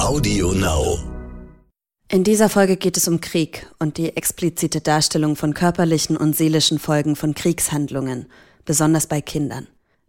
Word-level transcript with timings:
Audio 0.00 0.52
Now. 0.52 0.98
In 2.08 2.24
dieser 2.24 2.48
Folge 2.48 2.76
geht 2.76 2.96
es 2.96 3.08
um 3.08 3.20
Krieg 3.20 3.66
und 3.78 3.96
die 3.96 4.16
explizite 4.16 4.80
Darstellung 4.80 5.36
von 5.36 5.54
körperlichen 5.54 6.16
und 6.16 6.36
seelischen 6.36 6.78
Folgen 6.78 7.16
von 7.16 7.34
Kriegshandlungen, 7.34 8.26
besonders 8.64 9.06
bei 9.06 9.20
Kindern. 9.20 9.66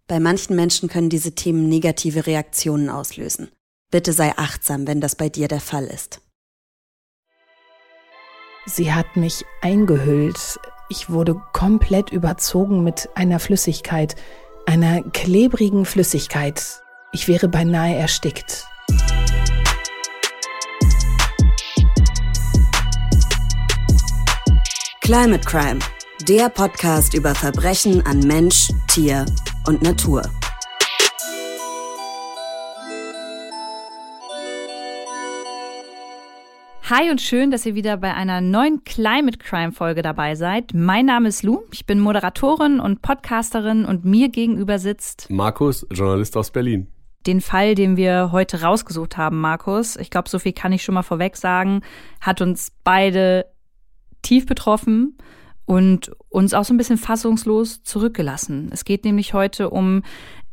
Bei 0.08 0.20
manchen 0.20 0.56
Menschen 0.56 0.90
können 0.90 1.10
diese 1.10 1.34
Themen 1.34 1.70
negative 1.70 2.28
Reaktionen 2.28 2.90
auslösen. 2.90 3.50
Bitte 3.92 4.12
sei 4.12 4.34
achtsam, 4.36 4.88
wenn 4.88 5.00
das 5.00 5.16
bei 5.16 5.30
dir 5.30 5.48
der 5.48 5.62
Fall 5.62 5.86
ist. 5.86 6.20
Sie 8.66 8.94
hat 8.94 9.16
mich 9.16 9.46
eingehüllt. 9.62 10.60
Ich 10.90 11.10
wurde 11.10 11.42
komplett 11.54 12.12
überzogen 12.12 12.84
mit 12.84 13.08
einer 13.16 13.40
Flüssigkeit, 13.40 14.16
einer 14.66 15.04
klebrigen 15.04 15.86
Flüssigkeit. 15.86 16.81
Ich 17.14 17.28
wäre 17.28 17.50
beinahe 17.50 17.94
erstickt. 17.94 18.66
Climate 25.02 25.46
Crime, 25.46 25.80
der 26.26 26.48
Podcast 26.48 27.14
über 27.14 27.36
Verbrechen 27.36 28.06
an 28.06 28.20
Mensch, 28.20 28.70
Tier 28.88 29.26
und 29.68 29.82
Natur. 29.82 30.22
Hi 36.90 37.10
und 37.10 37.20
schön, 37.20 37.52
dass 37.52 37.66
ihr 37.66 37.76
wieder 37.76 37.98
bei 37.98 38.14
einer 38.14 38.40
neuen 38.40 38.86
Climate 38.86 39.38
Crime 39.38 39.74
Folge 39.74 40.02
dabei 40.02 40.36
seid. 40.36 40.74
Mein 40.74 41.08
Name 41.08 41.28
ist 41.28 41.44
Lou, 41.44 41.64
ich 41.74 41.86
bin 41.86 42.00
Moderatorin 42.00 42.80
und 42.80 43.02
Podcasterin 43.02 43.84
und 43.84 44.06
mir 44.06 44.30
gegenüber 44.30 44.80
sitzt 44.80 45.30
Markus, 45.30 45.86
Journalist 45.92 46.38
aus 46.38 46.52
Berlin. 46.52 46.88
Den 47.28 47.42
Fall, 47.42 47.76
den 47.76 47.98
wir 47.98 48.32
heute 48.32 48.62
rausgesucht 48.62 49.18
haben, 49.18 49.40
Markus, 49.40 49.96
ich 49.96 50.10
glaube, 50.10 50.30
so 50.30 50.40
viel 50.40 50.54
kann 50.54 50.74
ich 50.74 50.84
schon 50.84 50.96
mal 50.96 51.04
vorweg 51.04 51.38
sagen, 51.38 51.82
hat 52.20 52.42
uns 52.42 52.72
beide 52.84 53.46
tief 54.22 54.46
betroffen 54.46 55.18
und 55.66 56.12
uns 56.30 56.54
auch 56.54 56.64
so 56.64 56.74
ein 56.74 56.78
bisschen 56.78 56.98
fassungslos 56.98 57.84
zurückgelassen. 57.84 58.70
Es 58.74 58.86
geht 58.86 59.06
nämlich 59.06 59.34
heute 59.34 59.70
um 59.70 60.04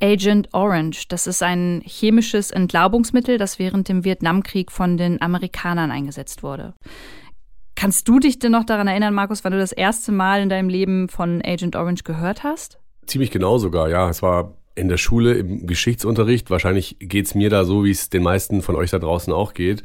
Agent 0.01 0.53
Orange. 0.53 1.09
Das 1.09 1.27
ist 1.27 1.43
ein 1.43 1.83
chemisches 1.85 2.51
Entlaubungsmittel, 2.51 3.39
das 3.39 3.59
während 3.59 3.89
dem 3.89 4.05
Vietnamkrieg 4.05 4.71
von 4.71 4.97
den 4.97 5.21
Amerikanern 5.21 5.91
eingesetzt 5.91 6.43
wurde. 6.43 6.75
Kannst 7.75 8.09
du 8.09 8.19
dich 8.19 8.39
denn 8.39 8.53
noch 8.53 8.65
daran 8.65 8.89
erinnern, 8.89 9.15
Markus, 9.15 9.45
wann 9.45 9.53
du 9.53 9.59
das 9.59 9.73
erste 9.73 10.13
Mal 10.13 10.43
in 10.43 10.49
deinem 10.49 10.69
Leben 10.69 11.09
von 11.09 11.41
Agent 11.45 11.77
Orange 11.77 12.03
gehört 12.05 12.43
hast? 12.43 12.79
Ziemlich 13.07 13.31
genau 13.31 13.59
sogar, 13.59 13.89
ja. 13.89 14.09
Es 14.09 14.21
war 14.21 14.58
in 14.79 14.89
der 14.89 14.97
Schule 14.97 15.35
im 15.35 15.67
Geschichtsunterricht. 15.67 16.51
Wahrscheinlich 16.51 16.97
geht's 17.01 17.35
mir 17.35 17.51
da 17.51 17.65
so, 17.65 17.85
wie 17.85 17.91
es 17.91 18.11
den 18.11 18.23
meisten 18.23 18.63
von 18.63 18.77
euch 18.77 18.91
da 18.91 18.99
draußen 18.99 19.33
auch 19.33 19.55
geht. 19.55 19.83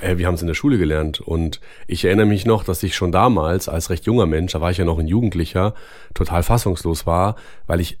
Äh, 0.00 0.18
wir 0.18 0.26
haben 0.26 0.34
es 0.34 0.42
in 0.42 0.46
der 0.46 0.54
Schule 0.54 0.78
gelernt 0.78 1.20
und 1.20 1.60
ich 1.86 2.04
erinnere 2.04 2.26
mich 2.26 2.46
noch, 2.46 2.64
dass 2.64 2.82
ich 2.82 2.94
schon 2.94 3.12
damals 3.12 3.68
als 3.68 3.90
recht 3.90 4.06
junger 4.06 4.26
Mensch, 4.26 4.52
da 4.52 4.60
war 4.60 4.70
ich 4.70 4.78
ja 4.78 4.84
noch 4.84 4.98
ein 4.98 5.08
Jugendlicher, 5.08 5.74
total 6.14 6.42
fassungslos 6.42 7.06
war, 7.06 7.36
weil 7.66 7.80
ich 7.80 7.98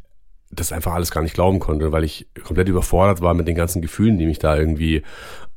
das 0.50 0.72
einfach 0.72 0.94
alles 0.94 1.10
gar 1.10 1.22
nicht 1.22 1.34
glauben 1.34 1.60
konnte, 1.60 1.92
weil 1.92 2.04
ich 2.04 2.26
komplett 2.42 2.68
überfordert 2.68 3.20
war 3.20 3.34
mit 3.34 3.46
den 3.46 3.54
ganzen 3.54 3.82
Gefühlen, 3.82 4.18
die 4.18 4.26
mich 4.26 4.40
da 4.40 4.56
irgendwie 4.56 5.02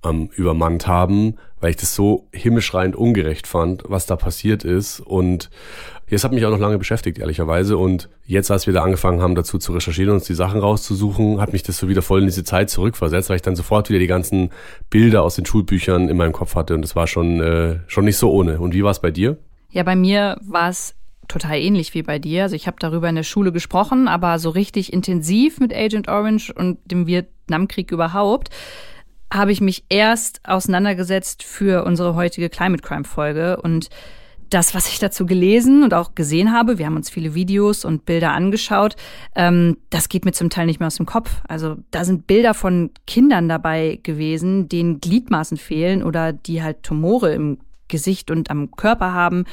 ähm, 0.04 0.30
übermannt 0.36 0.88
haben, 0.88 1.38
weil 1.60 1.72
ich 1.72 1.78
das 1.78 1.96
so 1.96 2.28
himmelschreiend 2.32 2.96
ungerecht 2.96 3.48
fand, 3.48 3.84
was 3.88 4.06
da 4.06 4.16
passiert 4.16 4.64
ist. 4.64 5.00
Und 5.00 5.50
es 6.16 6.24
hat 6.24 6.32
mich 6.32 6.46
auch 6.46 6.52
noch 6.52 6.60
lange 6.60 6.78
beschäftigt, 6.78 7.20
ehrlicherweise. 7.20 7.78
Und 7.78 8.10
jetzt, 8.26 8.52
als 8.52 8.68
wir 8.68 8.74
da 8.74 8.84
angefangen 8.84 9.22
haben, 9.22 9.36
dazu 9.36 9.58
zu 9.58 9.74
recherchieren 9.74 10.10
und 10.10 10.16
uns 10.18 10.26
die 10.26 10.34
Sachen 10.34 10.60
rauszusuchen, 10.60 11.40
hat 11.40 11.54
mich 11.54 11.64
das 11.64 11.78
so 11.78 11.88
wieder 11.88 12.02
voll 12.02 12.22
in 12.22 12.26
diese 12.26 12.44
Zeit 12.44 12.70
zurückversetzt, 12.70 13.30
weil 13.30 13.38
ich 13.38 13.42
dann 13.42 13.56
sofort 13.56 13.90
wieder 13.90 14.00
die 14.00 14.08
ganzen 14.08 14.52
Bilder 14.90 15.24
aus 15.24 15.36
den 15.36 15.46
Schulbüchern 15.46 16.10
in 16.10 16.18
meinem 16.18 16.34
Kopf 16.34 16.56
hatte. 16.56 16.76
Und 16.76 16.82
das 16.82 16.96
war 16.96 17.08
schon, 17.08 17.40
äh, 17.42 17.80
schon 17.88 18.06
nicht 18.06 18.18
so 18.18 18.32
ohne. 18.32 18.60
Und 18.60 18.74
wie 18.74 18.84
war 18.84 18.92
es 18.92 19.00
bei 19.00 19.12
dir? 19.12 19.38
Ja, 19.70 19.84
bei 19.84 19.96
mir 19.96 20.38
war 20.42 20.70
es 20.70 20.96
total 21.28 21.58
ähnlich 21.58 21.94
wie 21.94 22.04
bei 22.04 22.20
dir. 22.20 22.44
Also 22.44 22.56
ich 22.56 22.68
habe 22.68 22.78
darüber 22.80 23.10
in 23.10 23.16
der 23.16 23.24
Schule 23.24 23.52
gesprochen, 23.52 24.08
aber 24.08 24.40
so 24.40 24.50
richtig 24.50 24.94
intensiv 24.94 25.60
mit 25.60 25.74
Agent 25.74 26.08
Orange 26.08 26.52
und 26.54 26.80
dem 26.86 27.08
Vietnamkrieg 27.08 27.92
überhaupt 27.92 28.50
habe 29.34 29.52
ich 29.52 29.62
mich 29.62 29.84
erst 29.90 30.42
auseinandergesetzt 30.44 31.42
für 31.42 31.86
unsere 31.86 32.14
heutige 32.14 32.50
Climate 32.50 32.84
Crime 32.84 33.04
Folge 33.04 33.60
und 33.60 33.90
das, 34.54 34.76
was 34.76 34.88
ich 34.88 35.00
dazu 35.00 35.26
gelesen 35.26 35.84
und 35.84 35.94
auch 35.94 36.16
gesehen 36.16 36.52
habe, 36.52 36.78
wir 36.78 36.86
haben 36.86 36.96
uns 36.96 37.10
viele 37.10 37.34
Videos 37.34 37.86
und 37.86 38.06
Bilder 38.06 38.32
angeschaut, 38.34 38.96
ähm, 39.36 39.78
das 39.90 40.10
geht 40.10 40.26
mir 40.26 40.32
zum 40.32 40.50
Teil 40.50 40.68
nicht 40.68 40.80
mehr 40.80 40.88
aus 40.88 40.98
dem 40.98 41.06
Kopf. 41.06 41.42
Also 41.48 41.78
da 41.92 42.06
sind 42.06 42.28
Bilder 42.28 42.54
von 42.54 42.92
Kindern 43.08 43.50
dabei 43.50 44.00
gewesen, 44.04 44.70
denen 44.70 45.00
Gliedmaßen 45.00 45.58
fehlen 45.58 46.04
oder 46.04 46.34
die 46.34 46.62
halt 46.62 46.84
Tumore 46.84 47.34
im 47.34 47.58
Gesicht 47.88 48.32
und 48.32 48.50
am 48.50 48.72
Körper 48.72 49.14
haben, 49.14 49.46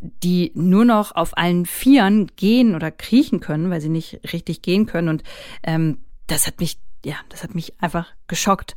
die 0.00 0.52
nur 0.54 0.84
noch 0.84 1.14
auf 1.14 1.36
allen 1.36 1.66
Vieren 1.66 2.30
gehen 2.36 2.74
oder 2.74 2.90
kriechen 2.90 3.40
können, 3.40 3.70
weil 3.70 3.80
sie 3.80 3.88
nicht 3.88 4.20
richtig 4.32 4.62
gehen 4.62 4.86
können. 4.86 5.08
Und 5.08 5.22
ähm, 5.62 5.98
das 6.26 6.46
hat 6.46 6.60
mich, 6.60 6.78
ja, 7.04 7.16
das 7.28 7.42
hat 7.42 7.54
mich 7.54 7.74
einfach 7.80 8.08
geschockt. 8.26 8.74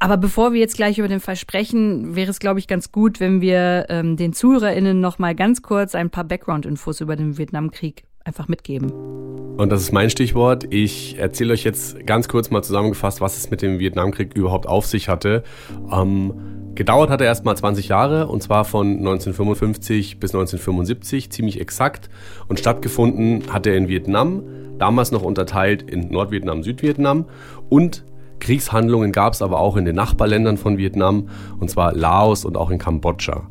Aber 0.00 0.16
bevor 0.16 0.52
wir 0.52 0.60
jetzt 0.60 0.76
gleich 0.76 0.98
über 0.98 1.08
den 1.08 1.20
Fall 1.20 1.36
sprechen, 1.36 2.14
wäre 2.14 2.30
es, 2.30 2.38
glaube 2.38 2.60
ich, 2.60 2.68
ganz 2.68 2.92
gut, 2.92 3.18
wenn 3.18 3.40
wir 3.40 3.86
ähm, 3.88 4.16
den 4.16 4.32
ZuhörerInnen 4.32 5.00
noch 5.00 5.18
mal 5.18 5.34
ganz 5.34 5.62
kurz 5.62 5.94
ein 5.94 6.10
paar 6.10 6.24
Background-Infos 6.24 7.00
über 7.00 7.16
den 7.16 7.36
Vietnamkrieg 7.36 8.04
einfach 8.24 8.46
mitgeben. 8.46 8.92
Und 8.92 9.70
das 9.70 9.80
ist 9.80 9.92
mein 9.92 10.08
Stichwort. 10.08 10.72
Ich 10.72 11.18
erzähle 11.18 11.52
euch 11.52 11.64
jetzt 11.64 12.06
ganz 12.06 12.28
kurz 12.28 12.50
mal 12.50 12.62
zusammengefasst, 12.62 13.20
was 13.20 13.36
es 13.36 13.50
mit 13.50 13.60
dem 13.60 13.80
Vietnamkrieg 13.80 14.34
überhaupt 14.36 14.68
auf 14.68 14.86
sich 14.86 15.08
hatte. 15.08 15.42
Ähm, 15.90 16.32
gedauert 16.76 17.10
hat 17.10 17.20
er 17.20 17.26
erst 17.26 17.44
mal 17.44 17.56
20 17.56 17.88
Jahre 17.88 18.28
und 18.28 18.40
zwar 18.40 18.64
von 18.64 18.98
1955 18.98 20.20
bis 20.20 20.30
1975, 20.30 21.30
ziemlich 21.32 21.60
exakt. 21.60 22.08
Und 22.46 22.60
stattgefunden 22.60 23.52
hat 23.52 23.66
er 23.66 23.76
in 23.76 23.88
Vietnam, 23.88 24.44
damals 24.78 25.10
noch 25.10 25.22
unterteilt 25.22 25.82
in 25.82 26.08
Nordvietnam, 26.08 26.62
Südvietnam 26.62 27.24
und 27.68 28.04
Kriegshandlungen 28.40 29.12
gab 29.12 29.32
es 29.32 29.42
aber 29.42 29.60
auch 29.60 29.76
in 29.76 29.84
den 29.84 29.96
Nachbarländern 29.96 30.56
von 30.56 30.78
Vietnam, 30.78 31.28
und 31.58 31.70
zwar 31.70 31.92
Laos 31.94 32.44
und 32.44 32.56
auch 32.56 32.70
in 32.70 32.78
Kambodscha. 32.78 33.48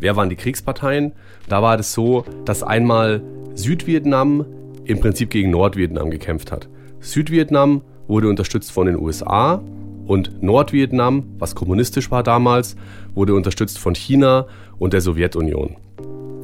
Wer 0.00 0.16
waren 0.16 0.30
die 0.30 0.36
Kriegsparteien? 0.36 1.12
Da 1.48 1.62
war 1.62 1.78
es 1.78 1.92
so, 1.92 2.24
dass 2.44 2.62
einmal 2.62 3.22
Südvietnam 3.54 4.46
im 4.84 5.00
Prinzip 5.00 5.30
gegen 5.30 5.50
Nordvietnam 5.50 6.10
gekämpft 6.10 6.52
hat. 6.52 6.68
Südvietnam 7.00 7.82
wurde 8.06 8.28
unterstützt 8.28 8.72
von 8.72 8.86
den 8.86 8.96
USA 8.96 9.62
und 10.06 10.42
Nordvietnam, 10.42 11.24
was 11.38 11.54
kommunistisch 11.54 12.10
war 12.10 12.22
damals, 12.22 12.76
wurde 13.14 13.34
unterstützt 13.34 13.78
von 13.78 13.94
China 13.94 14.46
und 14.78 14.92
der 14.92 15.00
Sowjetunion. 15.00 15.76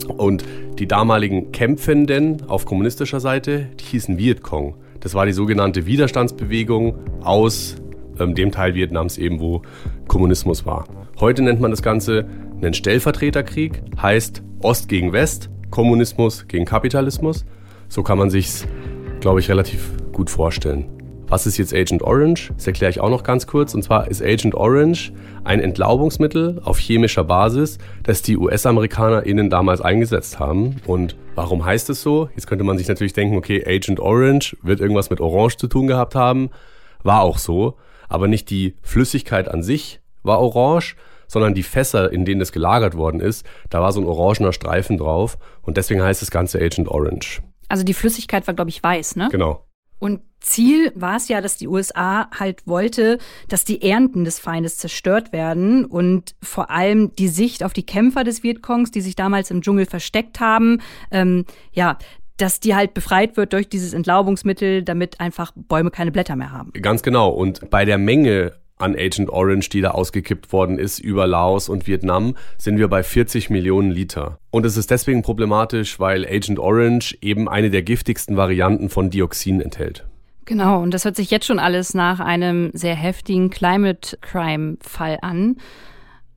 Und 0.08 0.44
die 0.78 0.86
damaligen 0.86 1.52
Kämpfenden 1.52 2.48
auf 2.48 2.66
kommunistischer 2.66 3.20
Seite, 3.20 3.68
die 3.80 3.84
hießen 3.84 4.18
Vietcong. 4.18 4.74
Das 5.00 5.14
war 5.14 5.24
die 5.24 5.32
sogenannte 5.32 5.86
Widerstandsbewegung 5.86 6.94
aus 7.22 7.76
ähm, 8.18 8.34
dem 8.34 8.50
Teil 8.50 8.74
Vietnams 8.74 9.18
eben, 9.18 9.40
wo 9.40 9.62
Kommunismus 10.08 10.66
war. 10.66 10.84
Heute 11.20 11.42
nennt 11.42 11.60
man 11.60 11.70
das 11.70 11.82
Ganze 11.82 12.26
einen 12.56 12.74
Stellvertreterkrieg, 12.74 13.82
heißt 14.00 14.42
Ost 14.60 14.88
gegen 14.88 15.12
West, 15.12 15.50
Kommunismus 15.70 16.46
gegen 16.48 16.64
Kapitalismus. 16.64 17.44
So 17.88 18.02
kann 18.02 18.18
man 18.18 18.30
sich's, 18.30 18.66
glaube 19.20 19.40
ich, 19.40 19.48
relativ 19.48 19.92
gut 20.12 20.30
vorstellen. 20.30 20.86
Was 21.26 21.46
ist 21.46 21.56
jetzt 21.56 21.74
Agent 21.74 22.02
Orange? 22.02 22.52
Das 22.54 22.66
erkläre 22.66 22.90
ich 22.90 23.00
auch 23.00 23.10
noch 23.10 23.22
ganz 23.22 23.46
kurz. 23.46 23.74
Und 23.74 23.82
zwar 23.82 24.08
ist 24.08 24.22
Agent 24.22 24.54
Orange 24.54 25.12
ein 25.42 25.60
Entlaubungsmittel 25.60 26.60
auf 26.64 26.78
chemischer 26.78 27.24
Basis, 27.24 27.78
das 28.02 28.22
die 28.22 28.36
US-AmerikanerInnen 28.36 29.50
damals 29.50 29.80
eingesetzt 29.80 30.38
haben. 30.38 30.76
Und 30.86 31.16
warum 31.34 31.64
heißt 31.64 31.90
es 31.90 32.02
so? 32.02 32.28
Jetzt 32.34 32.46
könnte 32.46 32.64
man 32.64 32.78
sich 32.78 32.88
natürlich 32.88 33.14
denken, 33.14 33.36
okay, 33.36 33.64
Agent 33.66 34.00
Orange 34.00 34.56
wird 34.62 34.80
irgendwas 34.80 35.10
mit 35.10 35.20
Orange 35.20 35.56
zu 35.56 35.66
tun 35.66 35.86
gehabt 35.86 36.14
haben. 36.14 36.50
War 37.02 37.22
auch 37.22 37.38
so 37.38 37.74
aber 38.08 38.28
nicht 38.28 38.50
die 38.50 38.76
Flüssigkeit 38.82 39.48
an 39.48 39.62
sich 39.62 40.00
war 40.22 40.40
orange, 40.40 40.96
sondern 41.26 41.54
die 41.54 41.62
Fässer, 41.62 42.12
in 42.12 42.24
denen 42.24 42.40
es 42.40 42.52
gelagert 42.52 42.96
worden 42.96 43.20
ist, 43.20 43.44
da 43.70 43.80
war 43.80 43.92
so 43.92 44.00
ein 44.00 44.06
orangener 44.06 44.52
Streifen 44.52 44.98
drauf 44.98 45.38
und 45.62 45.76
deswegen 45.76 46.02
heißt 46.02 46.22
das 46.22 46.30
Ganze 46.30 46.58
Agent 46.58 46.88
Orange. 46.88 47.42
Also 47.68 47.84
die 47.84 47.94
Flüssigkeit 47.94 48.46
war, 48.46 48.54
glaube 48.54 48.70
ich, 48.70 48.82
weiß, 48.82 49.16
ne? 49.16 49.28
Genau. 49.30 49.64
Und 49.98 50.20
Ziel 50.40 50.92
war 50.94 51.16
es 51.16 51.28
ja, 51.28 51.40
dass 51.40 51.56
die 51.56 51.66
USA 51.66 52.28
halt 52.38 52.66
wollte, 52.66 53.18
dass 53.48 53.64
die 53.64 53.80
Ernten 53.80 54.24
des 54.24 54.38
Feindes 54.38 54.76
zerstört 54.76 55.32
werden 55.32 55.86
und 55.86 56.34
vor 56.42 56.70
allem 56.70 57.16
die 57.16 57.28
Sicht 57.28 57.64
auf 57.64 57.72
die 57.72 57.86
Kämpfer 57.86 58.22
des 58.22 58.42
Vietcongs, 58.42 58.90
die 58.90 59.00
sich 59.00 59.16
damals 59.16 59.50
im 59.50 59.62
Dschungel 59.62 59.86
versteckt 59.86 60.40
haben, 60.40 60.82
ähm, 61.10 61.46
ja, 61.72 61.96
dass 62.36 62.60
die 62.60 62.74
halt 62.74 62.94
befreit 62.94 63.36
wird 63.36 63.52
durch 63.52 63.68
dieses 63.68 63.92
Entlaubungsmittel, 63.92 64.82
damit 64.82 65.20
einfach 65.20 65.52
Bäume 65.54 65.90
keine 65.90 66.12
Blätter 66.12 66.36
mehr 66.36 66.52
haben. 66.52 66.72
Ganz 66.72 67.02
genau. 67.02 67.30
Und 67.30 67.70
bei 67.70 67.84
der 67.84 67.98
Menge 67.98 68.52
an 68.76 68.96
Agent 68.96 69.30
Orange, 69.30 69.68
die 69.68 69.80
da 69.80 69.92
ausgekippt 69.92 70.52
worden 70.52 70.78
ist 70.78 70.98
über 70.98 71.26
Laos 71.26 71.68
und 71.68 71.86
Vietnam, 71.86 72.34
sind 72.58 72.78
wir 72.78 72.88
bei 72.88 73.02
40 73.02 73.50
Millionen 73.50 73.90
Liter. 73.90 74.38
Und 74.50 74.66
es 74.66 74.76
ist 74.76 74.90
deswegen 74.90 75.22
problematisch, 75.22 76.00
weil 76.00 76.26
Agent 76.26 76.58
Orange 76.58 77.16
eben 77.20 77.48
eine 77.48 77.70
der 77.70 77.82
giftigsten 77.82 78.36
Varianten 78.36 78.88
von 78.88 79.10
Dioxin 79.10 79.60
enthält. 79.60 80.04
Genau, 80.44 80.82
und 80.82 80.92
das 80.92 81.04
hört 81.04 81.16
sich 81.16 81.30
jetzt 81.30 81.46
schon 81.46 81.58
alles 81.58 81.94
nach 81.94 82.20
einem 82.20 82.70
sehr 82.74 82.94
heftigen 82.94 83.48
Climate 83.48 84.18
Crime 84.20 84.76
Fall 84.82 85.18
an. 85.22 85.56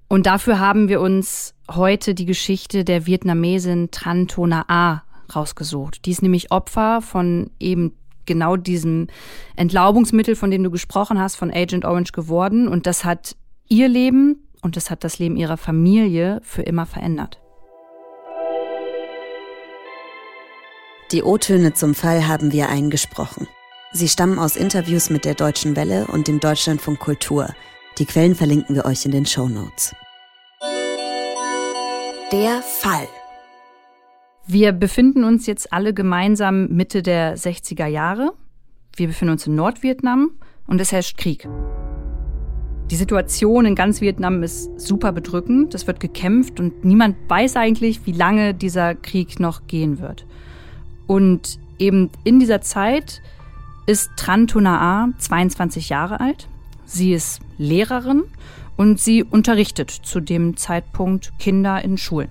Und 0.08 0.26
dafür 0.26 0.60
haben 0.60 0.88
wir 0.88 1.02
uns 1.02 1.54
heute 1.70 2.14
die 2.14 2.26
Geschichte 2.26 2.86
der 2.86 3.06
Vietnamesin 3.06 3.92
Tran 3.92 4.30
Tona 4.30 4.64
A 4.70 5.04
rausgesucht. 5.36 6.06
Die 6.06 6.12
ist 6.12 6.22
nämlich 6.22 6.52
Opfer 6.52 7.02
von 7.02 7.50
eben 7.60 7.94
genau 8.26 8.58
diesem 8.58 9.08
Entlaubungsmittel, 9.56 10.36
von 10.36 10.52
dem 10.52 10.64
du 10.64 10.70
gesprochen 10.70 11.20
hast, 11.20 11.36
von 11.36 11.52
Agent 11.52 11.86
Orange 11.86 12.12
geworden. 12.12 12.68
Und 12.68 12.86
das 12.86 13.06
hat 13.06 13.36
ihr 13.68 13.88
Leben 13.88 14.48
und 14.62 14.76
das 14.76 14.92
hat 14.92 15.04
das 15.04 15.20
Leben 15.20 15.38
ihrer 15.38 15.58
Familie 15.58 16.40
für 16.44 16.62
immer 16.62 16.86
verändert. 16.86 17.40
Die 21.12 21.24
O-Töne 21.24 21.74
zum 21.74 21.96
Fall 21.96 22.28
haben 22.28 22.52
wir 22.52 22.68
eingesprochen. 22.68 23.48
Sie 23.94 24.10
stammen 24.10 24.40
aus 24.40 24.58
Interviews 24.58 25.10
mit 25.10 25.24
der 25.24 25.36
Deutschen 25.36 25.78
Welle 25.78 26.08
und 26.08 26.28
dem 26.28 26.42
Deutschlandfunk 26.42 27.00
Kultur. 27.00 27.48
Die 27.98 28.06
Quellen 28.06 28.36
verlinken 28.36 28.76
wir 28.76 28.86
euch 28.86 29.06
in 29.06 29.12
den 29.12 29.26
Show 29.26 29.48
Notes. 29.48 29.96
Der 32.32 32.62
Fall. 32.62 33.08
Wir 34.50 34.72
befinden 34.72 35.26
uns 35.26 35.46
jetzt 35.46 35.74
alle 35.74 35.94
gemeinsam 35.94 36.68
Mitte 36.70 37.04
der 37.04 37.38
60er 37.38 37.86
Jahre. 37.86 38.32
Wir 38.96 39.08
befinden 39.08 39.34
uns 39.34 39.46
in 39.46 39.56
Nordvietnam 39.56 40.32
und 40.68 40.80
es 40.80 40.94
herrscht 40.94 41.18
Krieg. 41.18 41.46
Die 42.90 42.96
Situation 42.96 43.66
in 43.66 43.76
ganz 43.76 44.00
Vietnam 44.00 44.44
ist 44.44 44.80
super 44.80 45.12
bedrückend. 45.12 45.76
Es 45.76 45.86
wird 45.86 46.00
gekämpft 46.00 46.62
und 46.62 46.86
niemand 46.86 47.18
weiß 47.28 47.58
eigentlich, 47.58 48.06
wie 48.06 48.14
lange 48.14 48.54
dieser 48.54 48.96
Krieg 48.96 49.42
noch 49.42 49.68
gehen 49.68 50.00
wird. 50.00 50.26
Und 51.08 51.60
eben 51.78 52.10
in 52.24 52.40
dieser 52.40 52.62
Zeit 52.62 53.22
ist 53.86 54.12
Tran 54.16 54.48
Tunaa 54.48 55.10
22 55.18 55.90
Jahre 55.90 56.22
alt. 56.22 56.48
Sie 56.86 57.12
ist 57.12 57.42
Lehrerin 57.58 58.24
und 58.78 59.02
sie 59.02 59.26
unterrichtet 59.26 59.92
zu 59.92 60.22
dem 60.22 60.56
Zeitpunkt 60.56 61.34
Kinder 61.38 61.84
in 61.84 61.98
Schulen. 61.98 62.30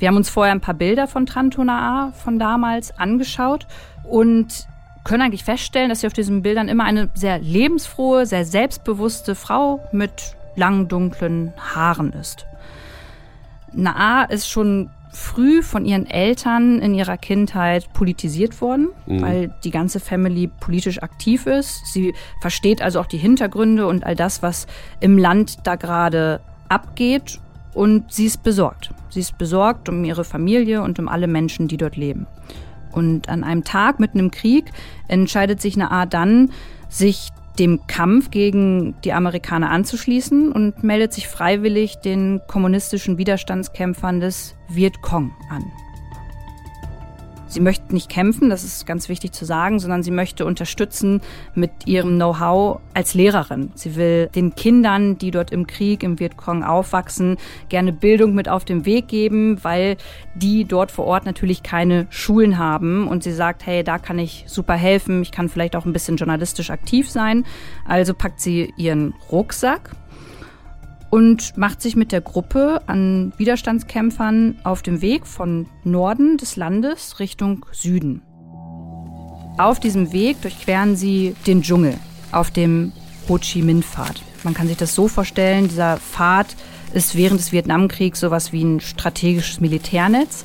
Wir 0.00 0.08
haben 0.08 0.16
uns 0.16 0.30
vorher 0.30 0.52
ein 0.52 0.62
paar 0.62 0.74
Bilder 0.74 1.06
von 1.06 1.26
Tran 1.26 1.50
Tunaa 1.50 2.12
von 2.12 2.38
damals 2.38 2.98
angeschaut 2.98 3.66
und 4.02 4.66
können 5.04 5.22
eigentlich 5.22 5.44
feststellen, 5.44 5.90
dass 5.90 6.00
sie 6.00 6.06
auf 6.06 6.14
diesen 6.14 6.42
Bildern 6.42 6.68
immer 6.68 6.84
eine 6.84 7.10
sehr 7.14 7.38
lebensfrohe, 7.38 8.24
sehr 8.24 8.46
selbstbewusste 8.46 9.34
Frau 9.34 9.80
mit 9.92 10.36
langen, 10.56 10.88
dunklen 10.88 11.52
Haaren 11.74 12.12
ist. 12.14 12.46
Naa 13.72 14.24
ist 14.24 14.48
schon 14.48 14.90
früh 15.12 15.62
von 15.62 15.84
ihren 15.84 16.06
Eltern 16.06 16.78
in 16.80 16.94
ihrer 16.94 17.18
Kindheit 17.18 17.92
politisiert 17.92 18.60
worden, 18.62 18.88
mhm. 19.06 19.22
weil 19.22 19.54
die 19.64 19.70
ganze 19.70 20.00
Family 20.00 20.46
politisch 20.46 21.02
aktiv 21.02 21.46
ist. 21.46 21.92
Sie 21.92 22.14
versteht 22.40 22.80
also 22.80 23.00
auch 23.00 23.06
die 23.06 23.18
Hintergründe 23.18 23.86
und 23.86 24.04
all 24.04 24.14
das, 24.14 24.42
was 24.42 24.66
im 25.00 25.18
Land 25.18 25.66
da 25.66 25.74
gerade 25.74 26.40
abgeht. 26.68 27.40
Und 27.74 28.12
sie 28.12 28.26
ist 28.26 28.42
besorgt. 28.42 28.90
Sie 29.10 29.20
ist 29.20 29.38
besorgt 29.38 29.88
um 29.88 30.04
ihre 30.04 30.24
Familie 30.24 30.82
und 30.82 30.98
um 30.98 31.08
alle 31.08 31.26
Menschen, 31.26 31.68
die 31.68 31.76
dort 31.76 31.96
leben. 31.96 32.26
Und 32.92 33.28
an 33.28 33.44
einem 33.44 33.64
Tag 33.64 34.00
mitten 34.00 34.18
im 34.18 34.30
Krieg 34.30 34.64
entscheidet 35.08 35.60
sich 35.60 35.76
Naa 35.76 36.06
dann, 36.06 36.50
sich 36.88 37.30
dem 37.58 37.86
Kampf 37.86 38.30
gegen 38.30 38.94
die 39.04 39.12
Amerikaner 39.12 39.70
anzuschließen 39.70 40.50
und 40.50 40.82
meldet 40.82 41.12
sich 41.12 41.28
freiwillig 41.28 41.96
den 41.96 42.40
kommunistischen 42.46 43.18
Widerstandskämpfern 43.18 44.20
des 44.20 44.54
Vietcong 44.68 45.32
an. 45.50 45.64
Sie 47.50 47.60
möchte 47.60 47.92
nicht 47.92 48.08
kämpfen, 48.08 48.48
das 48.48 48.62
ist 48.62 48.86
ganz 48.86 49.08
wichtig 49.08 49.32
zu 49.32 49.44
sagen, 49.44 49.80
sondern 49.80 50.04
sie 50.04 50.12
möchte 50.12 50.46
unterstützen 50.46 51.20
mit 51.56 51.72
ihrem 51.84 52.14
Know-how 52.14 52.80
als 52.94 53.14
Lehrerin. 53.14 53.72
Sie 53.74 53.96
will 53.96 54.28
den 54.36 54.54
Kindern, 54.54 55.18
die 55.18 55.32
dort 55.32 55.50
im 55.50 55.66
Krieg 55.66 56.04
im 56.04 56.20
Vietcong 56.20 56.62
aufwachsen, 56.62 57.38
gerne 57.68 57.92
Bildung 57.92 58.34
mit 58.34 58.48
auf 58.48 58.64
den 58.64 58.86
Weg 58.86 59.08
geben, 59.08 59.58
weil 59.64 59.96
die 60.36 60.64
dort 60.64 60.92
vor 60.92 61.06
Ort 61.06 61.26
natürlich 61.26 61.64
keine 61.64 62.06
Schulen 62.10 62.56
haben. 62.56 63.08
Und 63.08 63.24
sie 63.24 63.32
sagt, 63.32 63.66
hey, 63.66 63.82
da 63.82 63.98
kann 63.98 64.20
ich 64.20 64.44
super 64.46 64.74
helfen, 64.74 65.22
ich 65.22 65.32
kann 65.32 65.48
vielleicht 65.48 65.74
auch 65.74 65.86
ein 65.86 65.92
bisschen 65.92 66.16
journalistisch 66.16 66.70
aktiv 66.70 67.10
sein. 67.10 67.44
Also 67.84 68.14
packt 68.14 68.40
sie 68.40 68.72
ihren 68.76 69.12
Rucksack 69.32 69.90
und 71.10 71.56
macht 71.58 71.82
sich 71.82 71.96
mit 71.96 72.12
der 72.12 72.20
Gruppe 72.20 72.80
an 72.86 73.32
Widerstandskämpfern 73.36 74.58
auf 74.64 74.82
dem 74.82 75.02
Weg 75.02 75.26
von 75.26 75.66
Norden 75.84 76.36
des 76.36 76.56
Landes 76.56 77.18
Richtung 77.18 77.66
Süden. 77.72 78.22
Auf 79.58 79.80
diesem 79.80 80.12
Weg 80.12 80.40
durchqueren 80.40 80.96
sie 80.96 81.34
den 81.46 81.62
Dschungel 81.62 81.96
auf 82.32 82.50
dem 82.50 82.92
Ho 83.28 83.38
Chi 83.38 83.62
Minh-Pfad. 83.62 84.22
Man 84.44 84.54
kann 84.54 84.68
sich 84.68 84.76
das 84.76 84.94
so 84.94 85.08
vorstellen, 85.08 85.68
dieser 85.68 85.98
Pfad 85.98 86.56
ist 86.94 87.16
während 87.16 87.40
des 87.40 87.52
Vietnamkriegs 87.52 88.20
sowas 88.20 88.52
wie 88.52 88.64
ein 88.64 88.80
strategisches 88.80 89.60
Militärnetz, 89.60 90.44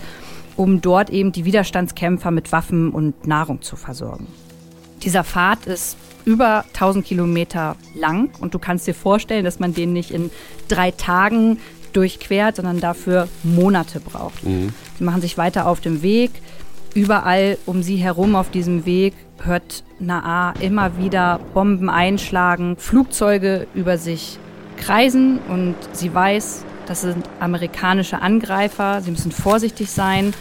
um 0.58 0.82
dort 0.82 1.10
eben 1.10 1.32
die 1.32 1.46
Widerstandskämpfer 1.46 2.32
mit 2.32 2.52
Waffen 2.52 2.92
und 2.92 3.26
Nahrung 3.26 3.62
zu 3.62 3.76
versorgen. 3.76 4.28
Dieser 5.06 5.24
Pfad 5.24 5.68
ist 5.68 5.98
über 6.26 6.66
1000 6.74 7.06
Kilometer 7.06 7.76
lang 7.94 8.32
und 8.40 8.56
du 8.56 8.60
kannst 8.60 8.88
dir 8.88 8.96
vorstellen, 8.96 9.46
dass 9.46 9.60
man 9.60 9.74
den 9.74 9.94
nicht 9.94 10.10
in 10.10 10.32
drei 10.68 10.90
Tagen 10.92 11.60
durchquert, 11.94 12.56
sondern 12.56 12.80
dafür 12.80 13.28
Monate 13.44 14.00
braucht. 14.00 14.44
Mhm. 14.44 14.74
Sie 14.98 15.04
machen 15.04 15.22
sich 15.22 15.38
weiter 15.38 15.68
auf 15.68 15.80
dem 15.80 16.02
Weg. 16.02 16.32
Überall 16.96 17.58
um 17.66 17.84
sie 17.84 17.98
herum 17.98 18.36
auf 18.36 18.50
diesem 18.50 18.86
Weg 18.86 19.14
hört 19.44 19.84
Naa 20.00 20.54
immer 20.60 20.98
wieder 20.98 21.40
Bomben 21.54 21.90
einschlagen, 21.90 22.76
Flugzeuge 22.78 23.68
über 23.76 23.98
sich 23.98 24.40
kreisen 24.78 25.40
und 25.50 25.76
sie 25.94 26.14
weiß, 26.14 26.66
das 26.88 27.02
sind 27.02 27.30
amerikanische 27.40 28.22
Angreifer, 28.22 29.02
sie 29.02 29.12
müssen 29.12 29.32
vorsichtig 29.32 29.92
sein 29.92 30.34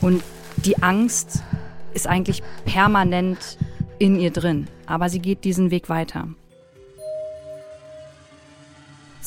und 0.00 0.22
die 0.56 0.82
Angst 0.82 1.42
ist 1.92 2.06
eigentlich 2.06 2.42
permanent 2.64 3.58
in 3.98 4.18
ihr 4.18 4.30
drin, 4.30 4.68
aber 4.86 5.08
sie 5.08 5.20
geht 5.20 5.44
diesen 5.44 5.70
Weg 5.70 5.88
weiter. 5.88 6.28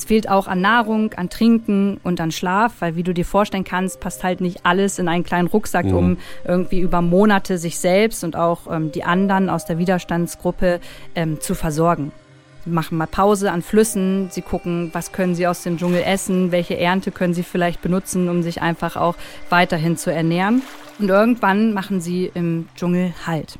Es 0.00 0.06
fehlt 0.06 0.30
auch 0.30 0.46
an 0.46 0.62
Nahrung, 0.62 1.12
an 1.12 1.28
Trinken 1.28 2.00
und 2.02 2.22
an 2.22 2.32
Schlaf, 2.32 2.72
weil 2.80 2.96
wie 2.96 3.02
du 3.02 3.12
dir 3.12 3.26
vorstellen 3.26 3.64
kannst, 3.64 4.00
passt 4.00 4.24
halt 4.24 4.40
nicht 4.40 4.64
alles 4.64 4.98
in 4.98 5.08
einen 5.08 5.24
kleinen 5.24 5.46
Rucksack, 5.46 5.84
mhm. 5.84 5.94
um 5.94 6.16
irgendwie 6.42 6.80
über 6.80 7.02
Monate 7.02 7.58
sich 7.58 7.78
selbst 7.78 8.24
und 8.24 8.34
auch 8.34 8.60
ähm, 8.70 8.92
die 8.92 9.04
anderen 9.04 9.50
aus 9.50 9.66
der 9.66 9.76
Widerstandsgruppe 9.76 10.80
ähm, 11.14 11.38
zu 11.42 11.54
versorgen. 11.54 12.12
Sie 12.64 12.70
machen 12.70 12.96
mal 12.96 13.06
Pause 13.06 13.52
an 13.52 13.60
Flüssen, 13.60 14.28
sie 14.30 14.40
gucken, 14.40 14.88
was 14.94 15.12
können 15.12 15.34
sie 15.34 15.46
aus 15.46 15.64
dem 15.64 15.76
Dschungel 15.76 16.02
essen, 16.02 16.50
welche 16.50 16.78
Ernte 16.78 17.10
können 17.10 17.34
sie 17.34 17.42
vielleicht 17.42 17.82
benutzen, 17.82 18.30
um 18.30 18.42
sich 18.42 18.62
einfach 18.62 18.96
auch 18.96 19.16
weiterhin 19.50 19.98
zu 19.98 20.10
ernähren. 20.10 20.62
Und 20.98 21.10
irgendwann 21.10 21.74
machen 21.74 22.00
sie 22.00 22.30
im 22.32 22.68
Dschungel 22.74 23.12
Halt. 23.26 23.58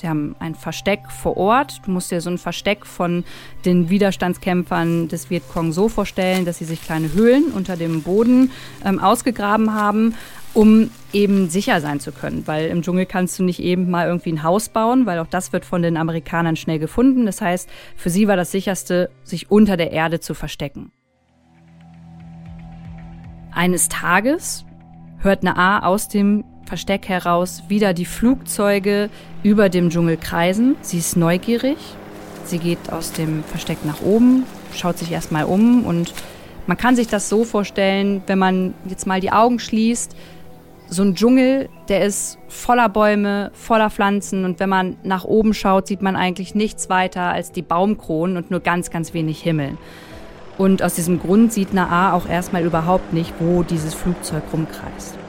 Sie 0.00 0.08
haben 0.08 0.34
ein 0.38 0.54
Versteck 0.54 1.10
vor 1.10 1.36
Ort. 1.36 1.82
Du 1.84 1.90
musst 1.90 2.10
dir 2.10 2.22
so 2.22 2.30
ein 2.30 2.38
Versteck 2.38 2.86
von 2.86 3.22
den 3.66 3.90
Widerstandskämpfern 3.90 5.08
des 5.08 5.28
Vietcong 5.28 5.72
so 5.72 5.90
vorstellen, 5.90 6.46
dass 6.46 6.56
sie 6.56 6.64
sich 6.64 6.82
kleine 6.82 7.12
Höhlen 7.12 7.52
unter 7.52 7.76
dem 7.76 8.02
Boden 8.02 8.50
ähm, 8.82 8.98
ausgegraben 8.98 9.74
haben, 9.74 10.14
um 10.54 10.90
eben 11.12 11.50
sicher 11.50 11.82
sein 11.82 12.00
zu 12.00 12.12
können. 12.12 12.46
Weil 12.46 12.68
im 12.68 12.80
Dschungel 12.80 13.04
kannst 13.04 13.38
du 13.38 13.42
nicht 13.42 13.60
eben 13.60 13.90
mal 13.90 14.06
irgendwie 14.06 14.32
ein 14.32 14.42
Haus 14.42 14.70
bauen, 14.70 15.04
weil 15.04 15.18
auch 15.18 15.26
das 15.26 15.52
wird 15.52 15.66
von 15.66 15.82
den 15.82 15.98
Amerikanern 15.98 16.56
schnell 16.56 16.78
gefunden. 16.78 17.26
Das 17.26 17.42
heißt, 17.42 17.68
für 17.94 18.08
sie 18.08 18.26
war 18.26 18.36
das 18.36 18.50
sicherste, 18.50 19.10
sich 19.22 19.50
unter 19.50 19.76
der 19.76 19.92
Erde 19.92 20.18
zu 20.20 20.32
verstecken. 20.32 20.92
Eines 23.52 23.90
Tages 23.90 24.64
hört 25.18 25.42
Naa 25.42 25.80
aus 25.80 26.08
dem 26.08 26.44
Versteck 26.70 27.08
heraus 27.08 27.64
wieder 27.66 27.94
die 27.94 28.04
Flugzeuge 28.04 29.10
über 29.42 29.68
dem 29.68 29.90
Dschungel 29.90 30.16
kreisen. 30.16 30.76
Sie 30.82 30.98
ist 30.98 31.16
neugierig. 31.16 31.76
Sie 32.44 32.58
geht 32.58 32.92
aus 32.92 33.10
dem 33.12 33.42
Versteck 33.42 33.84
nach 33.84 34.02
oben, 34.02 34.44
schaut 34.72 34.96
sich 34.96 35.10
erstmal 35.10 35.46
um 35.46 35.84
und 35.84 36.14
man 36.68 36.76
kann 36.76 36.94
sich 36.94 37.08
das 37.08 37.28
so 37.28 37.42
vorstellen, 37.42 38.22
wenn 38.28 38.38
man 38.38 38.74
jetzt 38.88 39.08
mal 39.08 39.20
die 39.20 39.32
Augen 39.32 39.58
schließt, 39.58 40.14
so 40.88 41.02
ein 41.02 41.16
Dschungel, 41.16 41.68
der 41.88 42.04
ist 42.04 42.38
voller 42.46 42.88
Bäume, 42.88 43.50
voller 43.52 43.90
Pflanzen 43.90 44.44
und 44.44 44.60
wenn 44.60 44.68
man 44.68 44.96
nach 45.02 45.24
oben 45.24 45.54
schaut, 45.54 45.88
sieht 45.88 46.02
man 46.02 46.14
eigentlich 46.14 46.54
nichts 46.54 46.88
weiter 46.88 47.32
als 47.32 47.50
die 47.50 47.62
Baumkronen 47.62 48.36
und 48.36 48.52
nur 48.52 48.60
ganz, 48.60 48.90
ganz 48.90 49.12
wenig 49.12 49.42
Himmel. 49.42 49.76
Und 50.56 50.84
aus 50.84 50.94
diesem 50.94 51.18
Grund 51.18 51.52
sieht 51.52 51.74
Naa 51.74 52.12
auch 52.12 52.28
erstmal 52.28 52.64
überhaupt 52.64 53.12
nicht, 53.12 53.34
wo 53.40 53.64
dieses 53.64 53.92
Flugzeug 53.92 54.44
rumkreist. 54.52 55.19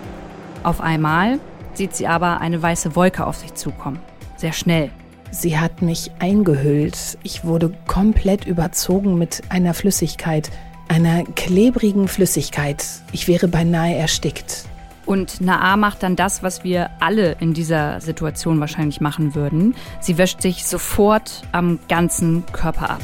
Auf 0.64 0.82
einmal 0.82 1.40
sieht 1.74 1.96
sie 1.96 2.08
aber 2.08 2.40
eine 2.42 2.62
weiße 2.62 2.96
Wolke 2.96 3.26
auf 3.26 3.38
sich 3.38 3.54
zukommen. 3.54 4.00
Sehr 4.38 4.54
schnell. 4.54 4.92
Sie 5.32 5.58
hat 5.58 5.82
mich 5.82 6.12
eingehüllt. 6.20 7.18
Ich 7.24 7.46
wurde 7.46 7.74
komplett 7.88 8.46
überzogen 8.46 9.18
mit 9.18 9.42
einer 9.50 9.74
Flüssigkeit, 9.74 10.52
einer 10.88 11.24
klebrigen 11.24 12.08
Flüssigkeit. 12.08 12.86
Ich 13.14 13.28
wäre 13.28 13.48
beinahe 13.48 13.96
erstickt. 13.96 14.66
Und 15.06 15.42
Naa 15.42 15.78
macht 15.78 16.04
dann 16.04 16.16
das, 16.16 16.44
was 16.44 16.64
wir 16.64 16.90
alle 17.00 17.38
in 17.40 17.54
dieser 17.54 18.02
Situation 18.02 18.60
wahrscheinlich 18.60 19.02
machen 19.02 19.34
würden. 19.34 19.76
Sie 20.00 20.18
wäscht 20.18 20.42
sich 20.42 20.66
sofort 20.66 21.42
am 21.52 21.80
ganzen 21.88 22.44
Körper 22.52 22.92
ab. 22.92 23.02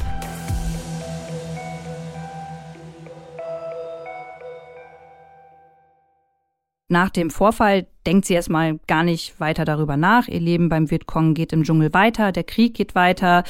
Nach 6.89 7.09
dem 7.09 7.29
Vorfall 7.29 7.87
denkt 8.05 8.25
sie 8.25 8.33
erstmal 8.33 8.79
gar 8.87 9.03
nicht 9.03 9.39
weiter 9.41 9.65
darüber 9.65 9.97
nach. 9.97 10.29
Ihr 10.29 10.39
Leben 10.39 10.69
beim 10.69 10.89
Vietcong 10.89 11.33
geht 11.33 11.51
im 11.51 11.63
Dschungel 11.63 11.93
weiter, 11.93 12.31
der 12.31 12.45
Krieg 12.45 12.75
geht 12.75 12.95
weiter, 12.95 13.43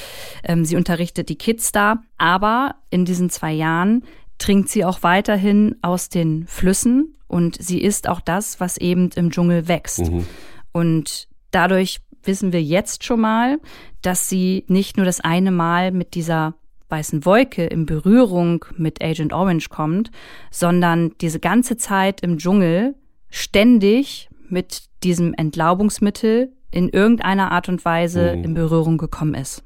ähm, 0.44 0.65
sie 0.65 0.75
unterrichtet 0.75 1.29
die 1.29 1.38
Kids 1.38 1.72
da. 1.72 2.01
Aber 2.17 2.75
in 2.89 3.06
diesen 3.06 3.29
zwei 3.29 3.53
Jahren 3.53 4.03
trinkt 4.39 4.70
sie 4.70 4.84
auch 4.84 5.03
weiterhin 5.03 5.75
aus 5.84 6.10
den 6.10 6.48
Flüssen 6.48 7.15
und 7.27 7.62
sie 7.62 7.82
isst 7.82 8.10
auch 8.10 8.22
das, 8.22 8.60
was 8.60 8.77
eben 8.77 9.12
im 9.15 9.29
Dschungel 9.29 9.67
wächst. 9.67 10.10
Mhm. 10.12 10.25
Und 10.72 11.27
dadurch 11.51 12.00
wissen 12.24 12.53
wir 12.53 12.63
jetzt 12.63 13.03
schon 13.03 13.22
mal, 13.22 13.60
dass 14.01 14.29
sie 14.29 14.65
nicht 14.67 14.98
nur 14.98 15.06
das 15.06 15.20
eine 15.20 15.51
Mal 15.51 15.91
mit 15.91 16.15
dieser 16.15 16.56
weißen 16.89 17.24
Wolke 17.25 17.65
in 17.65 17.86
Berührung 17.86 18.65
mit 18.77 19.03
Agent 19.03 19.34
Orange 19.34 19.70
kommt, 19.70 20.10
sondern 20.50 21.13
diese 21.22 21.39
ganze 21.39 21.77
Zeit 21.77 22.22
im 22.22 22.38
Dschungel 22.38 22.96
ständig 23.29 24.29
mit 24.50 24.84
diesem 25.03 25.34
Entlaubungsmittel 25.34 26.53
in 26.72 26.89
irgendeiner 26.89 27.51
Art 27.51 27.69
und 27.69 27.84
Weise 27.86 28.36
mhm. 28.36 28.43
in 28.43 28.53
Berührung 28.53 28.98
gekommen 28.98 29.36
ist. 29.36 29.63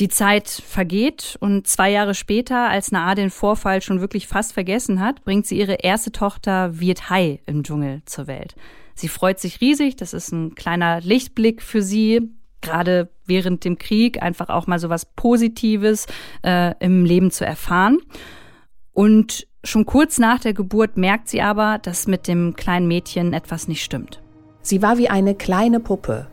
Die 0.00 0.08
Zeit 0.08 0.48
vergeht 0.48 1.36
und 1.40 1.66
zwei 1.66 1.90
Jahre 1.90 2.14
später, 2.14 2.70
als 2.70 2.90
Naa 2.90 3.14
den 3.14 3.28
Vorfall 3.28 3.82
schon 3.82 4.00
wirklich 4.00 4.26
fast 4.26 4.54
vergessen 4.54 5.00
hat, 5.00 5.24
bringt 5.24 5.46
sie 5.46 5.58
ihre 5.58 5.74
erste 5.74 6.10
Tochter 6.10 6.80
Viet 6.80 7.10
Hai 7.10 7.40
im 7.44 7.62
Dschungel 7.62 8.00
zur 8.06 8.26
Welt. 8.26 8.54
Sie 8.94 9.08
freut 9.08 9.38
sich 9.40 9.60
riesig, 9.60 9.96
das 9.96 10.14
ist 10.14 10.32
ein 10.32 10.54
kleiner 10.54 11.02
Lichtblick 11.02 11.60
für 11.60 11.82
sie, 11.82 12.30
gerade 12.62 13.10
während 13.26 13.64
dem 13.64 13.76
Krieg 13.76 14.22
einfach 14.22 14.48
auch 14.48 14.66
mal 14.66 14.78
so 14.78 14.88
was 14.88 15.04
Positives 15.04 16.06
äh, 16.42 16.74
im 16.80 17.04
Leben 17.04 17.30
zu 17.30 17.44
erfahren. 17.44 17.98
Und 18.92 19.46
Schon 19.62 19.84
kurz 19.84 20.18
nach 20.18 20.40
der 20.40 20.54
Geburt 20.54 20.96
merkt 20.96 21.28
sie 21.28 21.42
aber, 21.42 21.78
dass 21.82 22.06
mit 22.06 22.28
dem 22.28 22.54
kleinen 22.56 22.88
Mädchen 22.88 23.34
etwas 23.34 23.68
nicht 23.68 23.82
stimmt. 23.82 24.22
Sie 24.62 24.80
war 24.80 24.96
wie 24.96 25.10
eine 25.10 25.34
kleine 25.34 25.80
Puppe, 25.80 26.28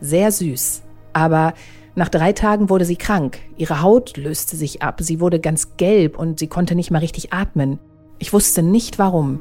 sehr 0.00 0.32
süß. 0.32 0.82
Aber 1.12 1.54
nach 1.94 2.08
drei 2.08 2.32
Tagen 2.32 2.70
wurde 2.70 2.84
sie 2.84 2.96
krank. 2.96 3.38
Ihre 3.56 3.82
Haut 3.82 4.16
löste 4.16 4.56
sich 4.56 4.82
ab, 4.82 5.00
sie 5.00 5.20
wurde 5.20 5.38
ganz 5.38 5.76
gelb 5.76 6.18
und 6.18 6.40
sie 6.40 6.48
konnte 6.48 6.74
nicht 6.74 6.90
mehr 6.90 7.02
richtig 7.02 7.32
atmen. 7.32 7.78
Ich 8.18 8.32
wusste 8.32 8.62
nicht 8.62 8.98
warum. 8.98 9.40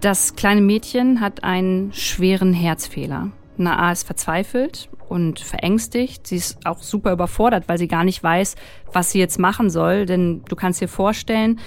Das 0.00 0.36
kleine 0.36 0.60
Mädchen 0.60 1.20
hat 1.20 1.42
einen 1.42 1.92
schweren 1.92 2.52
Herzfehler. 2.52 3.30
Naa 3.56 3.92
ist 3.92 4.04
verzweifelt 4.04 4.90
und 5.08 5.40
verängstigt. 5.40 6.26
Sie 6.26 6.36
ist 6.36 6.66
auch 6.66 6.78
super 6.78 7.12
überfordert, 7.12 7.68
weil 7.68 7.78
sie 7.78 7.88
gar 7.88 8.04
nicht 8.04 8.22
weiß, 8.22 8.56
was 8.92 9.10
sie 9.10 9.18
jetzt 9.18 9.38
machen 9.38 9.70
soll. 9.70 10.06
Denn 10.06 10.42
du 10.48 10.56
kannst 10.56 10.80
dir 10.80 10.88
vorstellen, 10.88 11.58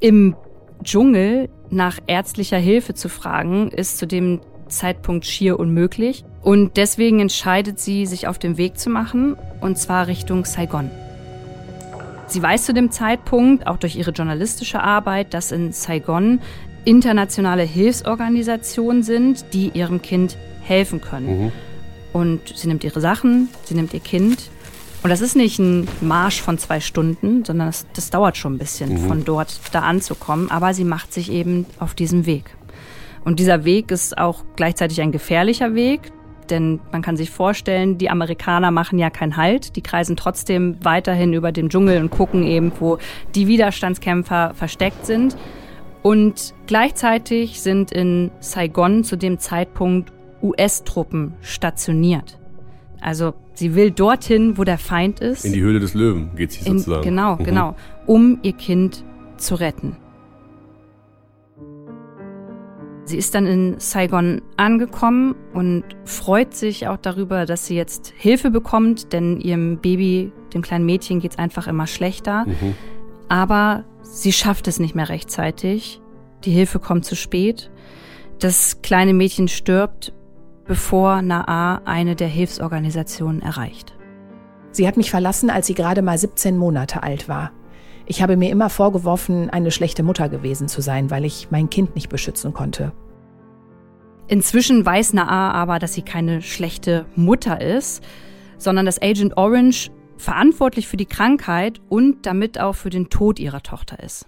im 0.00 0.36
Dschungel 0.82 1.48
nach 1.70 1.98
ärztlicher 2.06 2.58
Hilfe 2.58 2.94
zu 2.94 3.08
fragen, 3.08 3.70
ist 3.70 3.98
zu 3.98 4.06
dem 4.06 4.40
Zeitpunkt 4.68 5.26
schier 5.26 5.58
unmöglich. 5.58 6.24
Und 6.42 6.76
deswegen 6.76 7.20
entscheidet 7.20 7.78
sie, 7.78 8.06
sich 8.06 8.28
auf 8.28 8.38
den 8.38 8.56
Weg 8.56 8.78
zu 8.78 8.90
machen, 8.90 9.36
und 9.60 9.78
zwar 9.78 10.06
Richtung 10.06 10.44
Saigon. 10.44 10.90
Sie 12.26 12.42
weiß 12.42 12.64
zu 12.64 12.74
dem 12.74 12.90
Zeitpunkt, 12.90 13.66
auch 13.66 13.76
durch 13.76 13.96
ihre 13.96 14.10
journalistische 14.10 14.82
Arbeit, 14.82 15.34
dass 15.34 15.52
in 15.52 15.72
Saigon 15.72 16.40
internationale 16.84 17.62
Hilfsorganisationen 17.62 19.02
sind, 19.02 19.46
die 19.52 19.70
ihrem 19.70 20.02
Kind 20.02 20.36
helfen 20.62 21.00
können. 21.00 21.44
Mhm. 21.44 21.52
Und 22.14 22.56
sie 22.56 22.68
nimmt 22.68 22.84
ihre 22.84 23.00
Sachen, 23.00 23.48
sie 23.64 23.74
nimmt 23.74 23.92
ihr 23.92 24.00
Kind. 24.00 24.38
Und 25.02 25.10
das 25.10 25.20
ist 25.20 25.34
nicht 25.34 25.58
ein 25.58 25.88
Marsch 26.00 26.40
von 26.40 26.58
zwei 26.58 26.80
Stunden, 26.80 27.44
sondern 27.44 27.66
das, 27.68 27.86
das 27.92 28.08
dauert 28.08 28.36
schon 28.36 28.54
ein 28.54 28.58
bisschen, 28.58 28.94
mhm. 28.94 29.08
von 29.08 29.24
dort 29.24 29.60
da 29.72 29.80
anzukommen. 29.80 30.48
Aber 30.50 30.72
sie 30.72 30.84
macht 30.84 31.12
sich 31.12 31.30
eben 31.30 31.66
auf 31.80 31.94
diesen 31.94 32.24
Weg. 32.24 32.56
Und 33.24 33.40
dieser 33.40 33.64
Weg 33.64 33.90
ist 33.90 34.16
auch 34.16 34.44
gleichzeitig 34.54 35.00
ein 35.00 35.10
gefährlicher 35.10 35.74
Weg, 35.74 36.12
denn 36.50 36.78
man 36.92 37.02
kann 37.02 37.16
sich 37.16 37.30
vorstellen, 37.30 37.98
die 37.98 38.10
Amerikaner 38.10 38.70
machen 38.70 38.98
ja 38.98 39.10
keinen 39.10 39.36
Halt. 39.36 39.74
Die 39.74 39.82
kreisen 39.82 40.16
trotzdem 40.16 40.76
weiterhin 40.82 41.32
über 41.32 41.50
den 41.50 41.68
Dschungel 41.68 42.00
und 42.00 42.10
gucken 42.10 42.44
eben, 42.44 42.70
wo 42.78 42.98
die 43.34 43.48
Widerstandskämpfer 43.48 44.54
versteckt 44.54 45.04
sind. 45.04 45.36
Und 46.02 46.54
gleichzeitig 46.66 47.60
sind 47.60 47.90
in 47.90 48.30
Saigon 48.38 49.02
zu 49.02 49.16
dem 49.16 49.38
Zeitpunkt 49.38 50.12
US-Truppen 50.42 51.34
stationiert. 51.40 52.38
Also 53.00 53.34
sie 53.54 53.74
will 53.74 53.90
dorthin, 53.90 54.56
wo 54.56 54.64
der 54.64 54.78
Feind 54.78 55.20
ist. 55.20 55.44
In 55.44 55.52
die 55.52 55.60
Höhle 55.60 55.80
des 55.80 55.94
Löwen 55.94 56.34
geht 56.36 56.52
sie 56.52 56.64
sozusagen. 56.64 57.02
genau, 57.02 57.36
mhm. 57.36 57.44
genau, 57.44 57.76
um 58.06 58.38
ihr 58.42 58.54
Kind 58.54 59.04
zu 59.36 59.54
retten. 59.56 59.96
Sie 63.06 63.18
ist 63.18 63.34
dann 63.34 63.46
in 63.46 63.74
Saigon 63.78 64.40
angekommen 64.56 65.34
und 65.52 65.84
freut 66.06 66.54
sich 66.54 66.88
auch 66.88 66.96
darüber, 66.96 67.44
dass 67.44 67.66
sie 67.66 67.76
jetzt 67.76 68.14
Hilfe 68.16 68.50
bekommt, 68.50 69.12
denn 69.12 69.40
ihrem 69.40 69.76
Baby, 69.76 70.32
dem 70.54 70.62
kleinen 70.62 70.86
Mädchen, 70.86 71.20
geht 71.20 71.32
es 71.32 71.38
einfach 71.38 71.66
immer 71.66 71.86
schlechter. 71.86 72.46
Mhm. 72.46 72.74
Aber 73.28 73.84
sie 74.00 74.32
schafft 74.32 74.68
es 74.68 74.80
nicht 74.80 74.94
mehr 74.94 75.10
rechtzeitig. 75.10 76.00
Die 76.44 76.50
Hilfe 76.50 76.78
kommt 76.78 77.04
zu 77.04 77.14
spät. 77.14 77.70
Das 78.38 78.80
kleine 78.80 79.12
Mädchen 79.12 79.48
stirbt 79.48 80.14
bevor 80.66 81.22
Naa 81.22 81.80
eine 81.84 82.16
der 82.16 82.28
Hilfsorganisationen 82.28 83.42
erreicht. 83.42 83.94
Sie 84.70 84.88
hat 84.88 84.96
mich 84.96 85.10
verlassen, 85.10 85.50
als 85.50 85.66
sie 85.66 85.74
gerade 85.74 86.02
mal 86.02 86.18
17 86.18 86.56
Monate 86.56 87.02
alt 87.02 87.28
war. 87.28 87.52
Ich 88.06 88.22
habe 88.22 88.36
mir 88.36 88.50
immer 88.50 88.70
vorgeworfen, 88.70 89.48
eine 89.50 89.70
schlechte 89.70 90.02
Mutter 90.02 90.28
gewesen 90.28 90.68
zu 90.68 90.80
sein, 90.80 91.10
weil 91.10 91.24
ich 91.24 91.48
mein 91.50 91.70
Kind 91.70 91.94
nicht 91.94 92.08
beschützen 92.08 92.52
konnte. 92.52 92.92
Inzwischen 94.26 94.84
weiß 94.84 95.12
Naa 95.12 95.52
aber, 95.52 95.78
dass 95.78 95.94
sie 95.94 96.02
keine 96.02 96.42
schlechte 96.42 97.06
Mutter 97.14 97.60
ist, 97.60 98.02
sondern 98.58 98.86
dass 98.86 99.00
Agent 99.00 99.36
Orange 99.36 99.90
verantwortlich 100.16 100.88
für 100.88 100.96
die 100.96 101.06
Krankheit 101.06 101.80
und 101.88 102.26
damit 102.26 102.58
auch 102.58 102.74
für 102.74 102.90
den 102.90 103.10
Tod 103.10 103.38
ihrer 103.38 103.62
Tochter 103.62 104.02
ist. 104.02 104.26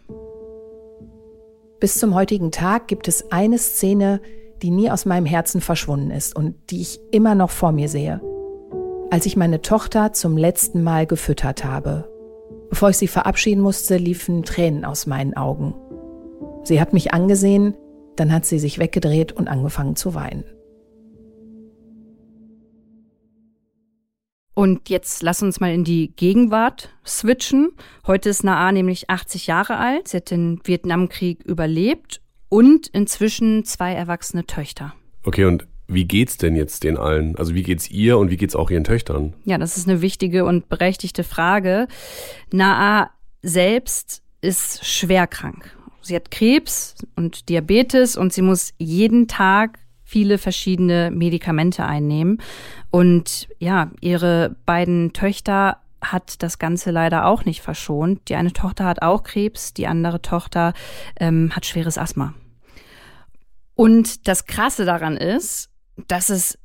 Bis 1.80 1.98
zum 1.98 2.14
heutigen 2.14 2.50
Tag 2.50 2.88
gibt 2.88 3.08
es 3.08 3.30
eine 3.30 3.58
Szene, 3.58 4.20
die 4.62 4.70
nie 4.70 4.90
aus 4.90 5.04
meinem 5.04 5.26
Herzen 5.26 5.60
verschwunden 5.60 6.10
ist 6.10 6.34
und 6.34 6.54
die 6.70 6.80
ich 6.80 7.00
immer 7.10 7.34
noch 7.34 7.50
vor 7.50 7.72
mir 7.72 7.88
sehe. 7.88 8.20
Als 9.10 9.26
ich 9.26 9.36
meine 9.36 9.62
Tochter 9.62 10.12
zum 10.12 10.36
letzten 10.36 10.82
Mal 10.82 11.06
gefüttert 11.06 11.64
habe. 11.64 12.10
Bevor 12.70 12.90
ich 12.90 12.96
sie 12.96 13.08
verabschieden 13.08 13.60
musste, 13.60 13.96
liefen 13.96 14.42
Tränen 14.42 14.84
aus 14.84 15.06
meinen 15.06 15.36
Augen. 15.36 15.74
Sie 16.64 16.80
hat 16.80 16.92
mich 16.92 17.14
angesehen, 17.14 17.74
dann 18.16 18.32
hat 18.32 18.44
sie 18.44 18.58
sich 18.58 18.78
weggedreht 18.78 19.32
und 19.32 19.46
angefangen 19.46 19.94
zu 19.94 20.14
weinen. 20.14 20.44
Und 24.54 24.88
jetzt 24.88 25.22
lass 25.22 25.42
uns 25.42 25.60
mal 25.60 25.72
in 25.72 25.84
die 25.84 26.16
Gegenwart 26.16 26.88
switchen. 27.06 27.72
Heute 28.06 28.30
ist 28.30 28.42
Naa 28.42 28.72
nämlich 28.72 29.10
80 29.10 29.46
Jahre 29.46 29.76
alt. 29.76 30.08
Sie 30.08 30.16
hat 30.16 30.30
den 30.30 30.60
Vietnamkrieg 30.64 31.44
überlebt 31.44 32.22
und 32.48 32.86
inzwischen 32.88 33.64
zwei 33.64 33.92
erwachsene 33.92 34.46
Töchter. 34.46 34.94
Okay, 35.24 35.44
und 35.44 35.66
wie 35.88 36.04
geht's 36.04 36.36
denn 36.36 36.56
jetzt 36.56 36.84
den 36.84 36.96
allen? 36.96 37.36
Also 37.36 37.54
wie 37.54 37.62
geht's 37.62 37.90
ihr 37.90 38.18
und 38.18 38.30
wie 38.30 38.36
geht's 38.36 38.56
auch 38.56 38.70
ihren 38.70 38.84
Töchtern? 38.84 39.34
Ja, 39.44 39.58
das 39.58 39.76
ist 39.76 39.88
eine 39.88 40.02
wichtige 40.02 40.44
und 40.44 40.68
berechtigte 40.68 41.24
Frage. 41.24 41.86
Naa 42.52 43.10
selbst 43.42 44.22
ist 44.40 44.84
schwer 44.84 45.26
krank. 45.26 45.76
Sie 46.02 46.14
hat 46.14 46.30
Krebs 46.30 46.94
und 47.16 47.48
Diabetes 47.48 48.16
und 48.16 48.32
sie 48.32 48.42
muss 48.42 48.72
jeden 48.78 49.26
Tag 49.28 49.78
viele 50.04 50.38
verschiedene 50.38 51.10
Medikamente 51.12 51.84
einnehmen. 51.84 52.40
Und 52.90 53.48
ja, 53.58 53.90
ihre 54.00 54.56
beiden 54.64 55.12
Töchter 55.12 55.78
hat 56.12 56.42
das 56.42 56.58
Ganze 56.58 56.90
leider 56.90 57.26
auch 57.26 57.44
nicht 57.44 57.62
verschont. 57.62 58.28
Die 58.28 58.36
eine 58.36 58.52
Tochter 58.52 58.84
hat 58.84 59.02
auch 59.02 59.22
Krebs, 59.22 59.74
die 59.74 59.86
andere 59.86 60.22
Tochter 60.22 60.72
ähm, 61.18 61.52
hat 61.54 61.66
schweres 61.66 61.98
Asthma. 61.98 62.34
Und 63.74 64.26
das 64.26 64.46
Krasse 64.46 64.84
daran 64.84 65.16
ist, 65.16 65.70
dass 66.08 66.30
es 66.30 66.58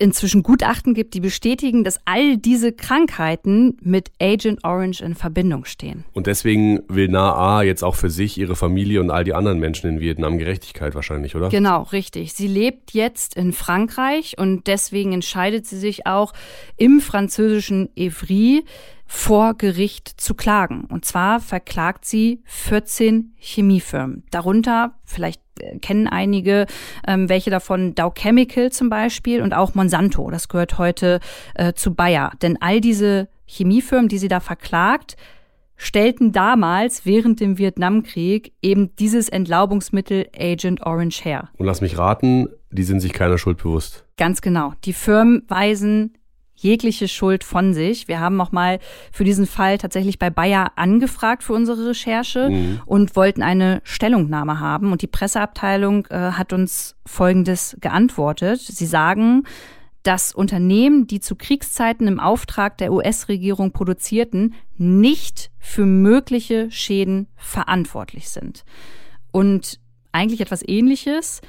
inzwischen 0.00 0.42
Gutachten 0.42 0.94
gibt, 0.94 1.14
die 1.14 1.20
bestätigen, 1.20 1.84
dass 1.84 2.00
all 2.06 2.36
diese 2.36 2.72
Krankheiten 2.72 3.76
mit 3.82 4.10
Agent 4.20 4.64
Orange 4.64 5.02
in 5.02 5.14
Verbindung 5.14 5.64
stehen. 5.66 6.04
Und 6.12 6.26
deswegen 6.26 6.80
will 6.88 7.08
NAA 7.08 7.62
jetzt 7.62 7.84
auch 7.84 7.94
für 7.94 8.10
sich, 8.10 8.38
ihre 8.38 8.56
Familie 8.56 9.00
und 9.00 9.10
all 9.10 9.24
die 9.24 9.34
anderen 9.34 9.58
Menschen 9.58 9.90
in 9.90 10.00
Vietnam 10.00 10.38
Gerechtigkeit 10.38 10.94
wahrscheinlich, 10.94 11.36
oder? 11.36 11.50
Genau, 11.50 11.82
richtig. 11.82 12.32
Sie 12.32 12.48
lebt 12.48 12.92
jetzt 12.92 13.36
in 13.36 13.52
Frankreich 13.52 14.36
und 14.38 14.66
deswegen 14.66 15.12
entscheidet 15.12 15.66
sie 15.66 15.78
sich 15.78 16.06
auch 16.06 16.32
im 16.76 17.00
französischen 17.00 17.94
Evry 17.96 18.64
vor 19.06 19.54
Gericht 19.54 20.08
zu 20.20 20.34
klagen. 20.34 20.84
Und 20.84 21.04
zwar 21.04 21.40
verklagt 21.40 22.04
sie 22.04 22.42
14 22.44 23.34
Chemiefirmen. 23.38 24.22
Darunter, 24.30 24.94
vielleicht 25.04 25.42
kennen 25.80 26.06
einige, 26.06 26.66
ähm, 27.06 27.28
welche 27.28 27.50
davon 27.50 27.94
Dow 27.94 28.12
Chemical 28.14 28.70
zum 28.72 28.88
Beispiel 28.88 29.42
und 29.42 29.54
auch 29.54 29.74
Monsanto. 29.74 30.30
Das 30.30 30.48
gehört 30.48 30.78
heute 30.78 31.20
äh, 31.54 31.72
zu 31.72 31.94
Bayer. 31.94 32.32
Denn 32.42 32.60
all 32.60 32.80
diese 32.80 33.28
Chemiefirmen, 33.46 34.08
die 34.08 34.18
sie 34.18 34.28
da 34.28 34.40
verklagt, 34.40 35.16
stellten 35.76 36.32
damals 36.32 37.06
während 37.06 37.40
dem 37.40 37.56
Vietnamkrieg 37.56 38.52
eben 38.60 38.94
dieses 38.96 39.28
Entlaubungsmittel 39.28 40.26
Agent 40.38 40.82
Orange 40.84 41.24
her. 41.24 41.48
Und 41.56 41.66
lass 41.66 41.80
mich 41.80 41.96
raten, 41.96 42.48
die 42.70 42.82
sind 42.82 43.00
sich 43.00 43.12
keiner 43.12 43.38
Schuld 43.38 43.58
bewusst. 43.58 44.04
Ganz 44.16 44.42
genau. 44.42 44.74
Die 44.84 44.92
Firmen 44.92 45.42
weisen 45.48 46.18
jegliche 46.62 47.08
Schuld 47.08 47.42
von 47.42 47.74
sich. 47.74 48.06
Wir 48.06 48.20
haben 48.20 48.40
auch 48.40 48.52
mal 48.52 48.78
für 49.12 49.24
diesen 49.24 49.46
Fall 49.46 49.78
tatsächlich 49.78 50.18
bei 50.18 50.30
Bayer 50.30 50.72
angefragt 50.76 51.42
für 51.42 51.54
unsere 51.54 51.88
Recherche 51.88 52.50
mhm. 52.50 52.80
und 52.86 53.16
wollten 53.16 53.42
eine 53.42 53.80
Stellungnahme 53.84 54.60
haben. 54.60 54.92
Und 54.92 55.02
die 55.02 55.06
Presseabteilung 55.06 56.06
äh, 56.06 56.32
hat 56.32 56.52
uns 56.52 56.96
Folgendes 57.06 57.76
geantwortet. 57.80 58.60
Sie 58.60 58.86
sagen, 58.86 59.44
dass 60.02 60.34
Unternehmen, 60.34 61.06
die 61.06 61.20
zu 61.20 61.36
Kriegszeiten 61.36 62.06
im 62.06 62.20
Auftrag 62.20 62.78
der 62.78 62.92
US-Regierung 62.92 63.72
produzierten, 63.72 64.54
nicht 64.76 65.50
für 65.58 65.84
mögliche 65.84 66.70
Schäden 66.70 67.26
verantwortlich 67.36 68.30
sind. 68.30 68.64
Und 69.30 69.78
eigentlich 70.12 70.40
etwas 70.40 70.66
Ähnliches 70.66 71.40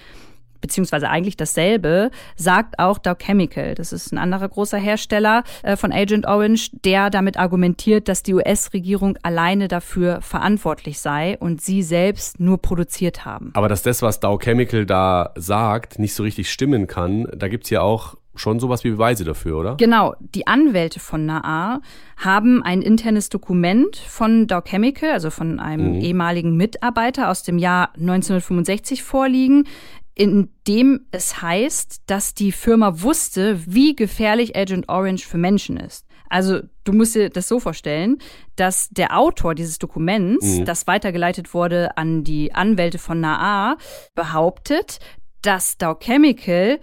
beziehungsweise 0.62 1.10
eigentlich 1.10 1.38
dasselbe, 1.38 2.12
sagt 2.36 2.80
auch 2.80 2.98
Dow 2.98 3.16
Chemical. 3.16 3.76
Das 3.76 3.92
ist 3.92 4.12
ein 4.14 4.18
anderer 4.18 4.48
großer 4.48 4.78
Hersteller 4.78 5.44
äh, 5.64 5.76
von 5.76 5.92
Agent 5.92 6.26
Orange, 6.26 6.70
der 6.86 7.10
damit 7.10 7.38
argumentiert, 7.38 8.08
dass 8.08 8.24
die 8.24 8.34
US-Regierung 8.34 9.18
alleine 9.24 9.68
dafür 9.68 10.22
verantwortlich 10.22 11.00
sei 11.00 11.38
und 11.40 11.62
sie 11.62 11.84
selbst 11.84 12.40
nur 12.40 12.60
produziert 12.60 13.26
haben. 13.26 13.52
Aber 13.54 13.68
dass 13.68 13.82
das, 13.82 14.02
was 14.02 14.20
Dow 14.20 14.38
Chemical 14.38 14.86
da 14.86 15.32
sagt, 15.36 16.00
nicht 16.00 16.14
so 16.14 16.24
richtig 16.24 16.52
stimmen 16.52 16.88
kann, 16.88 17.28
da 17.36 17.48
gibt's 17.48 17.70
ja 17.70 17.82
auch 17.82 18.16
schon 18.36 18.60
sowas 18.60 18.84
wie 18.84 18.92
Beweise 18.92 19.24
dafür, 19.24 19.58
oder? 19.58 19.76
Genau. 19.76 20.16
Die 20.20 20.48
Anwälte 20.48 21.00
von 21.00 21.26
Naar 21.26 21.82
haben 22.18 22.64
ein 22.64 22.82
internes 22.82 23.30
Dokument 23.30 23.98
von 23.98 24.48
Dow 24.48 24.62
Chemical, 24.62 25.12
also 25.12 25.30
von 25.30 25.60
einem 25.60 25.96
mhm. 25.96 26.02
ehemaligen 26.02 26.56
Mitarbeiter 26.56 27.30
aus 27.30 27.44
dem 27.44 27.58
Jahr 27.58 27.90
1965 27.96 29.04
vorliegen, 29.04 29.68
in 30.16 30.50
dem 30.68 31.08
es 31.12 31.42
heißt, 31.42 32.04
dass 32.06 32.34
die 32.34 32.52
Firma 32.52 33.02
wusste, 33.02 33.60
wie 33.66 33.96
gefährlich 33.96 34.56
Agent 34.56 34.90
Orange 34.90 35.26
für 35.26 35.38
Menschen 35.38 35.78
ist. 35.78 36.06
Also 36.30 36.62
du 36.86 36.94
musst 36.94 37.16
dir 37.16 37.30
das 37.30 37.48
so 37.48 37.60
vorstellen, 37.60 38.18
dass 38.56 38.90
der 38.90 39.18
Autor 39.18 39.54
dieses 39.54 39.80
Dokuments, 39.80 40.60
mhm. 40.60 40.66
das 40.66 40.88
weitergeleitet 40.88 41.54
wurde 41.54 41.98
an 41.98 42.24
die 42.24 42.54
Anwälte 42.54 43.00
von 43.00 43.20
Naar, 43.20 43.78
behauptet, 44.16 45.00
dass 45.42 45.78
Dow 45.78 45.96
Chemical 45.96 46.80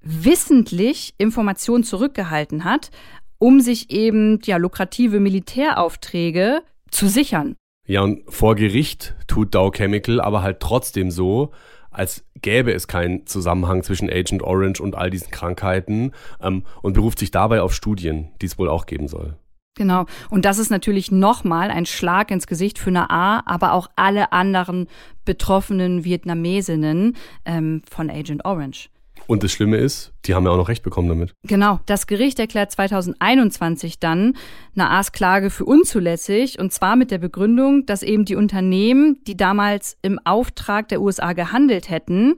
wissentlich 0.00 1.14
Informationen 1.18 1.84
zurückgehalten 1.84 2.64
hat, 2.64 2.90
um 3.38 3.60
sich 3.60 3.90
eben 3.90 4.40
ja 4.44 4.56
lukrative 4.56 5.20
Militäraufträge 5.20 6.62
zu 6.90 7.08
sichern. 7.08 7.56
Ja, 7.86 8.02
und 8.02 8.22
vor 8.32 8.54
Gericht 8.54 9.14
tut 9.26 9.54
Dow 9.54 9.70
Chemical 9.70 10.20
aber 10.20 10.42
halt 10.42 10.60
trotzdem 10.60 11.10
so, 11.10 11.52
als 11.90 12.24
gäbe 12.40 12.72
es 12.72 12.86
keinen 12.86 13.26
Zusammenhang 13.26 13.82
zwischen 13.82 14.10
Agent 14.10 14.42
Orange 14.42 14.80
und 14.80 14.96
all 14.96 15.10
diesen 15.10 15.30
Krankheiten 15.30 16.12
ähm, 16.40 16.64
und 16.82 16.92
beruft 16.94 17.18
sich 17.18 17.30
dabei 17.30 17.62
auf 17.62 17.74
Studien, 17.74 18.28
die 18.40 18.46
es 18.46 18.58
wohl 18.58 18.68
auch 18.68 18.86
geben 18.86 19.08
soll. 19.08 19.36
Genau. 19.76 20.06
Und 20.28 20.44
das 20.44 20.58
ist 20.58 20.70
natürlich 20.70 21.12
nochmal 21.12 21.70
ein 21.70 21.86
Schlag 21.86 22.32
ins 22.32 22.48
Gesicht 22.48 22.78
für 22.78 22.90
eine 22.90 23.10
A, 23.10 23.42
aber 23.46 23.72
auch 23.72 23.88
alle 23.94 24.32
anderen 24.32 24.88
betroffenen 25.24 26.04
Vietnamesinnen 26.04 27.16
ähm, 27.44 27.82
von 27.88 28.10
Agent 28.10 28.44
Orange. 28.44 28.90
Und 29.28 29.42
das 29.42 29.52
Schlimme 29.52 29.76
ist, 29.76 30.14
die 30.24 30.34
haben 30.34 30.46
ja 30.46 30.52
auch 30.52 30.56
noch 30.56 30.70
Recht 30.70 30.82
bekommen 30.82 31.10
damit. 31.10 31.34
Genau. 31.42 31.80
Das 31.84 32.06
Gericht 32.06 32.38
erklärt 32.38 32.72
2021 32.72 34.00
dann 34.00 34.38
Naas 34.74 35.12
Klage 35.12 35.50
für 35.50 35.66
unzulässig 35.66 36.58
und 36.58 36.72
zwar 36.72 36.96
mit 36.96 37.10
der 37.10 37.18
Begründung, 37.18 37.84
dass 37.84 38.02
eben 38.02 38.24
die 38.24 38.36
Unternehmen, 38.36 39.22
die 39.26 39.36
damals 39.36 39.98
im 40.00 40.18
Auftrag 40.24 40.88
der 40.88 41.02
USA 41.02 41.34
gehandelt 41.34 41.90
hätten, 41.90 42.36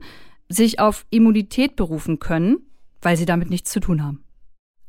sich 0.49 0.81
auf 0.81 1.05
Immunität 1.11 1.77
berufen 1.77 2.19
können, 2.19 2.57
weil 3.01 3.15
sie 3.15 3.25
damit 3.25 3.49
nichts 3.49 3.71
zu 3.71 3.79
tun 3.79 4.03
haben. 4.03 4.25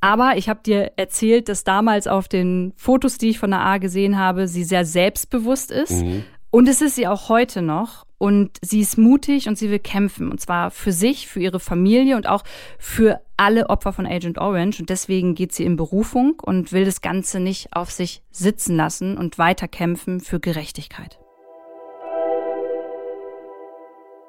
Aber 0.01 0.37
ich 0.37 0.49
habe 0.49 0.59
dir 0.67 0.95
erzählt, 0.97 1.49
dass 1.49 1.63
damals 1.63 2.09
auf 2.09 2.27
den 2.27 2.73
Fotos, 2.75 3.17
die 3.17 3.31
ich 3.31 3.39
von 3.39 3.51
Naa 3.51 3.79
gesehen 3.79 4.19
habe, 4.19 4.49
sie 4.49 4.65
sehr 4.65 4.85
selbstbewusst 4.85 5.71
ist. 5.71 6.03
Mhm. 6.03 6.25
Und 6.51 6.69
es 6.69 6.83
ist 6.83 6.97
sie 6.97 7.07
auch 7.07 7.29
heute 7.29 7.63
noch. 7.63 8.05
Und 8.23 8.53
sie 8.63 8.79
ist 8.79 8.99
mutig 8.99 9.49
und 9.49 9.59
sie 9.59 9.69
will 9.69 9.81
kämpfen. 9.81 10.31
Und 10.31 10.41
zwar 10.41 10.71
für 10.71 10.93
sich, 10.93 11.27
für 11.27 11.41
ihre 11.41 11.59
Familie 11.59 12.15
und 12.15 12.29
auch 12.29 12.45
für 12.79 13.21
alle 13.37 13.69
Opfer 13.69 13.93
von 13.93 14.07
Agent 14.07 14.39
Orange. 14.39 14.79
Und 14.79 14.91
deswegen 14.91 15.35
geht 15.35 15.51
sie 15.51 15.65
in 15.65 15.75
Berufung 15.75 16.39
und 16.41 16.71
will 16.71 16.85
das 16.85 17.01
Ganze 17.01 17.41
nicht 17.41 17.75
auf 17.75 17.91
sich 17.91 18.23
sitzen 18.31 18.77
lassen 18.77 19.19
und 19.19 19.39
weiter 19.39 19.67
kämpfen 19.67 20.21
für 20.21 20.39
Gerechtigkeit. 20.39 21.19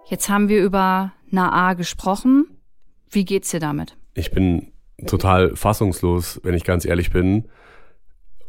Jetzt 0.08 0.27
haben 0.27 0.49
wir 0.49 0.63
über 0.63 1.13
Naa 1.29 1.75
gesprochen. 1.75 2.47
Wie 3.12 3.25
geht's 3.25 3.51
dir 3.51 3.60
damit? 3.60 3.95
Ich 4.15 4.32
bin 4.32 4.71
total 5.06 5.56
fassungslos, 5.56 6.41
wenn 6.41 6.56
ich 6.56 6.63
ganz 6.63 6.84
ehrlich 6.84 7.12
bin. 7.12 7.47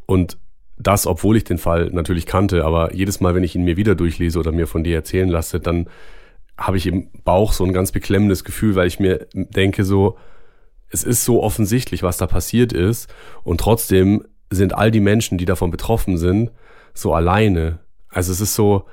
Und 0.07 0.38
das, 0.76 1.06
obwohl 1.06 1.37
ich 1.37 1.44
den 1.44 1.58
Fall 1.58 1.90
natürlich 1.92 2.26
kannte, 2.26 2.64
aber 2.64 2.94
jedes 2.94 3.20
Mal, 3.20 3.34
wenn 3.34 3.44
ich 3.44 3.54
ihn 3.54 3.64
mir 3.64 3.76
wieder 3.76 3.94
durchlese 3.94 4.38
oder 4.38 4.52
mir 4.52 4.66
von 4.66 4.84
dir 4.84 4.96
erzählen 4.96 5.28
lasse, 5.28 5.60
dann 5.60 5.88
habe 6.56 6.76
ich 6.76 6.87
im 6.87 7.08
Bauch 7.24 7.52
so 7.52 7.64
ein 7.64 7.72
ganz 7.72 7.92
beklemmendes 7.92 8.44
Gefühl, 8.44 8.74
weil 8.74 8.87
ich 8.87 9.00
mir 9.00 9.26
denke 9.32 9.84
so, 9.84 10.16
es 10.90 11.02
ist 11.02 11.24
so 11.24 11.42
offensichtlich, 11.42 12.02
was 12.02 12.16
da 12.16 12.26
passiert 12.26 12.72
ist 12.72 13.12
und 13.42 13.60
trotzdem 13.60 14.24
sind 14.50 14.74
all 14.74 14.90
die 14.90 15.00
Menschen, 15.00 15.38
die 15.38 15.44
davon 15.44 15.70
betroffen 15.70 16.16
sind, 16.18 16.50
so 16.92 17.12
alleine. 17.12 17.80
Also 18.08 18.30
es 18.30 18.40
ist 18.40 18.54
so, 18.54 18.84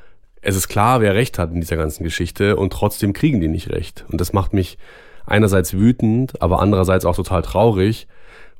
es 0.41 0.55
ist 0.55 0.67
klar, 0.67 1.01
wer 1.01 1.13
recht 1.13 1.37
hat 1.37 1.51
in 1.51 1.61
dieser 1.61 1.77
ganzen 1.77 2.03
Geschichte 2.03 2.55
und 2.55 2.73
trotzdem 2.73 3.13
kriegen 3.13 3.41
die 3.41 3.47
nicht 3.47 3.69
recht. 3.69 4.05
Und 4.09 4.19
das 4.19 4.33
macht 4.33 4.53
mich 4.53 4.77
einerseits 5.25 5.73
wütend, 5.73 6.41
aber 6.41 6.59
andererseits 6.59 7.05
auch 7.05 7.15
total 7.15 7.43
traurig, 7.43 8.07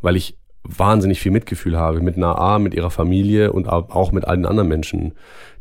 weil 0.01 0.15
ich 0.15 0.37
wahnsinnig 0.63 1.19
viel 1.19 1.31
Mitgefühl 1.31 1.77
habe 1.77 2.01
mit 2.01 2.17
Naa, 2.17 2.59
mit 2.59 2.73
ihrer 2.73 2.91
Familie 2.91 3.51
und 3.51 3.67
auch 3.67 4.11
mit 4.11 4.25
all 4.25 4.37
den 4.37 4.45
anderen 4.45 4.69
Menschen, 4.69 5.13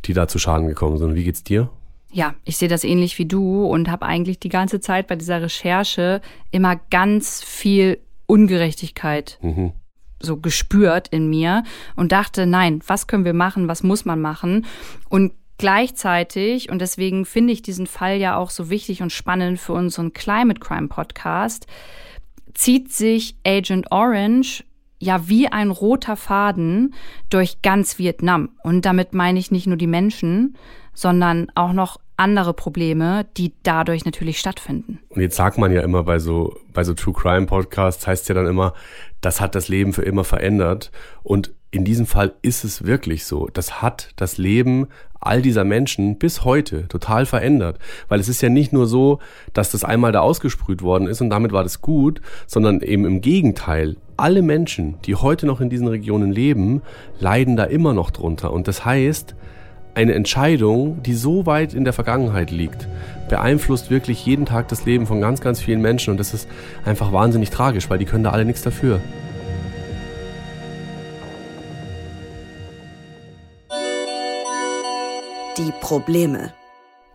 die 0.04 0.12
da 0.12 0.28
zu 0.28 0.38
Schaden 0.38 0.66
gekommen 0.66 0.98
sind. 0.98 1.14
Wie 1.14 1.24
geht's 1.24 1.42
dir? 1.42 1.70
Ja, 2.12 2.34
ich 2.44 2.56
sehe 2.56 2.68
das 2.68 2.84
ähnlich 2.84 3.18
wie 3.18 3.26
du 3.26 3.64
und 3.64 3.88
habe 3.88 4.04
eigentlich 4.04 4.40
die 4.40 4.48
ganze 4.48 4.80
Zeit 4.80 5.06
bei 5.06 5.16
dieser 5.16 5.42
Recherche 5.42 6.20
immer 6.50 6.76
ganz 6.90 7.42
viel 7.42 7.98
Ungerechtigkeit 8.26 9.38
mhm. 9.42 9.72
so 10.20 10.36
gespürt 10.36 11.08
in 11.08 11.30
mir 11.30 11.62
und 11.94 12.12
dachte, 12.12 12.46
nein, 12.46 12.80
was 12.86 13.06
können 13.06 13.24
wir 13.24 13.34
machen, 13.34 13.68
was 13.68 13.82
muss 13.82 14.04
man 14.04 14.20
machen? 14.20 14.66
Und 15.08 15.32
gleichzeitig, 15.58 16.70
und 16.70 16.80
deswegen 16.80 17.24
finde 17.24 17.52
ich 17.52 17.62
diesen 17.62 17.86
Fall 17.86 18.16
ja 18.16 18.36
auch 18.36 18.50
so 18.50 18.70
wichtig 18.70 19.02
und 19.02 19.12
spannend 19.12 19.60
für 19.60 19.72
unseren 19.74 20.12
Climate 20.12 20.58
Crime 20.58 20.88
Podcast, 20.88 21.66
zieht 22.54 22.92
sich 22.92 23.36
Agent 23.46 23.92
Orange 23.92 24.64
ja 25.00 25.28
wie 25.28 25.48
ein 25.48 25.70
roter 25.70 26.16
Faden 26.16 26.94
durch 27.30 27.62
ganz 27.62 27.98
Vietnam. 27.98 28.50
Und 28.62 28.84
damit 28.84 29.14
meine 29.14 29.38
ich 29.38 29.50
nicht 29.50 29.66
nur 29.66 29.76
die 29.76 29.86
Menschen, 29.86 30.56
sondern 30.92 31.48
auch 31.54 31.72
noch 31.72 31.98
andere 32.16 32.52
Probleme, 32.52 33.26
die 33.38 33.54
dadurch 33.62 34.04
natürlich 34.04 34.38
stattfinden. 34.38 35.00
Und 35.08 35.22
jetzt 35.22 35.36
sagt 35.36 35.56
man 35.56 35.72
ja 35.72 35.80
immer 35.80 36.02
bei 36.02 36.18
so, 36.18 36.54
bei 36.74 36.84
so 36.84 36.92
True 36.92 37.14
Crime 37.14 37.46
Podcasts, 37.46 38.06
heißt 38.06 38.28
ja 38.28 38.34
dann 38.34 38.46
immer, 38.46 38.74
das 39.22 39.40
hat 39.40 39.54
das 39.54 39.68
Leben 39.68 39.94
für 39.94 40.02
immer 40.02 40.24
verändert. 40.24 40.92
Und 41.22 41.52
in 41.70 41.84
diesem 41.84 42.04
Fall 42.04 42.34
ist 42.42 42.64
es 42.64 42.84
wirklich 42.84 43.24
so. 43.24 43.48
Das 43.52 43.80
hat 43.80 44.10
das 44.16 44.36
Leben 44.36 44.88
all 45.20 45.40
dieser 45.40 45.64
Menschen 45.64 46.18
bis 46.18 46.44
heute 46.44 46.88
total 46.88 47.24
verändert. 47.24 47.78
Weil 48.08 48.20
es 48.20 48.28
ist 48.28 48.42
ja 48.42 48.48
nicht 48.48 48.72
nur 48.72 48.86
so, 48.86 49.20
dass 49.54 49.70
das 49.70 49.84
einmal 49.84 50.12
da 50.12 50.20
ausgesprüht 50.20 50.82
worden 50.82 51.08
ist 51.08 51.20
und 51.20 51.30
damit 51.30 51.52
war 51.52 51.62
das 51.62 51.80
gut, 51.80 52.20
sondern 52.46 52.80
eben 52.80 53.04
im 53.04 53.20
Gegenteil. 53.20 53.96
Alle 54.20 54.42
Menschen, 54.42 54.96
die 55.06 55.14
heute 55.14 55.46
noch 55.46 55.62
in 55.62 55.70
diesen 55.70 55.88
Regionen 55.88 56.30
leben, 56.30 56.82
leiden 57.20 57.56
da 57.56 57.64
immer 57.64 57.94
noch 57.94 58.10
drunter. 58.10 58.52
Und 58.52 58.68
das 58.68 58.84
heißt, 58.84 59.34
eine 59.94 60.12
Entscheidung, 60.12 61.02
die 61.02 61.14
so 61.14 61.46
weit 61.46 61.72
in 61.72 61.84
der 61.84 61.94
Vergangenheit 61.94 62.50
liegt, 62.50 62.86
beeinflusst 63.30 63.90
wirklich 63.90 64.26
jeden 64.26 64.44
Tag 64.44 64.68
das 64.68 64.84
Leben 64.84 65.06
von 65.06 65.22
ganz, 65.22 65.40
ganz 65.40 65.58
vielen 65.58 65.80
Menschen. 65.80 66.10
Und 66.10 66.20
das 66.20 66.34
ist 66.34 66.46
einfach 66.84 67.14
wahnsinnig 67.14 67.48
tragisch, 67.48 67.88
weil 67.88 67.96
die 67.96 68.04
können 68.04 68.22
da 68.22 68.28
alle 68.28 68.44
nichts 68.44 68.60
dafür. 68.60 69.00
Die 75.56 75.72
Probleme. 75.80 76.52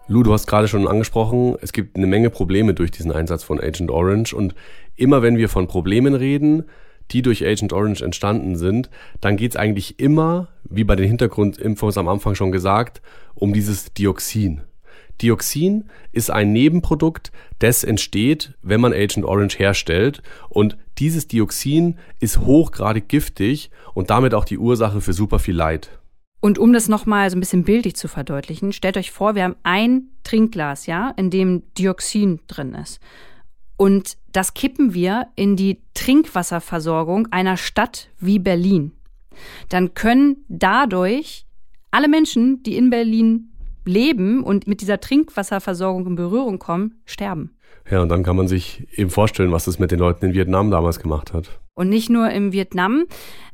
Lou, 0.07 0.23
du 0.23 0.33
hast 0.33 0.47
gerade 0.47 0.67
schon 0.67 0.87
angesprochen, 0.87 1.55
es 1.61 1.71
gibt 1.71 1.97
eine 1.97 2.07
Menge 2.07 2.31
Probleme 2.31 2.73
durch 2.73 2.89
diesen 2.89 3.11
Einsatz 3.11 3.43
von 3.43 3.61
Agent 3.61 3.91
Orange. 3.91 4.33
Und 4.33 4.55
immer 4.95 5.21
wenn 5.21 5.37
wir 5.37 5.49
von 5.49 5.67
Problemen 5.67 6.15
reden, 6.15 6.63
die 7.11 7.21
durch 7.21 7.45
Agent 7.45 7.73
Orange 7.73 8.03
entstanden 8.03 8.55
sind, 8.55 8.89
dann 9.21 9.37
geht 9.37 9.51
es 9.51 9.57
eigentlich 9.57 9.99
immer, 9.99 10.49
wie 10.63 10.83
bei 10.83 10.95
den 10.95 11.07
Hintergrundinfos 11.07 11.97
am 11.97 12.07
Anfang 12.07 12.35
schon 12.35 12.51
gesagt, 12.51 13.01
um 13.35 13.53
dieses 13.53 13.93
Dioxin. 13.93 14.61
Dioxin 15.21 15.85
ist 16.11 16.29
ein 16.29 16.51
Nebenprodukt, 16.51 17.31
das 17.59 17.83
entsteht, 17.83 18.53
wenn 18.61 18.81
man 18.81 18.93
Agent 18.93 19.25
Orange 19.25 19.57
herstellt. 19.57 20.21
Und 20.49 20.77
dieses 20.97 21.27
Dioxin 21.27 21.97
ist 22.19 22.39
hochgradig 22.39 23.07
giftig 23.07 23.71
und 23.93 24.09
damit 24.09 24.33
auch 24.33 24.45
die 24.45 24.57
Ursache 24.57 25.01
für 25.01 25.13
super 25.13 25.39
viel 25.39 25.55
Leid. 25.55 25.89
Und 26.41 26.59
um 26.59 26.73
das 26.73 26.89
nochmal 26.89 27.29
so 27.29 27.37
ein 27.37 27.39
bisschen 27.39 27.63
bildlich 27.63 27.95
zu 27.95 28.07
verdeutlichen, 28.07 28.71
stellt 28.71 28.97
euch 28.97 29.11
vor, 29.11 29.35
wir 29.35 29.43
haben 29.43 29.55
ein 29.63 30.09
Trinkglas, 30.23 30.85
ja, 30.85 31.11
in 31.17 31.29
dem 31.29 31.63
Dioxin 31.77 32.41
drin 32.47 32.75
ist. 32.75 32.99
Und 33.77 34.17
das 34.31 34.53
kippen 34.53 34.93
wir 34.93 35.27
in 35.35 35.55
die 35.55 35.81
Trinkwasserversorgung 35.93 37.27
einer 37.31 37.57
Stadt 37.57 38.09
wie 38.19 38.39
Berlin. 38.39 38.91
Dann 39.69 39.93
können 39.93 40.37
dadurch 40.47 41.45
alle 41.91 42.07
Menschen, 42.07 42.63
die 42.63 42.77
in 42.77 42.89
Berlin 42.89 43.51
leben 43.85 44.43
und 44.43 44.67
mit 44.67 44.81
dieser 44.81 44.99
Trinkwasserversorgung 44.99 46.07
in 46.07 46.15
Berührung 46.15 46.59
kommen, 46.59 46.99
sterben. 47.05 47.51
Ja, 47.89 48.01
und 48.01 48.09
dann 48.09 48.23
kann 48.23 48.35
man 48.35 48.47
sich 48.47 48.87
eben 48.93 49.09
vorstellen, 49.09 49.51
was 49.51 49.67
es 49.67 49.77
mit 49.77 49.91
den 49.91 49.99
Leuten 49.99 50.25
in 50.25 50.33
Vietnam 50.33 50.71
damals 50.71 50.99
gemacht 50.99 51.33
hat. 51.33 51.59
Und 51.75 51.89
nicht 51.89 52.09
nur 52.09 52.29
im 52.31 52.51
Vietnam, 52.51 53.05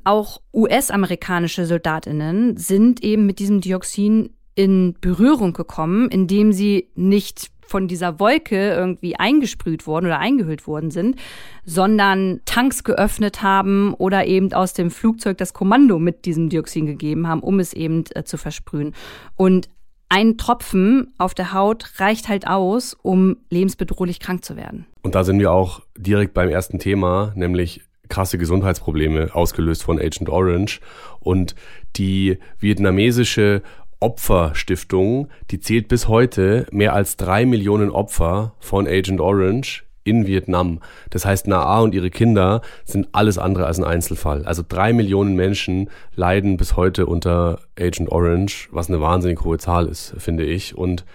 auch 0.04 0.42
US-amerikanische 0.54 1.66
Soldatinnen 1.66 2.56
sind 2.56 3.04
eben 3.04 3.26
mit 3.26 3.40
diesem 3.40 3.62
Dioxin 3.62 4.30
in 4.56 4.96
Berührung 5.02 5.54
gekommen, 5.54 6.10
indem 6.10 6.54
sie 6.54 6.90
nicht 6.96 7.52
von 7.72 7.88
dieser 7.88 8.20
Wolke 8.20 8.74
irgendwie 8.74 9.16
eingesprüht 9.16 9.88
worden 9.88 10.08
oder 10.08 10.20
eingehüllt 10.20 10.68
worden 10.68 10.92
sind, 10.92 11.16
sondern 11.64 12.42
Tanks 12.46 12.84
geöffnet 12.84 13.42
haben 13.42 13.94
oder 13.94 14.26
eben 14.26 14.52
aus 14.54 14.74
dem 14.74 14.92
Flugzeug 14.92 15.38
das 15.38 15.54
Kommando 15.54 15.98
mit 15.98 16.26
diesem 16.26 16.50
Dioxin 16.50 16.86
gegeben 16.86 17.28
haben, 17.28 17.40
um 17.40 17.60
es 17.60 17.72
eben 17.74 18.04
äh, 18.14 18.24
zu 18.26 18.38
versprühen. 18.38 18.94
Und 19.38 19.70
ein 20.10 20.38
Tropfen 20.38 21.14
auf 21.18 21.34
der 21.34 21.54
Haut 21.54 22.00
reicht 22.02 22.28
halt 22.28 22.46
aus, 22.46 22.94
um 23.02 23.38
lebensbedrohlich 23.50 24.20
krank 24.20 24.44
zu 24.44 24.58
werden. 24.58 24.86
Und 25.04 25.16
da 25.16 25.24
sind 25.24 25.40
wir 25.40 25.54
auch 25.54 25.80
direkt 25.98 26.34
beim 26.34 26.50
ersten 26.50 26.80
Thema, 26.80 27.32
nämlich 27.36 27.82
krasse 28.10 28.38
Gesundheitsprobleme 28.38 29.34
ausgelöst 29.34 29.84
von 29.84 29.98
Agent 29.98 30.28
Orange. 30.28 30.82
Und 31.22 31.56
die 31.96 32.40
vietnamesische 32.60 33.62
Opferstiftung, 34.02 35.30
die 35.52 35.60
zählt 35.60 35.88
bis 35.88 36.08
heute 36.08 36.66
mehr 36.72 36.94
als 36.94 37.16
drei 37.16 37.46
Millionen 37.46 37.92
Opfer 37.92 38.54
von 38.60 38.88
Agent 38.88 39.22
Orange 39.22 39.84
in 40.04 40.26
Vietnam. 40.26 40.80
Das 41.12 41.26
heißt, 41.26 41.48
Naa 41.48 41.80
und 41.80 41.94
ihre 41.94 42.10
Kinder 42.10 42.62
sind 42.84 43.10
alles 43.12 43.38
andere 43.38 43.68
als 43.68 43.78
ein 43.78 43.86
Einzelfall. 43.86 44.44
Also 44.46 44.64
drei 44.68 44.94
Millionen 44.94 45.36
Menschen 45.36 45.90
leiden 46.16 46.58
bis 46.58 46.76
heute 46.76 47.06
unter 47.06 47.60
Agent 47.80 48.12
Orange, 48.12 48.70
was 48.72 48.90
eine 48.90 49.02
wahnsinnig 49.02 49.44
hohe 49.44 49.60
Zahl 49.60 49.88
ist, 49.88 50.16
finde 50.18 50.44
ich. 50.44 50.76
Und 50.76 51.06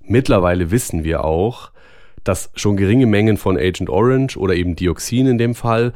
mittlerweile 0.00 0.70
wissen 0.70 1.02
wir 1.02 1.24
auch, 1.24 1.72
dass 2.22 2.50
schon 2.54 2.76
geringe 2.76 3.06
Mengen 3.06 3.36
von 3.36 3.56
Agent 3.56 3.90
Orange 3.90 4.36
oder 4.36 4.54
eben 4.54 4.76
Dioxin 4.76 5.26
in 5.26 5.38
dem 5.38 5.54
Fall 5.54 5.92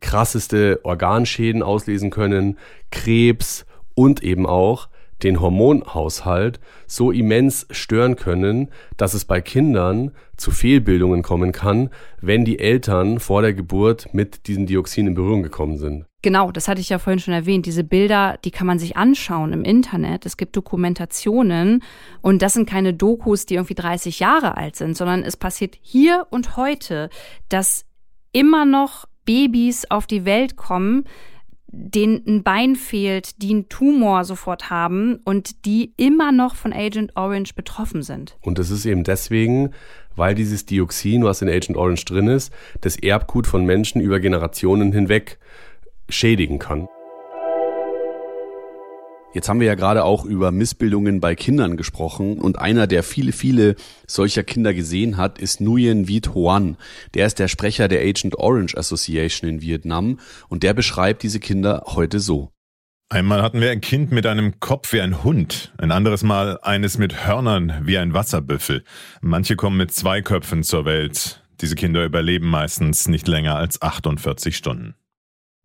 krasseste 0.00 0.80
Organschäden 0.84 1.62
auslesen 1.62 2.10
können, 2.10 2.58
Krebs 2.90 3.66
und 3.94 4.22
eben 4.22 4.46
auch 4.46 4.88
den 5.22 5.40
Hormonhaushalt 5.40 6.60
so 6.86 7.10
immens 7.10 7.66
stören 7.70 8.16
können, 8.16 8.70
dass 8.96 9.14
es 9.14 9.24
bei 9.24 9.40
Kindern 9.40 10.12
zu 10.36 10.50
Fehlbildungen 10.50 11.22
kommen 11.22 11.52
kann, 11.52 11.90
wenn 12.20 12.44
die 12.44 12.58
Eltern 12.58 13.20
vor 13.20 13.42
der 13.42 13.54
Geburt 13.54 14.12
mit 14.12 14.46
diesem 14.46 14.66
Dioxin 14.66 15.06
in 15.06 15.14
Berührung 15.14 15.42
gekommen 15.42 15.78
sind. 15.78 16.06
Genau, 16.22 16.50
das 16.50 16.68
hatte 16.68 16.80
ich 16.80 16.90
ja 16.90 16.98
vorhin 16.98 17.20
schon 17.20 17.32
erwähnt. 17.32 17.64
Diese 17.64 17.84
Bilder, 17.84 18.38
die 18.44 18.50
kann 18.50 18.66
man 18.66 18.78
sich 18.78 18.96
anschauen 18.96 19.52
im 19.52 19.64
Internet. 19.64 20.26
Es 20.26 20.36
gibt 20.36 20.54
Dokumentationen 20.54 21.82
und 22.20 22.42
das 22.42 22.52
sind 22.52 22.68
keine 22.68 22.92
Dokus, 22.92 23.46
die 23.46 23.54
irgendwie 23.54 23.74
30 23.74 24.20
Jahre 24.20 24.56
alt 24.56 24.76
sind, 24.76 24.96
sondern 24.96 25.22
es 25.22 25.36
passiert 25.36 25.76
hier 25.80 26.26
und 26.30 26.56
heute, 26.56 27.08
dass 27.48 27.86
immer 28.32 28.66
noch 28.66 29.06
Babys 29.24 29.86
auf 29.90 30.06
die 30.06 30.24
Welt 30.24 30.56
kommen, 30.56 31.04
denen 31.72 32.22
ein 32.26 32.42
Bein 32.42 32.76
fehlt, 32.76 33.42
die 33.42 33.50
einen 33.50 33.68
Tumor 33.68 34.24
sofort 34.24 34.70
haben 34.70 35.20
und 35.24 35.64
die 35.64 35.92
immer 35.96 36.32
noch 36.32 36.54
von 36.54 36.72
Agent 36.72 37.16
Orange 37.16 37.54
betroffen 37.54 38.02
sind. 38.02 38.36
Und 38.40 38.58
das 38.58 38.70
ist 38.70 38.86
eben 38.86 39.04
deswegen, 39.04 39.70
weil 40.16 40.34
dieses 40.34 40.66
Dioxin, 40.66 41.24
was 41.24 41.42
in 41.42 41.48
Agent 41.48 41.76
Orange 41.76 42.04
drin 42.04 42.28
ist, 42.28 42.52
das 42.80 42.96
Erbgut 42.96 43.46
von 43.46 43.64
Menschen 43.64 44.00
über 44.00 44.20
Generationen 44.20 44.92
hinweg 44.92 45.38
schädigen 46.08 46.58
kann. 46.58 46.88
Jetzt 49.32 49.48
haben 49.48 49.60
wir 49.60 49.68
ja 49.68 49.76
gerade 49.76 50.04
auch 50.04 50.24
über 50.24 50.50
Missbildungen 50.50 51.20
bei 51.20 51.36
Kindern 51.36 51.76
gesprochen 51.76 52.38
und 52.38 52.58
einer, 52.58 52.88
der 52.88 53.04
viele, 53.04 53.30
viele 53.30 53.76
solcher 54.08 54.42
Kinder 54.42 54.74
gesehen 54.74 55.16
hat, 55.16 55.38
ist 55.38 55.60
Nguyen 55.60 56.08
Viet 56.08 56.34
Hoan. 56.34 56.76
Der 57.14 57.26
ist 57.26 57.38
der 57.38 57.46
Sprecher 57.46 57.86
der 57.86 58.00
Agent 58.00 58.36
Orange 58.36 58.76
Association 58.76 59.48
in 59.48 59.62
Vietnam 59.62 60.18
und 60.48 60.64
der 60.64 60.74
beschreibt 60.74 61.22
diese 61.22 61.38
Kinder 61.38 61.84
heute 61.86 62.18
so. 62.18 62.50
Einmal 63.08 63.42
hatten 63.42 63.60
wir 63.60 63.70
ein 63.70 63.80
Kind 63.80 64.10
mit 64.10 64.26
einem 64.26 64.58
Kopf 64.58 64.92
wie 64.92 65.00
ein 65.00 65.22
Hund, 65.22 65.72
ein 65.78 65.92
anderes 65.92 66.24
Mal 66.24 66.58
eines 66.62 66.98
mit 66.98 67.26
Hörnern 67.26 67.82
wie 67.82 67.98
ein 67.98 68.12
Wasserbüffel. 68.14 68.82
Manche 69.20 69.54
kommen 69.54 69.76
mit 69.76 69.92
zwei 69.92 70.22
Köpfen 70.22 70.64
zur 70.64 70.84
Welt. 70.84 71.44
Diese 71.60 71.76
Kinder 71.76 72.04
überleben 72.04 72.48
meistens 72.48 73.06
nicht 73.06 73.28
länger 73.28 73.54
als 73.54 73.80
48 73.80 74.56
Stunden. 74.56 74.94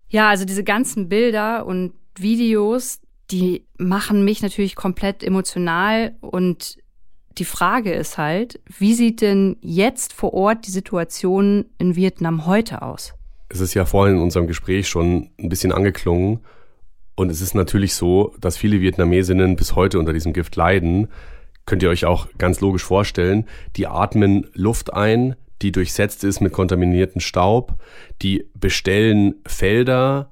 Ja, 0.07 0.29
also 0.29 0.45
diese 0.45 0.63
ganzen 0.63 1.09
Bilder 1.09 1.65
und 1.65 1.93
Videos, 2.17 2.99
die 3.31 3.65
machen 3.77 4.23
mich 4.23 4.41
natürlich 4.41 4.75
komplett 4.75 5.23
emotional 5.23 6.15
und 6.21 6.77
die 7.37 7.45
Frage 7.45 7.93
ist 7.93 8.17
halt, 8.17 8.61
wie 8.77 8.93
sieht 8.93 9.21
denn 9.21 9.57
jetzt 9.61 10.13
vor 10.13 10.33
Ort 10.33 10.67
die 10.67 10.71
Situation 10.71 11.65
in 11.77 11.95
Vietnam 11.95 12.45
heute 12.45 12.81
aus? 12.81 13.13
Es 13.49 13.59
ist 13.59 13.73
ja 13.73 13.85
vorhin 13.85 14.17
in 14.17 14.21
unserem 14.21 14.47
Gespräch 14.47 14.87
schon 14.87 15.29
ein 15.39 15.49
bisschen 15.49 15.71
angeklungen. 15.71 16.39
Und 17.15 17.29
es 17.29 17.41
ist 17.41 17.55
natürlich 17.55 17.93
so, 17.93 18.33
dass 18.39 18.57
viele 18.57 18.81
Vietnamesinnen 18.81 19.55
bis 19.55 19.75
heute 19.75 19.99
unter 19.99 20.13
diesem 20.13 20.33
Gift 20.33 20.55
leiden. 20.55 21.07
Könnt 21.65 21.81
ihr 21.83 21.89
euch 21.89 22.05
auch 22.05 22.27
ganz 22.37 22.59
logisch 22.61 22.83
vorstellen. 22.83 23.45
Die 23.75 23.87
atmen 23.87 24.47
Luft 24.53 24.93
ein, 24.93 25.35
die 25.61 25.71
durchsetzt 25.71 26.23
ist 26.23 26.41
mit 26.41 26.53
kontaminierten 26.53 27.21
Staub. 27.21 27.75
Die 28.21 28.49
bestellen 28.53 29.35
Felder, 29.45 30.29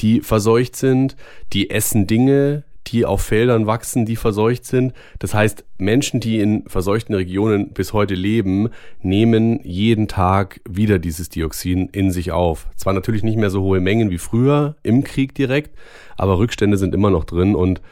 die 0.00 0.20
verseucht 0.20 0.76
sind, 0.76 1.16
die 1.52 1.70
essen 1.70 2.06
Dinge, 2.06 2.64
die 2.86 3.04
auf 3.04 3.22
Feldern 3.22 3.66
wachsen, 3.66 4.06
die 4.06 4.16
verseucht 4.16 4.64
sind. 4.64 4.92
Das 5.18 5.34
heißt, 5.34 5.64
Menschen, 5.76 6.20
die 6.20 6.40
in 6.40 6.66
verseuchten 6.68 7.14
Regionen 7.14 7.72
bis 7.72 7.92
heute 7.92 8.14
leben, 8.14 8.70
nehmen 9.02 9.60
jeden 9.62 10.08
Tag 10.08 10.60
wieder 10.68 10.98
dieses 10.98 11.28
Dioxin 11.28 11.88
in 11.88 12.10
sich 12.10 12.32
auf. 12.32 12.68
Zwar 12.76 12.94
natürlich 12.94 13.22
nicht 13.22 13.36
mehr 13.36 13.50
so 13.50 13.62
hohe 13.62 13.80
Mengen 13.80 14.10
wie 14.10 14.18
früher 14.18 14.76
im 14.82 15.04
Krieg 15.04 15.34
direkt, 15.34 15.76
aber 16.16 16.38
Rückstände 16.38 16.78
sind 16.78 16.94
immer 16.94 17.10
noch 17.10 17.24
drin 17.24 17.54
und 17.54 17.82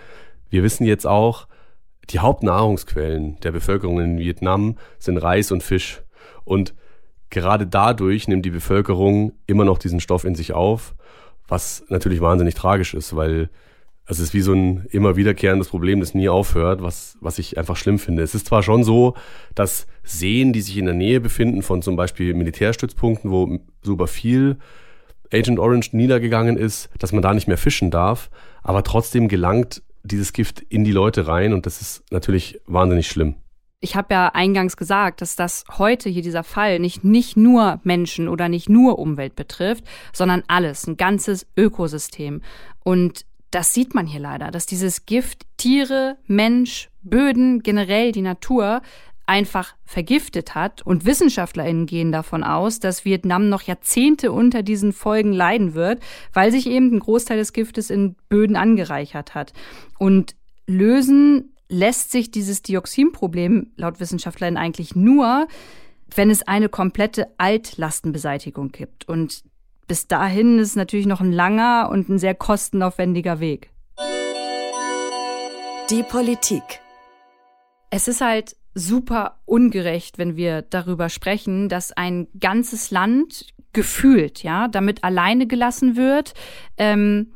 wir 0.49 0.63
wissen 0.63 0.87
jetzt 0.87 1.07
auch, 1.07 1.47
die 2.11 2.21
Hauptnahrungsquellen 2.21 3.39
der 3.41 3.51
Bevölkerung 3.51 4.01
in 4.01 4.19
Vietnam 4.19 4.77
sind 4.99 5.19
Reis 5.19 5.51
und 5.51 5.63
Fisch. 5.63 6.03
Und 6.45 6.73
gerade 7.31 7.67
dadurch 7.67 8.29
nimmt 8.29 8.45
die 8.45 8.51
Bevölkerung 8.51 9.33
immer 9.47 9.65
noch 9.65 9.79
diesen 9.79 9.99
Stoff 9.99 10.25
in 10.25 10.37
sich 10.37 10.53
auf 10.53 10.95
was 11.49 11.85
natürlich 11.89 12.21
wahnsinnig 12.21 12.55
tragisch 12.55 12.95
ist, 12.95 13.15
weil 13.15 13.51
es 14.09 14.21
ist 14.21 14.35
wie 14.35 14.41
so 14.41 14.53
ein 14.53 14.87
immer 14.91 15.17
wiederkehrendes 15.17 15.69
Problem, 15.69 16.01
das 16.01 16.15
nie 16.15 16.29
aufhört, 16.29 16.81
was, 16.81 17.19
was 17.21 17.39
ich 17.39 17.59
einfach 17.59 17.77
schlimm 17.77 17.99
finde. 17.99 18.23
Es 18.23 18.35
ist 18.35 18.47
zwar 18.47 18.63
schon 18.63 18.85
so, 18.85 19.15
dass 19.55 19.87
Seen, 20.05 20.53
die 20.53 20.61
sich 20.61 20.77
in 20.77 20.87
der 20.87 20.95
Nähe 20.95 21.21
befinden 21.21 21.63
von 21.63 21.83
zum 21.83 21.97
Beispiel 21.97 22.35
Militärstützpunkten, 22.35 23.31
wo 23.31 23.59
super 23.83 24.07
viel 24.07 24.59
Agent 25.33 25.59
Orange 25.59 25.91
niedergegangen 25.93 26.57
ist, 26.57 26.89
dass 27.01 27.13
man 27.13 27.23
da 27.23 27.35
nicht 27.35 27.49
mehr 27.49 27.59
fischen 27.59 27.91
darf, 27.91 28.31
aber 28.63 28.85
trotzdem 28.85 29.27
gelangt 29.27 29.83
dieses 30.05 30.33
Gift 30.33 30.61
in 30.61 30.85
die 30.85 30.93
Leute 30.93 31.27
rein 31.27 31.53
und 31.53 31.67
das 31.67 31.81
ist 31.81 32.05
natürlich 32.13 32.61
wahnsinnig 32.67 33.09
schlimm. 33.09 33.35
Ich 33.81 33.95
habe 33.95 34.15
ja 34.15 34.29
eingangs 34.29 34.77
gesagt, 34.77 35.21
dass 35.21 35.37
das 35.37 35.65
heute 35.77 36.09
hier 36.09 36.23
dieser 36.23 36.45
Fall 36.45 36.79
nicht, 36.79 37.05
nicht 37.05 37.37
nur 37.37 37.81
Menschen 37.85 38.29
oder 38.29 38.49
nicht 38.49 38.69
nur 38.69 38.99
Umwelt 38.99 39.37
betrifft, 39.37 39.85
sondern 40.13 40.43
alles, 40.49 40.87
ein 40.87 40.97
ganzes 40.97 41.47
Ökosystem. 41.57 42.41
Und 42.85 43.27
das 43.51 43.75
sieht 43.75 43.95
man 43.95 44.07
hier 44.07 44.21
leider, 44.21 44.51
dass 44.51 44.67
dieses 44.67 45.05
Gift 45.05 45.47
Tiere, 45.57 46.17
Mensch, 46.27 46.89
Böden, 47.03 47.63
generell 47.63 48.13
die 48.13 48.23
Natur 48.23 48.81
einfach 49.27 49.75
vergiftet 49.85 50.55
hat. 50.55 50.83
Und 50.83 51.05
WissenschaftlerInnen 51.05 51.87
gehen 51.87 52.13
davon 52.13 52.45
aus, 52.45 52.81
dass 52.81 53.05
Vietnam 53.05 53.49
noch 53.49 53.63
Jahrzehnte 53.63 54.33
unter 54.33 54.63
diesen 54.63 54.93
Folgen 54.93 55.33
leiden 55.33 55.75
wird, 55.75 56.03
weil 56.33 56.51
sich 56.51 56.67
eben 56.67 56.95
ein 56.95 57.01
Großteil 57.01 57.37
des 57.37 57.53
Giftes 57.53 57.91
in 57.91 58.15
Böden 58.29 58.57
angereichert 58.57 59.35
hat. 59.35 59.53
Und 59.99 60.35
lösen 60.67 61.56
lässt 61.69 62.13
sich 62.13 62.31
dieses 62.31 62.63
Dioxinproblem 62.63 63.73
laut 63.77 64.01
Wissenschaftlern 64.01 64.57
eigentlich 64.57 64.95
nur, 64.95 65.49
wenn 66.15 66.31
es 66.31 66.47
eine 66.47 66.69
komplette 66.69 67.29
Altlastenbeseitigung 67.39 68.71
gibt. 68.71 69.09
Und 69.09 69.43
bis 69.89 70.07
dahin 70.07 70.59
ist 70.59 70.77
natürlich 70.77 71.07
noch 71.07 71.21
ein 71.21 71.33
langer 71.33 71.89
und 71.91 72.09
ein 72.09 72.19
sehr 72.19 72.35
kostenaufwendiger 72.35 73.41
Weg. 73.41 73.71
Die 75.91 76.03
Politik. 76.03 76.63
Es 77.91 78.09
ist 78.09 78.21
halt 78.21 78.57
super 78.75 79.39
ungerecht, 79.45 80.19
wenn 80.19 80.37
wir 80.37 80.63
darüber 80.63 81.09
sprechen, 81.09 81.69
dass 81.69 81.93
ein 81.93 82.29
ganzes 82.39 82.91
Land 82.91 83.47
gefühlt, 83.73 84.43
ja, 84.43 84.69
damit 84.69 85.05
alleine 85.05 85.47
gelassen 85.47 85.97
wird, 85.97 86.35
ähm, 86.77 87.33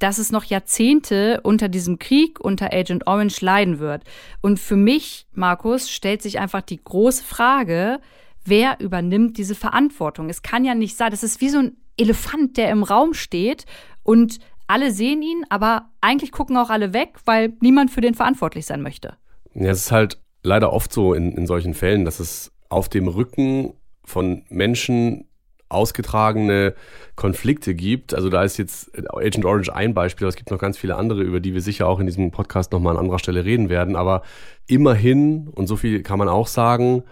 dass 0.00 0.18
es 0.18 0.32
noch 0.32 0.44
Jahrzehnte 0.44 1.40
unter 1.42 1.68
diesem 1.68 1.98
Krieg, 1.98 2.40
unter 2.40 2.72
Agent 2.72 3.06
Orange 3.06 3.44
leiden 3.44 3.78
wird. 3.78 4.02
Und 4.40 4.58
für 4.58 4.76
mich, 4.76 5.26
Markus, 5.32 5.90
stellt 5.90 6.22
sich 6.22 6.40
einfach 6.40 6.62
die 6.62 6.82
große 6.82 7.22
Frage, 7.22 8.00
wer 8.44 8.80
übernimmt 8.80 9.38
diese 9.38 9.54
Verantwortung? 9.54 10.28
Es 10.28 10.42
kann 10.42 10.64
ja 10.64 10.74
nicht 10.74 10.96
sein, 10.96 11.10
das 11.10 11.22
ist 11.22 11.40
wie 11.40 11.50
so 11.50 11.58
ein 11.58 11.76
Elefant, 11.96 12.56
der 12.56 12.70
im 12.70 12.82
Raum 12.82 13.14
steht 13.14 13.66
und 14.02 14.38
alle 14.66 14.90
sehen 14.90 15.20
ihn, 15.22 15.44
aber 15.48 15.90
eigentlich 16.00 16.32
gucken 16.32 16.56
auch 16.56 16.70
alle 16.70 16.94
weg, 16.94 17.18
weil 17.24 17.52
niemand 17.60 17.90
für 17.90 18.00
den 18.00 18.14
verantwortlich 18.14 18.66
sein 18.66 18.82
möchte. 18.82 19.16
Ja, 19.52 19.70
es 19.70 19.86
ist 19.86 19.92
halt 19.92 20.18
leider 20.42 20.72
oft 20.72 20.92
so 20.92 21.12
in, 21.12 21.32
in 21.32 21.46
solchen 21.46 21.74
Fällen, 21.74 22.04
dass 22.04 22.20
es 22.20 22.52
auf 22.68 22.88
dem 22.88 23.08
Rücken 23.08 23.74
von 24.04 24.44
Menschen 24.48 25.26
ausgetragene 25.70 26.74
Konflikte 27.16 27.74
gibt. 27.74 28.14
Also 28.14 28.28
da 28.28 28.42
ist 28.42 28.58
jetzt 28.58 28.90
Agent 29.14 29.44
Orange 29.44 29.74
ein 29.74 29.94
Beispiel, 29.94 30.26
aber 30.26 30.30
es 30.30 30.36
gibt 30.36 30.50
noch 30.50 30.58
ganz 30.58 30.76
viele 30.78 30.96
andere, 30.96 31.22
über 31.22 31.40
die 31.40 31.54
wir 31.54 31.60
sicher 31.60 31.86
auch 31.86 32.00
in 32.00 32.06
diesem 32.06 32.30
Podcast 32.30 32.72
nochmal 32.72 32.94
an 32.94 33.00
anderer 33.00 33.18
Stelle 33.18 33.44
reden 33.44 33.68
werden. 33.68 33.96
Aber 33.96 34.22
immerhin, 34.66 35.48
und 35.48 35.66
so 35.66 35.76
viel 35.76 36.02
kann 36.02 36.18
man 36.18 36.28
auch 36.28 36.46
sagen, 36.46 37.04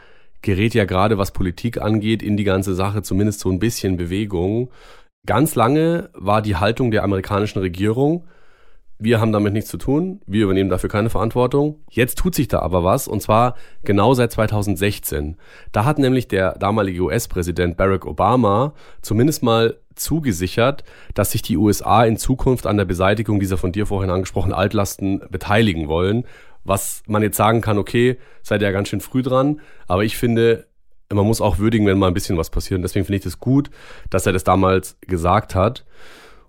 gerät 0.43 0.75
ja 0.75 0.85
gerade, 0.85 1.19
was 1.19 1.33
Politik 1.33 1.81
angeht, 1.81 2.23
in 2.23 2.37
die 2.37 2.45
ganze 2.45 2.75
Sache 2.75 3.03
zumindest 3.03 3.41
so 3.41 3.51
ein 3.51 3.59
bisschen 3.59 3.97
Bewegung. 3.97 4.71
Ganz 5.27 5.55
lange 5.55 6.11
war 6.15 6.43
die 6.43 6.57
Haltung 6.57 6.91
der 6.91 7.05
amerikanischen 7.05 7.59
Regierung, 7.59 8.27
wir 8.99 9.21
haben 9.21 9.33
damit 9.33 9.53
nichts 9.53 9.71
zu 9.71 9.79
tun, 9.79 10.21
wir 10.27 10.45
übernehmen 10.45 10.71
dafür 10.71 10.91
keine 10.91 11.11
Verantwortung. 11.11 11.81
Jetzt 11.89 12.19
tut 12.19 12.35
sich 12.35 12.49
da 12.49 12.59
aber 12.61 12.83
was, 12.83 13.07
und 13.07 13.23
zwar 13.23 13.55
genau 13.85 14.15
seit 14.15 14.33
2016. 14.33 15.37
Da 15.71 15.85
hat 15.85 15.99
nämlich 15.99 16.27
der 16.27 16.59
damalige 16.59 17.03
US-Präsident 17.03 17.77
Barack 17.77 18.07
Obama 18.07 18.75
zumindest 19.01 19.43
mal 19.43 19.77
zugesichert, 19.95 20.85
dass 21.15 21.31
sich 21.33 21.43
die 21.43 21.57
USA 21.57 22.05
in 22.05 22.17
Zukunft 22.17 22.67
an 22.67 22.77
der 22.77 22.85
Beseitigung 22.85 23.39
dieser 23.41 23.57
von 23.57 23.73
dir 23.73 23.87
vorhin 23.87 24.11
angesprochenen 24.11 24.55
Altlasten 24.55 25.23
beteiligen 25.31 25.89
wollen. 25.89 26.25
Was 26.65 27.03
man 27.07 27.23
jetzt 27.23 27.37
sagen 27.37 27.61
kann, 27.61 27.79
okay, 27.79 28.19
seid 28.43 28.63
ihr 28.63 28.67
ja 28.67 28.73
ganz 28.73 28.89
schön 28.89 29.01
früh 29.01 29.23
dran, 29.23 29.61
aber 29.87 30.05
ich 30.05 30.17
finde, 30.17 30.67
man 31.13 31.27
muss 31.27 31.41
auch 31.41 31.59
würdigen, 31.59 31.87
wenn 31.87 31.99
mal 31.99 32.09
ein 32.09 32.15
bisschen 32.15 32.37
was 32.37 32.51
passiert. 32.51 32.79
Und 32.79 32.83
deswegen 32.83 33.07
finde 33.07 33.19
ich 33.19 33.25
das 33.25 33.39
gut, 33.39 33.71
dass 34.11 34.27
er 34.27 34.33
das 34.33 34.45
damals 34.45 34.99
gesagt 35.01 35.55
hat. 35.55 35.85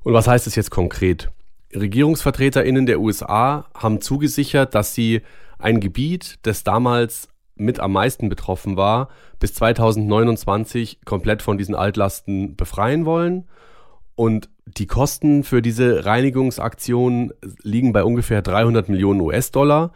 Und 0.03 0.13
was 0.13 0.27
heißt 0.27 0.47
das 0.47 0.55
jetzt 0.55 0.71
konkret? 0.71 1.29
RegierungsvertreterInnen 1.73 2.85
der 2.85 2.99
USA 2.99 3.65
haben 3.73 4.01
zugesichert, 4.01 4.75
dass 4.75 4.95
sie 4.95 5.21
ein 5.57 5.79
Gebiet, 5.79 6.39
das 6.43 6.63
damals 6.63 7.29
mit 7.55 7.79
am 7.79 7.91
meisten 7.91 8.29
betroffen 8.29 8.77
war, 8.77 9.09
bis 9.39 9.53
2029 9.53 11.01
komplett 11.05 11.41
von 11.41 11.57
diesen 11.57 11.75
Altlasten 11.75 12.55
befreien 12.55 13.05
wollen. 13.05 13.47
Und 14.15 14.49
die 14.65 14.87
Kosten 14.87 15.43
für 15.43 15.61
diese 15.61 16.05
Reinigungsaktion 16.05 17.33
liegen 17.61 17.93
bei 17.93 18.03
ungefähr 18.03 18.41
300 18.41 18.89
Millionen 18.89 19.21
US-Dollar. 19.21 19.91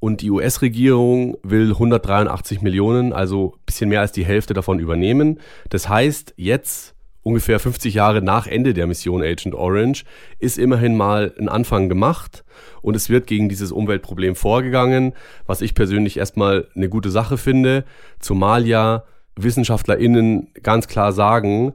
Und 0.00 0.20
die 0.20 0.30
US-Regierung 0.30 1.38
will 1.42 1.70
183 1.70 2.62
Millionen, 2.62 3.12
also 3.12 3.54
ein 3.56 3.64
bisschen 3.66 3.88
mehr 3.88 4.00
als 4.00 4.12
die 4.12 4.24
Hälfte 4.24 4.54
davon 4.54 4.78
übernehmen. 4.78 5.40
Das 5.70 5.88
heißt, 5.88 6.34
jetzt 6.36 6.94
ungefähr 7.28 7.60
50 7.60 7.92
Jahre 7.92 8.22
nach 8.22 8.46
Ende 8.46 8.72
der 8.72 8.86
Mission 8.86 9.22
Agent 9.22 9.54
Orange, 9.54 10.04
ist 10.38 10.58
immerhin 10.58 10.96
mal 10.96 11.34
ein 11.38 11.50
Anfang 11.50 11.90
gemacht 11.90 12.42
und 12.80 12.96
es 12.96 13.10
wird 13.10 13.26
gegen 13.26 13.50
dieses 13.50 13.70
Umweltproblem 13.70 14.34
vorgegangen, 14.34 15.12
was 15.46 15.60
ich 15.60 15.74
persönlich 15.74 16.16
erstmal 16.16 16.68
eine 16.74 16.88
gute 16.88 17.10
Sache 17.10 17.36
finde, 17.36 17.84
zumal 18.18 18.66
ja 18.66 19.04
WissenschaftlerInnen 19.36 20.48
ganz 20.62 20.88
klar 20.88 21.12
sagen, 21.12 21.74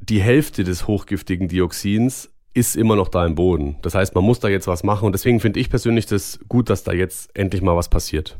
die 0.00 0.22
Hälfte 0.22 0.64
des 0.64 0.86
hochgiftigen 0.86 1.48
Dioxins 1.48 2.30
ist 2.54 2.74
immer 2.74 2.96
noch 2.96 3.08
da 3.08 3.26
im 3.26 3.34
Boden. 3.34 3.76
Das 3.82 3.94
heißt, 3.94 4.14
man 4.14 4.24
muss 4.24 4.40
da 4.40 4.48
jetzt 4.48 4.66
was 4.66 4.84
machen 4.84 5.04
und 5.04 5.12
deswegen 5.12 5.38
finde 5.38 5.60
ich 5.60 5.68
persönlich 5.68 6.06
das 6.06 6.40
gut, 6.48 6.70
dass 6.70 6.82
da 6.82 6.92
jetzt 6.92 7.30
endlich 7.36 7.60
mal 7.60 7.76
was 7.76 7.90
passiert. 7.90 8.38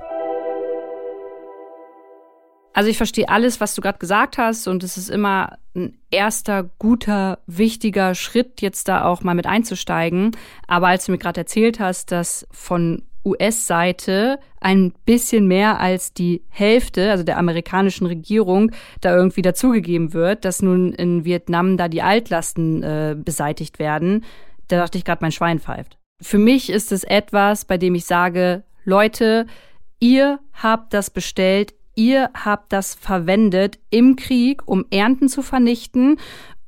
Also 2.75 2.89
ich 2.89 2.97
verstehe 2.97 3.29
alles, 3.29 3.61
was 3.61 3.75
du 3.75 3.83
gerade 3.83 3.99
gesagt 3.99 4.39
hast 4.39 4.67
und 4.67 4.83
es 4.83 4.97
ist 4.97 5.11
immer 5.11 5.59
ein 5.75 5.99
erster 6.11 6.71
guter, 6.79 7.39
wichtiger 7.47 8.15
Schritt, 8.15 8.61
jetzt 8.61 8.89
da 8.89 9.05
auch 9.05 9.23
mal 9.23 9.35
mit 9.35 9.47
einzusteigen. 9.47 10.31
Aber 10.67 10.89
als 10.89 11.07
du 11.07 11.13
mir 11.13 11.19
gerade 11.19 11.41
erzählt 11.41 11.81
hast, 11.81 12.13
dass 12.13 12.47
von 12.51 13.03
US-Seite 13.25 14.39
ein 14.61 14.93
bisschen 15.05 15.47
mehr 15.47 15.81
als 15.81 16.13
die 16.13 16.43
Hälfte, 16.49 17.11
also 17.11 17.25
der 17.25 17.39
amerikanischen 17.39 18.07
Regierung, 18.07 18.73
da 19.01 19.15
irgendwie 19.15 19.43
dazugegeben 19.43 20.13
wird, 20.13 20.45
dass 20.45 20.63
nun 20.63 20.93
in 20.93 21.25
Vietnam 21.25 21.77
da 21.77 21.89
die 21.89 22.03
Altlasten 22.03 22.83
äh, 22.83 23.17
beseitigt 23.17 23.79
werden, 23.79 24.25
da 24.69 24.79
dachte 24.79 24.99
ich 24.99 25.05
gerade, 25.05 25.23
mein 25.23 25.33
Schwein 25.33 25.61
pfeift. 25.61 25.99
Für 26.21 26.39
mich 26.39 26.71
ist 26.71 26.93
es 26.93 27.05
etwas, 27.05 27.65
bei 27.65 27.79
dem 27.79 27.95
ich 27.95 28.07
sage, 28.07 28.63
Leute, 28.85 29.47
ihr 30.01 30.41
habt 30.55 30.95
das 30.95 31.11
bestellt, 31.11 31.75
ihr 31.95 32.31
habt 32.35 32.73
das 32.73 32.95
verwendet 32.95 33.79
im 33.91 34.17
Krieg, 34.17 34.63
um 34.67 34.85
Ernten 34.91 35.29
zu 35.29 35.43
vernichten, 35.43 36.19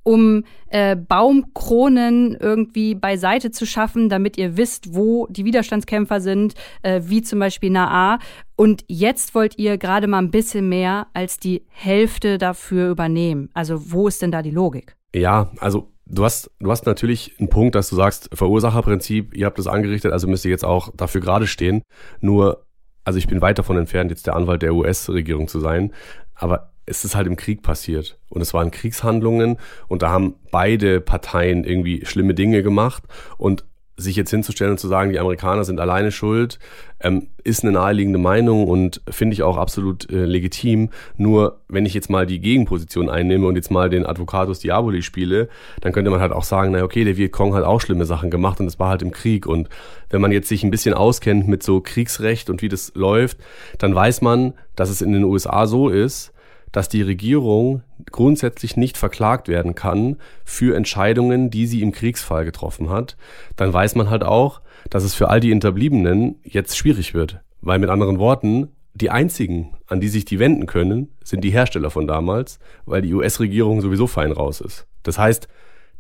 um 0.05 0.45
äh, 0.69 0.97
Baumkronen 0.97 2.37
irgendwie 2.39 2.95
beiseite 2.95 3.51
zu 3.51 3.67
schaffen, 3.67 4.09
damit 4.09 4.37
ihr 4.37 4.57
wisst, 4.57 4.95
wo 4.95 5.27
die 5.29 5.45
Widerstandskämpfer 5.45 6.21
sind, 6.21 6.55
äh, 6.83 7.01
wie 7.05 7.23
zum 7.23 7.39
Beispiel 7.39 7.71
Naa. 7.71 8.19
Und 8.55 8.85
jetzt 8.87 9.35
wollt 9.35 9.59
ihr 9.59 9.79
gerade 9.79 10.07
mal 10.07 10.19
ein 10.19 10.31
bisschen 10.31 10.69
mehr 10.69 11.07
als 11.15 11.39
die 11.39 11.65
Hälfte 11.69 12.39
dafür 12.39 12.91
übernehmen. 12.91 13.49
Also 13.55 13.93
wo 13.93 14.07
ist 14.07 14.21
denn 14.21 14.31
da 14.31 14.43
die 14.43 14.51
Logik? 14.51 14.97
Ja, 15.15 15.51
also 15.59 15.91
Du 16.07 16.23
hast, 16.23 16.51
du 16.61 16.71
hast 16.71 16.85
natürlich 16.85 17.35
einen 17.39 17.49
Punkt, 17.49 17.75
dass 17.75 17.89
du 17.89 17.97
sagst, 17.97 18.29
Verursacherprinzip, 18.35 19.35
ihr 19.35 19.47
habt 19.47 19.59
das 19.59 19.67
angerichtet, 19.67 20.13
also 20.13 20.29
müsst 20.29 20.45
ihr 20.45 20.51
jetzt 20.51 20.65
auch 20.65 20.91
dafür 20.95 21.23
gerade 21.23 21.47
stehen. 21.47 21.83
Nur 22.21 22.67
also 23.05 23.19
ich 23.19 23.29
bin 23.29 23.41
weit 23.41 23.59
davon 23.59 23.77
entfernt, 23.77 24.11
jetzt 24.11 24.27
der 24.27 24.37
Anwalt 24.37 24.63
der 24.63 24.75
US-Regierung 24.75 25.49
zu 25.49 25.61
sein, 25.61 25.93
aber 26.35 26.71
es 26.87 27.05
ist 27.05 27.15
halt 27.15 27.27
im 27.27 27.37
Krieg 27.37 27.63
passiert 27.63 28.19
und 28.29 28.41
es 28.41 28.53
waren 28.53 28.71
Kriegshandlungen 28.71 29.59
und 29.89 30.03
da 30.03 30.11
haben 30.11 30.35
beide 30.51 31.01
Parteien 31.01 31.65
irgendwie 31.65 32.05
schlimme 32.05 32.35
Dinge 32.35 32.63
gemacht 32.63 33.05
und 33.39 33.65
sich 33.97 34.17
jetzt 34.17 34.31
hinzustellen 34.31 34.73
und 34.73 34.79
zu 34.79 34.89
sagen, 34.89 35.11
die 35.11 35.21
Amerikaner 35.21 35.65
sind 35.65 35.79
alleine 35.79 36.11
schuld, 36.11 36.59
ähm, 37.01 37.29
ist 37.45 37.63
eine 37.63 37.73
naheliegende 37.73 38.19
Meinung 38.19 38.67
und 38.67 39.01
finde 39.09 39.35
ich 39.35 39.43
auch 39.43 39.57
absolut 39.57 40.11
äh, 40.11 40.25
legitim. 40.25 40.91
Nur 41.17 41.61
wenn 41.69 41.87
ich 41.87 41.95
jetzt 41.95 42.11
mal 42.11 42.27
die 42.27 42.41
Gegenposition 42.41 43.09
einnehme 43.09 43.47
und 43.47 43.57
jetzt 43.57 43.71
mal 43.71 43.89
den 43.91 44.05
Advocatus 44.05 44.59
Diaboli 44.59 45.03
spiele, 45.03 45.49
dann 45.81 45.93
könnte 45.93 46.11
man 46.11 46.21
halt 46.21 46.33
auch 46.33 46.45
sagen, 46.45 46.73
na 46.73 46.83
okay, 46.83 47.05
der 47.05 47.17
Vietcong 47.17 47.55
hat 47.55 47.65
auch 47.65 47.81
schlimme 47.81 48.05
Sachen 48.05 48.31
gemacht 48.31 48.59
und 48.59 48.67
das 48.67 48.79
war 48.79 48.89
halt 48.89 49.03
im 49.03 49.13
Krieg. 49.13 49.47
Und 49.47 49.69
wenn 50.11 50.21
man 50.21 50.33
jetzt 50.33 50.49
sich 50.49 50.65
ein 50.65 50.71
bisschen 50.71 50.95
auskennt 50.95 51.47
mit 51.47 51.63
so 51.63 51.81
Kriegsrecht 51.81 52.51
und 52.51 52.63
wie 52.63 52.69
das 52.69 52.93
läuft, 52.95 53.39
dann 53.79 53.95
weiß 53.95 54.23
man, 54.23 54.55
dass 54.75 54.91
es 54.91 55.03
in 55.03 55.13
den 55.13 55.25
USA 55.25 55.67
so 55.67 55.89
ist, 55.89 56.34
dass 56.75 56.89
die 56.89 57.03
Regierung 57.03 57.85
grundsätzlich 58.11 58.77
nicht 58.77 58.99
verklagt 58.99 59.47
werden 59.47 59.77
kann 59.77 60.17
für 60.45 60.77
Entscheidungen, 60.77 61.49
die 61.49 61.69
sie 61.69 61.83
im 61.83 61.93
Kriegsfall 61.93 62.45
getroffen 62.45 62.91
hat, 62.91 63.17
dann 63.55 63.73
weiß 63.73 63.95
man 63.95 64.11
halt 64.11 64.25
auch, 64.25 64.61
dass 64.91 65.05
es 65.05 65.15
für 65.15 65.29
all 65.29 65.39
die 65.39 65.51
Hinterbliebenen 65.51 66.41
jetzt 66.43 66.77
schwierig 66.77 67.15
wird. 67.15 67.39
Weil 67.61 67.79
mit 67.79 67.91
anderen 67.91 68.19
Worten, 68.19 68.73
die 68.93 69.09
einzigen, 69.09 69.77
an 69.87 70.01
die 70.01 70.09
sich 70.09 70.25
die 70.25 70.41
wenden 70.41 70.67
können, 70.67 71.11
sind 71.23 71.45
die 71.45 71.53
Hersteller 71.53 71.91
von 71.91 72.09
damals, 72.09 72.59
weil 72.87 73.03
die 73.03 73.15
US-Regierung 73.15 73.81
sowieso 73.81 74.09
fein 74.09 74.33
raus 74.33 74.61
ist. 74.61 74.89
Das 75.05 75.17
heißt, 75.17 75.47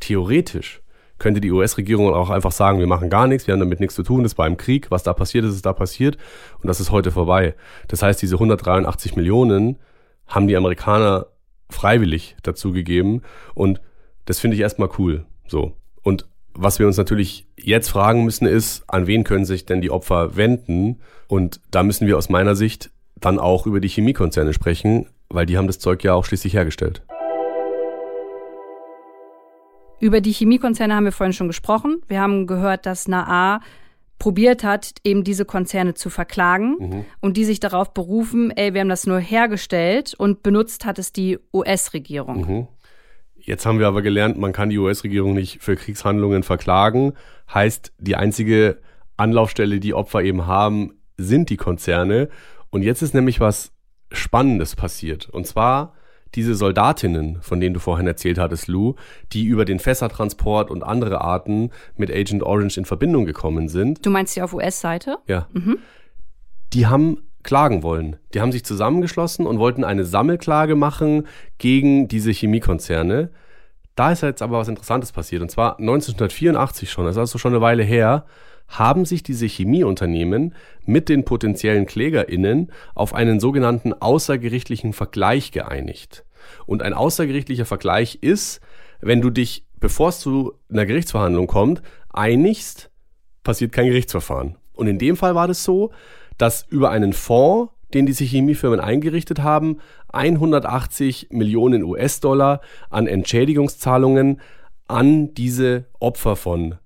theoretisch 0.00 0.82
könnte 1.18 1.40
die 1.40 1.52
US-Regierung 1.52 2.12
auch 2.12 2.30
einfach 2.30 2.50
sagen, 2.50 2.80
wir 2.80 2.88
machen 2.88 3.10
gar 3.10 3.28
nichts, 3.28 3.46
wir 3.46 3.52
haben 3.52 3.60
damit 3.60 3.78
nichts 3.78 3.94
zu 3.94 4.02
tun, 4.02 4.24
das 4.24 4.36
war 4.38 4.48
im 4.48 4.56
Krieg, 4.56 4.90
was 4.90 5.04
da 5.04 5.12
passiert 5.12 5.44
ist, 5.44 5.54
ist 5.54 5.66
da 5.66 5.72
passiert 5.72 6.18
und 6.60 6.66
das 6.66 6.80
ist 6.80 6.90
heute 6.90 7.12
vorbei. 7.12 7.54
Das 7.86 8.02
heißt, 8.02 8.20
diese 8.20 8.34
183 8.34 9.14
Millionen 9.14 9.78
haben 10.26 10.48
die 10.48 10.56
Amerikaner 10.56 11.26
freiwillig 11.70 12.36
dazugegeben 12.42 13.22
und 13.54 13.80
das 14.24 14.40
finde 14.40 14.56
ich 14.56 14.60
erstmal 14.62 14.88
cool. 14.98 15.26
So. 15.46 15.76
Und 16.02 16.26
was 16.54 16.78
wir 16.78 16.86
uns 16.86 16.96
natürlich 16.96 17.46
jetzt 17.56 17.88
fragen 17.88 18.24
müssen 18.24 18.46
ist, 18.46 18.84
an 18.86 19.06
wen 19.06 19.24
können 19.24 19.44
sich 19.44 19.66
denn 19.66 19.80
die 19.80 19.90
Opfer 19.90 20.36
wenden? 20.36 21.00
Und 21.26 21.60
da 21.70 21.82
müssen 21.82 22.06
wir 22.06 22.16
aus 22.16 22.28
meiner 22.28 22.54
Sicht 22.54 22.90
dann 23.16 23.38
auch 23.38 23.66
über 23.66 23.80
die 23.80 23.88
Chemiekonzerne 23.88 24.52
sprechen, 24.52 25.08
weil 25.28 25.46
die 25.46 25.58
haben 25.58 25.66
das 25.66 25.78
Zeug 25.78 26.04
ja 26.04 26.14
auch 26.14 26.24
schließlich 26.24 26.54
hergestellt. 26.54 27.02
Über 30.00 30.20
die 30.20 30.32
Chemiekonzerne 30.32 30.94
haben 30.94 31.04
wir 31.04 31.12
vorhin 31.12 31.32
schon 31.32 31.48
gesprochen. 31.48 32.02
Wir 32.08 32.20
haben 32.20 32.46
gehört, 32.46 32.86
dass 32.86 33.08
NAA 33.08 33.60
probiert 34.18 34.64
hat, 34.64 34.94
eben 35.04 35.24
diese 35.24 35.44
Konzerne 35.44 35.94
zu 35.94 36.08
verklagen 36.10 36.76
mhm. 36.78 37.04
und 37.20 37.36
die 37.36 37.44
sich 37.44 37.60
darauf 37.60 37.92
berufen, 37.92 38.50
ey, 38.50 38.74
wir 38.74 38.80
haben 38.80 38.88
das 38.88 39.06
nur 39.06 39.18
hergestellt 39.18 40.14
und 40.16 40.42
benutzt 40.42 40.84
hat 40.84 40.98
es 40.98 41.12
die 41.12 41.38
US-Regierung. 41.52 42.46
Mhm. 42.46 42.68
Jetzt 43.36 43.66
haben 43.66 43.78
wir 43.78 43.86
aber 43.86 44.00
gelernt, 44.00 44.38
man 44.38 44.52
kann 44.52 44.70
die 44.70 44.78
US-Regierung 44.78 45.34
nicht 45.34 45.62
für 45.62 45.76
Kriegshandlungen 45.76 46.42
verklagen. 46.42 47.12
Heißt, 47.52 47.92
die 47.98 48.16
einzige 48.16 48.78
Anlaufstelle, 49.18 49.80
die 49.80 49.92
Opfer 49.92 50.22
eben 50.22 50.46
haben, 50.46 50.94
sind 51.18 51.50
die 51.50 51.58
Konzerne. 51.58 52.30
Und 52.70 52.82
jetzt 52.82 53.02
ist 53.02 53.14
nämlich 53.14 53.40
was 53.40 53.72
Spannendes 54.10 54.76
passiert. 54.76 55.28
Und 55.28 55.46
zwar 55.46 55.94
diese 56.34 56.54
Soldatinnen, 56.54 57.38
von 57.40 57.60
denen 57.60 57.74
du 57.74 57.80
vorhin 57.80 58.06
erzählt 58.06 58.38
hattest, 58.38 58.68
Lou, 58.68 58.94
die 59.32 59.44
über 59.44 59.64
den 59.64 59.78
Fässertransport 59.78 60.70
und 60.70 60.82
andere 60.82 61.20
Arten 61.20 61.70
mit 61.96 62.10
Agent 62.10 62.42
Orange 62.42 62.78
in 62.78 62.84
Verbindung 62.84 63.24
gekommen 63.24 63.68
sind. 63.68 64.04
Du 64.04 64.10
meinst 64.10 64.36
die 64.36 64.42
auf 64.42 64.52
US-Seite? 64.52 65.18
Ja. 65.26 65.48
Mhm. 65.52 65.78
Die 66.72 66.86
haben 66.86 67.18
klagen 67.42 67.82
wollen. 67.82 68.16
Die 68.32 68.40
haben 68.40 68.52
sich 68.52 68.64
zusammengeschlossen 68.64 69.46
und 69.46 69.58
wollten 69.58 69.84
eine 69.84 70.04
Sammelklage 70.04 70.74
machen 70.74 71.26
gegen 71.58 72.08
diese 72.08 72.32
Chemiekonzerne. 72.32 73.30
Da 73.94 74.10
ist 74.10 74.22
jetzt 74.22 74.42
aber 74.42 74.58
was 74.58 74.68
Interessantes 74.68 75.12
passiert. 75.12 75.42
Und 75.42 75.50
zwar 75.50 75.78
1984 75.78 76.90
schon, 76.90 77.04
das 77.04 77.14
ist 77.14 77.20
also 77.20 77.38
schon 77.38 77.52
eine 77.52 77.60
Weile 77.60 77.84
her, 77.84 78.24
haben 78.68 79.04
sich 79.04 79.22
diese 79.22 79.46
Chemieunternehmen 79.46 80.54
mit 80.84 81.08
den 81.08 81.24
potenziellen 81.24 81.86
KlägerInnen 81.86 82.72
auf 82.94 83.14
einen 83.14 83.40
sogenannten 83.40 83.92
außergerichtlichen 83.92 84.92
Vergleich 84.92 85.52
geeinigt. 85.52 86.24
Und 86.66 86.82
ein 86.82 86.92
außergerichtlicher 86.92 87.66
Vergleich 87.66 88.18
ist, 88.20 88.60
wenn 89.00 89.20
du 89.20 89.30
dich, 89.30 89.66
bevor 89.80 90.08
es 90.10 90.20
zu 90.20 90.54
einer 90.70 90.86
Gerichtsverhandlung 90.86 91.46
kommt, 91.46 91.82
einigst, 92.10 92.90
passiert 93.42 93.72
kein 93.72 93.86
Gerichtsverfahren. 93.86 94.56
Und 94.72 94.86
in 94.86 94.98
dem 94.98 95.16
Fall 95.16 95.34
war 95.34 95.46
das 95.46 95.64
so, 95.64 95.92
dass 96.38 96.66
über 96.68 96.90
einen 96.90 97.12
Fonds, 97.12 97.72
den 97.92 98.06
diese 98.06 98.24
Chemiefirmen 98.24 98.80
eingerichtet 98.80 99.42
haben, 99.42 99.78
180 100.12 101.28
Millionen 101.30 101.84
US-Dollar 101.84 102.60
an 102.90 103.06
Entschädigungszahlungen 103.06 104.40
an 104.88 105.32
diese 105.34 105.84
Opfer 106.00 106.36
von 106.36 106.76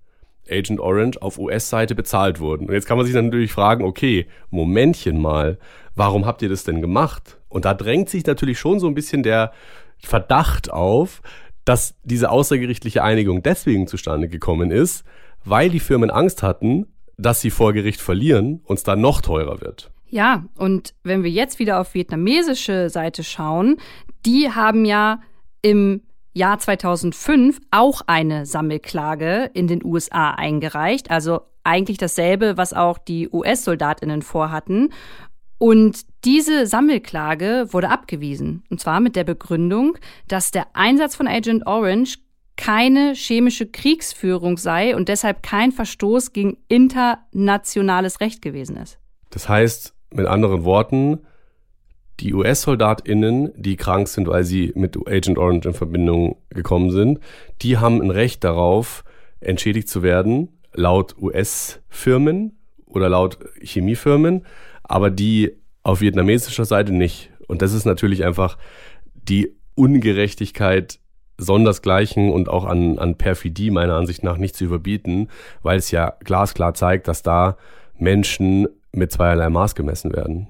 Agent 0.51 0.81
Orange 0.81 1.21
auf 1.21 1.39
US-Seite 1.39 1.95
bezahlt 1.95 2.41
wurden. 2.41 2.69
Und 2.69 2.75
jetzt 2.75 2.87
kann 2.87 2.97
man 2.97 3.07
sich 3.07 3.15
natürlich 3.15 3.53
fragen, 3.53 3.85
okay, 3.85 4.27
Momentchen 4.51 5.21
mal, 5.21 5.59
warum 5.95 6.27
habt 6.27 6.43
ihr 6.43 6.49
das 6.49 6.65
denn 6.65 6.81
gemacht? 6.81 7.39
Und 7.49 7.65
da 7.65 7.75
drängt 7.75 8.09
sich 8.09 8.27
natürlich 8.27 8.59
schon 8.59 8.81
so 8.81 8.87
ein 8.87 8.95
bisschen 8.95 9.23
der 9.23 9.53
Verdacht 9.99 10.71
auf, 10.71 11.23
dass 11.65 11.95
diese 12.03 12.31
außergerichtliche 12.31 13.03
Einigung 13.03 13.43
deswegen 13.43 13.87
zustande 13.87 14.29
gekommen 14.29 14.71
ist, 14.71 15.05
weil 15.45 15.71
die 15.71 15.81
Firmen 15.81 16.11
Angst 16.11 16.43
hatten, 16.43 16.87
dass 17.19 17.41
sie 17.41 17.51
vor 17.51 17.73
Gericht 17.73 18.01
verlieren 18.01 18.61
und 18.65 18.77
es 18.77 18.85
dann 18.85 19.01
noch 19.01 19.21
teurer 19.21 19.61
wird. 19.61 19.91
Ja, 20.09 20.47
und 20.57 20.95
wenn 21.03 21.23
wir 21.23 21.31
jetzt 21.31 21.59
wieder 21.59 21.81
auf 21.81 21.93
vietnamesische 21.95 22.89
Seite 22.89 23.23
schauen, 23.25 23.77
die 24.25 24.51
haben 24.51 24.85
ja 24.85 25.21
im 25.61 26.03
Jahr 26.39 26.59
2005 26.59 27.61
auch 27.71 28.01
eine 28.07 28.47
Sammelklage 28.47 29.51
in 29.53 29.67
den 29.67 29.85
USA 29.85 30.31
eingereicht, 30.31 31.11
also 31.11 31.41
eigentlich 31.65 31.99
dasselbe, 31.99 32.57
was 32.57 32.73
auch 32.73 32.97
die 32.97 33.29
US-Soldatinnen 33.31 34.23
vorhatten. 34.23 34.91
Und 35.59 36.07
diese 36.25 36.67
Sammelklage 36.67 37.67
wurde 37.71 37.91
abgewiesen. 37.91 38.63
Und 38.71 38.81
zwar 38.81 39.01
mit 39.01 39.17
der 39.17 39.25
Begründung, 39.25 39.99
dass 40.29 40.51
der 40.51 40.69
Einsatz 40.73 41.17
von 41.17 41.27
Agent 41.27 41.67
Orange 41.67 42.19
keine 42.57 43.13
chemische 43.15 43.67
Kriegsführung 43.67 44.57
sei 44.57 44.97
und 44.97 45.09
deshalb 45.09 45.43
kein 45.43 45.73
Verstoß 45.73 46.33
gegen 46.33 46.59
internationales 46.69 48.21
Recht 48.21 48.43
gewesen 48.43 48.77
ist. 48.77 48.99
Das 49.31 49.49
heißt, 49.49 49.95
mit 50.13 50.27
anderen 50.27 50.65
Worten, 50.65 51.21
die 52.21 52.35
US-SoldatInnen, 52.35 53.53
die 53.57 53.77
krank 53.77 54.09
sind, 54.09 54.29
weil 54.29 54.45
sie 54.45 54.73
mit 54.75 54.97
Agent 55.07 55.39
Orange 55.39 55.67
in 55.67 55.75
Verbindung 55.75 56.37
gekommen 56.51 56.91
sind, 56.91 57.21
die 57.63 57.79
haben 57.79 58.01
ein 58.03 58.11
Recht 58.11 58.45
darauf, 58.45 59.05
entschädigt 59.41 59.89
zu 59.89 60.03
werden, 60.03 60.49
laut 60.73 61.17
US-Firmen 61.21 62.59
oder 62.87 63.09
laut 63.09 63.39
Chemiefirmen, 63.63 64.45
aber 64.83 65.11
die 65.11 65.53
auf 65.83 66.01
vietnamesischer 66.01 66.65
Seite 66.65 66.93
nicht. 66.93 67.31
Und 67.47 67.63
das 67.63 67.73
ist 67.73 67.85
natürlich 67.85 68.25
einfach 68.25 68.59
die 69.15 69.55
Ungerechtigkeit 69.75 70.99
sondersgleichen 71.39 72.33
und 72.33 72.49
auch 72.49 72.65
an, 72.65 72.99
an 72.99 73.17
Perfidie 73.17 73.71
meiner 73.71 73.95
Ansicht 73.95 74.25
nach 74.25 74.39
nicht 74.39 74.57
zu 74.57 74.65
überbieten, 74.65 75.29
weil 75.63 75.79
es 75.79 75.93
ja 75.93 76.15
glasklar 76.25 76.75
zeigt, 76.75 77.07
dass 77.07 77.23
da 77.23 77.57
Menschen 77.97 78.67
mit 78.93 79.13
zweierlei 79.13 79.49
Maß 79.49 79.77
gemessen 79.77 80.13
werden. 80.13 80.49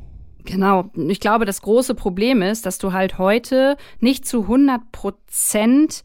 Genau. 0.48 0.90
Ich 0.94 1.20
glaube, 1.20 1.44
das 1.44 1.60
große 1.60 1.94
Problem 1.94 2.40
ist, 2.40 2.64
dass 2.64 2.78
du 2.78 2.94
halt 2.94 3.18
heute 3.18 3.76
nicht 4.00 4.26
zu 4.26 4.42
100 4.42 4.92
Prozent 4.92 6.02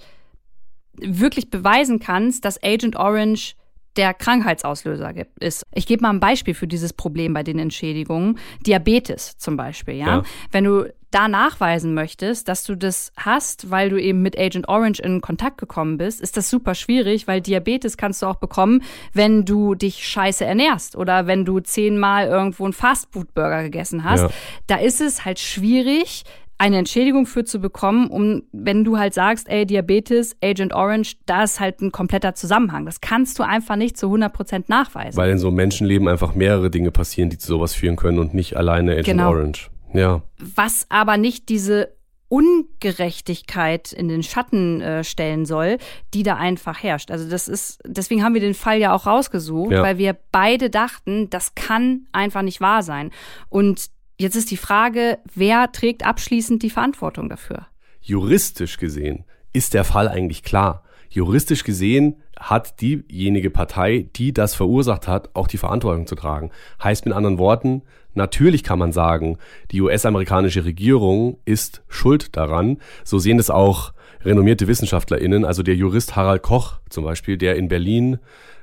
wirklich 0.98 1.50
beweisen 1.50 2.00
kannst, 2.00 2.44
dass 2.44 2.62
Agent 2.62 2.98
Orange 2.98 3.56
der 3.96 4.14
Krankheitsauslöser 4.14 5.14
ist. 5.40 5.64
Ich 5.74 5.88
gebe 5.88 6.02
mal 6.02 6.10
ein 6.10 6.20
Beispiel 6.20 6.56
für 6.56 6.68
dieses 6.68 6.92
Problem 6.92 7.34
bei 7.34 7.44
den 7.44 7.58
Entschädigungen. 7.58 8.38
Diabetes 8.66 9.38
zum 9.38 9.56
Beispiel, 9.56 9.94
ja. 9.96 10.08
ja. 10.08 10.24
Wenn 10.52 10.66
du 10.66 10.94
da 11.14 11.28
nachweisen 11.28 11.94
möchtest, 11.94 12.48
dass 12.48 12.64
du 12.64 12.76
das 12.76 13.12
hast, 13.18 13.70
weil 13.70 13.90
du 13.90 14.02
eben 14.02 14.22
mit 14.22 14.38
Agent 14.38 14.68
Orange 14.68 15.00
in 15.00 15.22
Kontakt 15.22 15.58
gekommen 15.58 15.98
bist, 15.98 16.22
ist 16.22 16.38
das 16.38 16.50
super 16.50 16.76
schwierig, 16.76 17.28
weil 17.28 17.42
Diabetes 17.42 17.98
kannst 17.98 18.22
du 18.22 18.26
auch 18.26 18.38
bekommen, 18.38 18.82
wenn 19.14 19.46
du 19.46 19.76
dich 19.76 20.08
scheiße 20.08 20.44
ernährst 20.44 20.96
oder 20.96 21.28
wenn 21.28 21.46
du 21.46 21.60
zehnmal 21.60 22.28
irgendwo 22.28 22.64
einen 22.64 22.74
Fastfood-Burger 22.74 23.64
gegessen 23.64 24.04
hast. 24.04 24.22
Ja. 24.22 24.30
Da 24.68 24.76
ist 24.78 25.02
es 25.02 25.24
halt 25.24 25.40
schwierig, 25.40 26.24
eine 26.58 26.78
Entschädigung 26.78 27.26
für 27.26 27.44
zu 27.44 27.60
bekommen, 27.60 28.08
um, 28.08 28.44
wenn 28.52 28.84
du 28.84 28.98
halt 28.98 29.14
sagst, 29.14 29.50
ey, 29.50 29.66
Diabetes, 29.66 30.36
Agent 30.42 30.74
Orange, 30.74 31.18
da 31.26 31.44
ist 31.44 31.60
halt 31.60 31.82
ein 31.82 31.92
kompletter 31.92 32.36
Zusammenhang. 32.36 32.86
Das 32.86 33.02
kannst 33.02 33.38
du 33.38 33.44
einfach 33.44 33.76
nicht 33.76 33.98
zu 33.98 34.06
100 34.08 34.32
Prozent 34.32 34.70
nachweisen. 34.70 35.18
Weil 35.18 35.32
in 35.32 35.40
so 35.40 35.48
einem 35.48 35.58
Menschenleben 35.58 36.08
einfach 36.08 36.36
mehrere 36.36 36.70
Dinge 36.70 36.92
passieren, 36.92 37.30
die 37.30 37.38
zu 37.38 37.48
sowas 37.48 37.74
führen 37.74 37.98
können 37.98 38.20
und 38.20 38.34
nicht 38.34 38.56
alleine 38.56 38.94
Agent 38.94 39.06
genau. 39.06 39.32
Orange. 39.32 39.70
Ja. 39.94 40.22
Was 40.38 40.86
aber 40.90 41.18
nicht 41.18 41.50
diese 41.50 41.94
Ungerechtigkeit 42.30 43.94
in 43.94 44.08
den 44.08 44.24
Schatten 44.24 44.82
äh, 44.82 45.04
stellen 45.04 45.46
soll, 45.46 45.78
die 46.16 46.24
da 46.24 46.36
einfach 46.36 46.82
herrscht. 46.82 47.12
Also 47.12 47.30
das 47.30 47.48
ist, 47.48 47.80
deswegen 47.86 48.24
haben 48.24 48.34
wir 48.34 48.42
den 48.42 48.56
Fall 48.56 48.80
ja 48.80 48.94
auch 48.94 49.06
rausgesucht, 49.06 49.72
ja. 49.72 49.84
weil 49.84 50.00
wir 50.00 50.18
beide 50.32 50.72
dachten, 50.72 51.30
das 51.30 51.54
kann 51.54 52.08
einfach 52.12 52.42
nicht 52.42 52.60
wahr 52.60 52.82
sein. 52.82 53.12
Und 53.50 53.92
Jetzt 54.18 54.36
ist 54.36 54.52
die 54.52 54.58
Frage, 54.58 55.18
wer 55.34 55.72
trägt 55.72 56.06
abschließend 56.06 56.62
die 56.64 56.70
Verantwortung 56.70 57.30
dafür? 57.30 57.68
Juristisch 58.02 58.78
gesehen 58.78 59.26
ist 59.54 59.74
der 59.74 59.84
Fall 59.84 60.08
eigentlich 60.08 60.44
klar. 60.44 60.84
Juristisch 61.10 61.64
gesehen 61.64 62.22
hat 62.40 62.82
diejenige 62.82 63.50
Partei, 63.50 64.10
die 64.16 64.34
das 64.34 64.56
verursacht 64.56 65.08
hat, 65.08 65.30
auch 65.34 65.48
die 65.48 65.58
Verantwortung 65.58 66.08
zu 66.08 66.16
tragen. 66.16 66.52
Heißt 66.84 67.06
mit 67.06 67.14
anderen 67.14 67.38
Worten, 67.38 67.84
natürlich 68.14 68.64
kann 68.64 68.80
man 68.80 68.92
sagen, 68.92 69.38
die 69.72 69.82
US-amerikanische 69.82 70.66
Regierung 70.66 71.38
ist 71.46 71.84
schuld 71.88 72.36
daran. 72.36 72.78
So 73.04 73.20
sehen 73.20 73.40
es 73.40 73.50
auch 73.50 73.94
renommierte 74.24 74.68
WissenschaftlerInnen, 74.68 75.46
also 75.46 75.64
der 75.64 75.76
Jurist 75.76 76.16
Harald 76.16 76.44
Koch 76.44 76.80
zum 76.90 77.04
Beispiel, 77.04 77.38
der 77.38 77.56
in 77.56 77.68
Berlin 77.68 78.20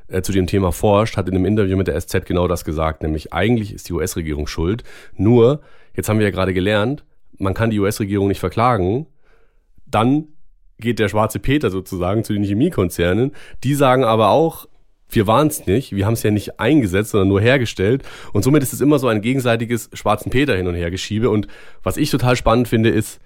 äh, 0.09 0.23
zu 0.23 0.33
dem 0.33 0.47
Thema 0.47 0.73
forscht, 0.73 1.17
hat 1.17 1.29
in 1.29 1.35
einem 1.35 1.45
Interview 1.45 1.77
mit 1.77 1.87
der 1.87 2.01
SZ 2.01 2.25
genau 2.25 2.49
das 2.49 2.65
gesagt, 2.65 3.03
nämlich 3.03 3.33
eigentlich 3.33 3.75
ist 3.75 3.89
die 3.89 3.93
US-Regierung 3.93 4.47
schuld. 4.47 4.85
Nur, 5.17 5.61
jetzt 5.95 6.09
haben 6.09 6.19
wir 6.19 6.27
ja 6.27 6.33
gerade 6.33 6.55
gelernt, 6.55 7.05
man 7.39 7.55
kann 7.55 7.71
die 7.71 7.81
US-Regierung 7.81 8.29
nicht 8.29 8.41
verklagen. 8.41 9.07
Dann 9.87 10.29
geht 10.79 10.99
der 10.99 11.09
schwarze 11.09 11.39
Peter 11.39 11.71
sozusagen 11.71 12.25
zu 12.25 12.33
den 12.33 12.45
Chemiekonzernen. 12.45 13.33
Die 13.65 13.75
sagen 13.75 14.05
aber 14.05 14.31
auch, 14.31 14.67
wir 15.11 15.27
waren 15.27 15.49
es 15.49 15.67
nicht, 15.67 15.95
wir 15.95 16.07
haben 16.07 16.15
es 16.15 16.23
ja 16.23 16.31
nicht 16.31 16.61
eingesetzt, 16.61 17.11
sondern 17.11 17.29
nur 17.29 17.41
hergestellt. 17.41 18.03
Und 18.33 18.43
somit 18.43 18.63
ist 18.63 18.73
es 18.73 18.81
immer 18.81 18.99
so 18.99 19.09
ein 19.09 19.23
gegenseitiges 19.23 19.91
schwarzen 19.93 20.31
Peter 20.31 20.57
hin 20.57 20.67
und 20.67 20.75
her 20.75 20.91
geschiebe. 20.91 21.31
Und 21.31 21.47
was 21.83 21.97
ich 21.97 22.11
total 22.11 22.37
spannend 22.37 22.69
finde, 22.69 22.91
ist 22.91 23.21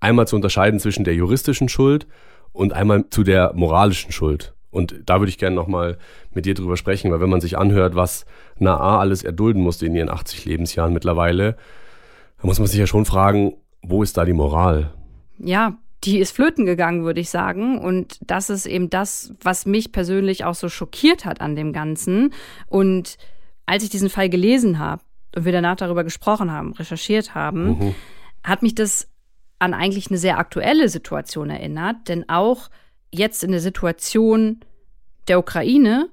einmal 0.00 0.26
zu 0.26 0.36
unterscheiden 0.36 0.80
zwischen 0.80 1.04
der 1.04 1.14
juristischen 1.14 1.68
Schuld 1.68 2.06
und 2.52 2.72
einmal 2.72 3.04
zu 3.10 3.24
der 3.24 3.52
moralischen 3.54 4.12
Schuld. 4.12 4.54
Und 4.70 5.02
da 5.06 5.20
würde 5.20 5.30
ich 5.30 5.38
gerne 5.38 5.54
nochmal 5.54 5.98
mit 6.32 6.46
dir 6.46 6.54
drüber 6.54 6.76
sprechen, 6.76 7.12
weil 7.12 7.20
wenn 7.20 7.30
man 7.30 7.40
sich 7.40 7.56
anhört, 7.56 7.94
was 7.94 8.26
Naa 8.58 8.98
alles 8.98 9.22
erdulden 9.22 9.62
musste 9.62 9.86
in 9.86 9.94
ihren 9.94 10.10
80 10.10 10.44
Lebensjahren 10.46 10.92
mittlerweile, 10.92 11.56
dann 12.38 12.46
muss 12.48 12.58
man 12.58 12.66
sich 12.66 12.78
ja 12.78 12.86
schon 12.86 13.04
fragen, 13.04 13.54
wo 13.82 14.02
ist 14.02 14.16
da 14.16 14.24
die 14.24 14.32
Moral? 14.32 14.92
Ja, 15.38 15.78
die 16.04 16.18
ist 16.18 16.32
flöten 16.32 16.66
gegangen, 16.66 17.04
würde 17.04 17.20
ich 17.20 17.30
sagen. 17.30 17.78
Und 17.78 18.18
das 18.20 18.50
ist 18.50 18.66
eben 18.66 18.90
das, 18.90 19.32
was 19.40 19.66
mich 19.66 19.92
persönlich 19.92 20.44
auch 20.44 20.54
so 20.54 20.68
schockiert 20.68 21.24
hat 21.24 21.40
an 21.40 21.56
dem 21.56 21.72
Ganzen. 21.72 22.32
Und 22.66 23.16
als 23.66 23.82
ich 23.82 23.90
diesen 23.90 24.10
Fall 24.10 24.28
gelesen 24.28 24.78
habe 24.78 25.02
und 25.34 25.44
wir 25.44 25.52
danach 25.52 25.76
darüber 25.76 26.04
gesprochen 26.04 26.52
haben, 26.52 26.72
recherchiert 26.74 27.34
haben, 27.34 27.66
mhm. 27.66 27.94
hat 28.42 28.62
mich 28.62 28.74
das 28.74 29.08
an 29.58 29.72
eigentlich 29.72 30.08
eine 30.10 30.18
sehr 30.18 30.38
aktuelle 30.38 30.88
Situation 30.88 31.50
erinnert. 31.50 32.08
Denn 32.08 32.28
auch 32.28 32.68
jetzt 33.10 33.42
in 33.42 33.52
der 33.52 33.60
Situation 33.60 34.60
der 35.28 35.38
Ukraine 35.38 36.08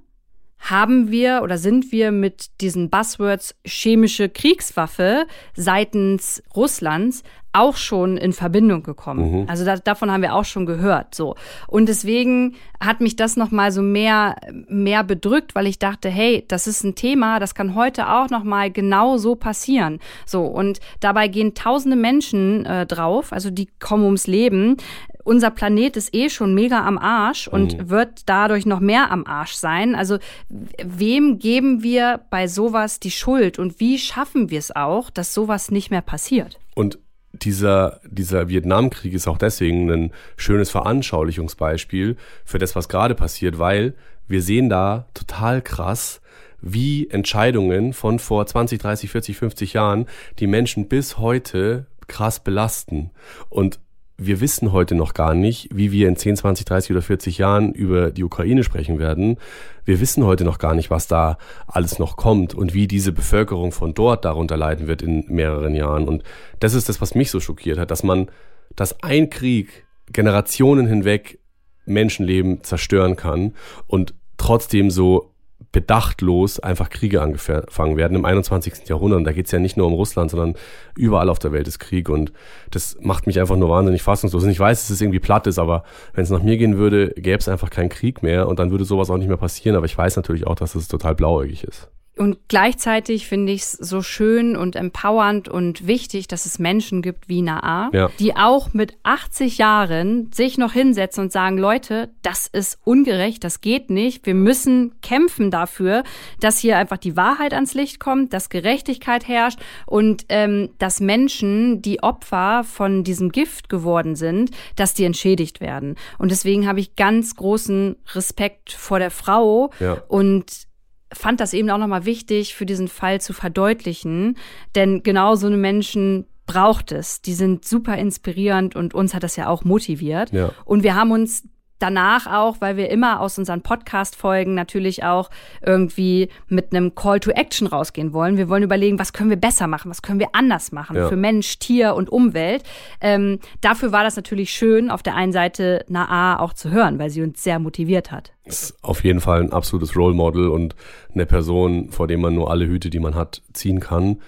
haben 0.62 1.10
wir 1.10 1.42
oder 1.44 1.58
sind 1.58 1.92
wir 1.92 2.12
mit 2.12 2.62
diesen 2.62 2.89
Buzzwords 2.89 3.56
chemische 3.66 4.30
Kriegswaffe 4.30 5.26
seitens 5.56 6.44
Russlands 6.56 7.24
auch 7.54 7.76
schon 7.76 8.18
in 8.18 8.34
Verbindung 8.34 8.84
gekommen. 8.84 9.41
Mhm. 9.41 9.49
Also 9.49 9.66
da, 9.66 9.78
davon 9.78 10.12
haben 10.12 10.22
wir 10.22 10.36
auch 10.36 10.45
schon 10.45 10.66
gehört. 10.66 11.16
So 11.16 11.36
und 11.68 11.88
deswegen 11.88 12.56
hat 12.80 13.02
mich 13.02 13.16
das 13.16 13.38
noch 13.38 13.52
mal 13.52 13.72
so 13.72 13.82
mehr 13.82 14.36
mehr 14.68 15.04
bedrückt, 15.04 15.56
weil 15.56 15.68
ich 15.68 15.80
dachte, 15.80 16.10
hey, 16.10 16.45
das 16.47 16.68
ist 16.68 16.84
ein 16.84 16.95
Thema, 16.95 17.39
das 17.39 17.56
kann 17.56 17.76
heute 17.76 18.10
auch 18.10 18.30
noch 18.30 18.43
mal 18.43 18.72
genau 18.72 19.18
so 19.18 19.36
passieren. 19.36 19.99
So 20.26 20.45
und 20.45 20.80
dabei 20.99 21.28
gehen 21.28 21.54
Tausende 21.54 21.97
Menschen 21.97 22.66
äh, 22.66 22.86
drauf, 22.86 23.34
also 23.34 23.52
die 23.52 23.68
kommen 23.80 24.06
ums 24.06 24.26
Leben 24.26 24.78
unser 25.24 25.52
Planet 25.52 25.97
ist 25.97 26.14
eh 26.14 26.30
schon 26.30 26.54
mega 26.54 26.86
am 26.86 26.97
Arsch 26.97 27.47
und 27.47 27.78
mhm. 27.78 27.89
wird 27.89 28.24
dadurch 28.26 28.66
noch 28.66 28.80
mehr 28.80 29.12
am 29.12 29.26
Arsch 29.26 29.54
sein. 29.54 29.95
Also 29.95 30.18
wem 30.49 31.39
geben 31.39 31.84
wir 31.84 32.22
bei 32.30 32.47
sowas 32.47 32.99
die 32.99 33.12
Schuld 33.12 33.60
und 33.60 33.80
wie 33.80 33.97
schaffen 33.97 34.49
wir 34.49 34.60
es 34.60 34.76
auch, 34.76 35.10
dass 35.10 35.34
sowas 35.34 35.72
nicht 35.72 35.91
mehr 35.91 36.02
passiert? 36.02 36.60
Und 36.76 36.99
dieser, 37.44 38.00
dieser 38.06 38.48
Vietnamkrieg 38.48 39.14
ist 39.14 39.28
auch 39.28 39.38
deswegen 39.38 39.89
ein 39.89 40.12
schönes 40.38 40.70
Veranschaulichungsbeispiel 40.70 42.18
für 42.46 42.58
das, 42.60 42.76
was 42.76 42.89
gerade 42.89 43.16
passiert, 43.16 43.60
weil 43.60 43.94
wir 44.28 44.42
sehen 44.42 44.70
da 44.70 45.08
total 45.14 45.62
krass, 45.62 46.22
wie 46.62 47.10
Entscheidungen 47.10 47.94
von 47.94 48.20
vor 48.20 48.46
20, 48.46 48.80
30, 48.80 49.10
40, 49.10 49.38
50 49.38 49.74
Jahren 49.74 50.06
die 50.39 50.48
Menschen 50.48 50.88
bis 50.88 51.18
heute 51.18 51.88
krass 52.08 52.39
belasten. 52.39 53.10
Und 53.50 53.80
wir 54.24 54.39
wissen 54.39 54.72
heute 54.72 54.93
noch 54.93 55.13
gar 55.15 55.34
nicht, 55.34 55.67
wie 55.74 55.91
wir 55.91 56.07
in 56.07 56.15
10, 56.15 56.38
20, 56.38 56.65
30 56.65 56.91
oder 56.91 57.01
40 57.01 57.39
Jahren 57.39 57.74
über 57.74 58.11
die 58.11 58.24
Ukraine 58.24 58.63
sprechen 58.63 58.99
werden. 58.99 59.38
Wir 59.84 59.99
wissen 59.99 60.24
heute 60.24 60.43
noch 60.43 60.59
gar 60.59 60.76
nicht, 60.76 60.91
was 60.91 61.07
da 61.07 61.39
alles 61.65 61.97
noch 61.97 62.17
kommt 62.17 62.53
und 62.53 62.76
wie 62.76 62.88
diese 62.88 63.11
Bevölkerung 63.11 63.72
von 63.72 63.95
dort 63.95 64.24
darunter 64.24 64.57
leiden 64.57 64.88
wird 64.88 65.01
in 65.01 65.26
mehreren 65.28 65.74
Jahren. 65.74 66.07
Und 66.07 66.24
das 66.59 66.76
ist 66.76 66.88
das, 66.88 67.01
was 67.01 67.15
mich 67.15 67.32
so 67.32 67.39
schockiert 67.39 67.80
hat, 67.80 67.89
dass 67.89 68.03
man, 68.03 68.30
dass 68.76 69.01
ein 69.01 69.32
Krieg 69.32 69.86
Generationen 70.11 70.86
hinweg 70.86 71.39
Menschenleben 71.86 72.63
zerstören 72.63 73.15
kann 73.15 73.53
und 73.88 74.13
trotzdem 74.38 74.91
so 74.91 75.31
bedachtlos 75.72 76.59
einfach 76.59 76.89
Kriege 76.89 77.22
angefangen 77.22 77.97
werden 77.97 78.17
im 78.17 78.26
21. 78.26 78.88
Jahrhundert. 78.89 79.19
Und 79.19 79.24
da 79.24 79.32
geht 79.32 79.45
es 79.45 79.51
ja 79.51 79.59
nicht 79.59 79.78
nur 79.78 79.88
um 79.88 79.93
Russland, 79.93 80.32
sondern 80.32 80.55
überall 80.95 81.30
auf 81.30 81.39
der 81.39 81.51
Welt 81.51 81.67
ist 81.67 81.80
Krieg. 81.80 82.09
Und 82.09 82.34
das 82.72 82.97
macht 83.01 83.26
mich 83.28 83.39
einfach 83.39 83.55
nur 83.55 83.69
wahnsinnig 83.69 84.01
fassungslos. 84.01 84.43
Und 84.43 84.49
ich 84.49 84.59
weiß, 84.59 84.82
dass 84.82 84.89
es 84.89 85.01
irgendwie 85.01 85.19
platt 85.19 85.47
ist, 85.47 85.59
aber 85.59 85.84
wenn 86.13 86.24
es 86.24 86.30
nach 86.30 86.43
mir 86.43 86.57
gehen 86.57 86.78
würde, 86.78 87.09
gäbe 87.15 87.38
es 87.38 87.47
einfach 87.47 87.69
keinen 87.69 87.89
Krieg 87.89 88.22
mehr 88.22 88.47
und 88.47 88.59
dann 88.59 88.72
würde 88.72 88.84
sowas 88.84 89.09
auch 89.09 89.17
nicht 89.17 89.30
mehr 89.30 89.38
passieren. 89.38 89.76
Aber 89.76 89.86
ich 89.86 89.97
weiß 89.97 90.17
natürlich 90.17 90.45
auch, 90.45 90.55
dass 90.55 90.76
es 90.76 90.88
total 90.88 91.15
blauäugig 91.15 91.63
ist. 91.63 91.89
Und 92.22 92.38
gleichzeitig 92.49 93.26
finde 93.26 93.51
ich 93.51 93.61
es 93.63 93.72
so 93.72 94.03
schön 94.03 94.55
und 94.55 94.76
empowernd 94.76 95.49
und 95.49 95.88
wichtig, 95.88 96.28
dass 96.28 96.45
es 96.45 96.59
Menschen 96.59 97.01
gibt 97.01 97.30
wie 97.30 97.41
Naa, 97.41 97.89
ja. 97.93 98.11
die 98.19 98.36
auch 98.36 98.76
mit 98.76 98.95
80 99.01 99.57
Jahren 99.57 100.30
sich 100.32 100.59
noch 100.59 100.72
hinsetzen 100.72 101.24
und 101.24 101.32
sagen, 101.32 101.57
Leute, 101.57 102.11
das 102.22 102.45
ist 102.45 102.78
ungerecht, 102.84 103.43
das 103.43 103.59
geht 103.59 103.89
nicht. 103.89 104.24
Wir 104.28 104.36
müssen 104.36 105.01
kämpfen 105.01 105.49
dafür, 105.49 106.03
dass 106.39 106.59
hier 106.59 106.78
einfach 106.78 106.97
die 106.97 107.17
Wahrheit 107.17 107.55
ans 107.55 107.74
Licht 107.74 107.99
kommt, 107.99 108.34
dass 108.34 108.49
Gerechtigkeit 108.49 109.28
herrscht 109.28 109.59
und 109.88 110.26
ähm, 110.30 110.69
dass 110.78 110.99
Menschen, 110.99 111.82
die 111.82 112.03
Opfer 112.03 112.63
von 112.63 113.03
diesem 113.03 113.32
Gift 113.32 113.67
geworden 113.67 114.15
sind, 114.15 114.51
dass 114.76 114.93
die 114.93 115.05
entschädigt 115.05 115.59
werden. 115.59 115.95
Und 116.19 116.30
deswegen 116.30 116.67
habe 116.67 116.82
ich 116.82 116.95
ganz 116.95 117.36
großen 117.36 117.95
Respekt 118.13 118.74
vor 118.74 118.99
der 118.99 119.09
Frau 119.09 119.72
ja. 119.80 120.03
und 120.07 120.69
fand 121.14 121.39
das 121.39 121.53
eben 121.53 121.70
auch 121.70 121.78
nochmal 121.78 122.05
wichtig, 122.05 122.55
für 122.55 122.66
diesen 122.66 122.88
Fall 122.88 123.22
zu 123.22 123.34
verdeutlichen. 123.34 124.38
Denn 124.76 125.03
genau 125.03 125.36
so 125.36 125.47
eine 125.47 125.57
Menschen 125.57 126.26
braucht 126.45 126.91
es. 126.91 127.22
Die 127.22 127.34
sind 127.34 127.66
super 127.66 127.97
inspirierend 127.97 128.76
und 128.76 128.93
uns 128.93 129.14
hat 129.14 129.24
das 129.24 129.36
ja 129.36 129.47
auch 129.47 129.64
motiviert. 129.64 130.32
Ja. 130.32 130.51
Und 130.66 130.84
wir 130.84 130.95
haben 130.95 131.12
uns 131.12 131.43
danach 131.82 132.28
auch, 132.28 132.58
weil 132.60 132.78
wir 132.78 132.90
immer 132.90 133.20
aus 133.20 133.38
unseren 133.38 133.62
Podcast-Folgen 133.62 134.54
natürlich 134.54 135.04
auch 135.04 135.30
irgendwie 135.66 136.30
mit 136.48 136.74
einem 136.74 136.96
Call 136.96 137.20
to 137.20 137.32
Action 137.32 137.68
rausgehen 137.68 138.14
wollen. 138.14 138.38
Wir 138.38 138.50
wollen 138.50 138.64
überlegen, 138.64 139.00
was 139.00 139.14
können 139.14 139.30
wir 139.30 139.38
besser 139.38 139.68
machen, 139.68 139.90
was 139.90 140.02
können 140.02 140.20
wir 140.20 140.30
anders 140.34 140.72
machen 140.72 140.96
ja. 140.96 141.08
für 141.08 141.16
Mensch, 141.16 141.60
Tier 141.60 141.96
und 141.96 142.10
Umwelt. 142.10 142.64
Ähm, 143.02 143.40
dafür 143.62 143.92
war 143.92 144.04
das 144.04 144.16
natürlich 144.16 144.52
schön, 144.52 144.90
auf 144.90 145.04
der 145.04 145.16
einen 145.16 145.34
Seite 145.34 145.86
Naa 145.88 146.40
auch 146.40 146.54
zu 146.54 146.72
hören, 146.72 147.00
weil 147.00 147.10
sie 147.10 147.22
uns 147.22 147.44
sehr 147.44 147.60
motiviert 147.60 148.12
hat. 148.12 148.34
Ist 148.46 148.76
auf 148.84 149.04
jeden 149.04 149.20
Fall 149.20 149.42
ein 149.42 149.54
absolutes 149.54 149.96
Role 149.96 150.16
Model 150.16 150.48
und 150.48 150.76
eine 151.14 151.26
Person, 151.26 151.90
vor 151.92 152.08
dem 152.08 152.22
man 152.22 152.34
nur 152.34 152.50
alle 152.50 152.68
Hüte, 152.68 152.90
die 152.90 153.00
man 153.00 153.16
hat, 153.16 153.42
ziehen 153.54 153.80
kann, 153.80 154.22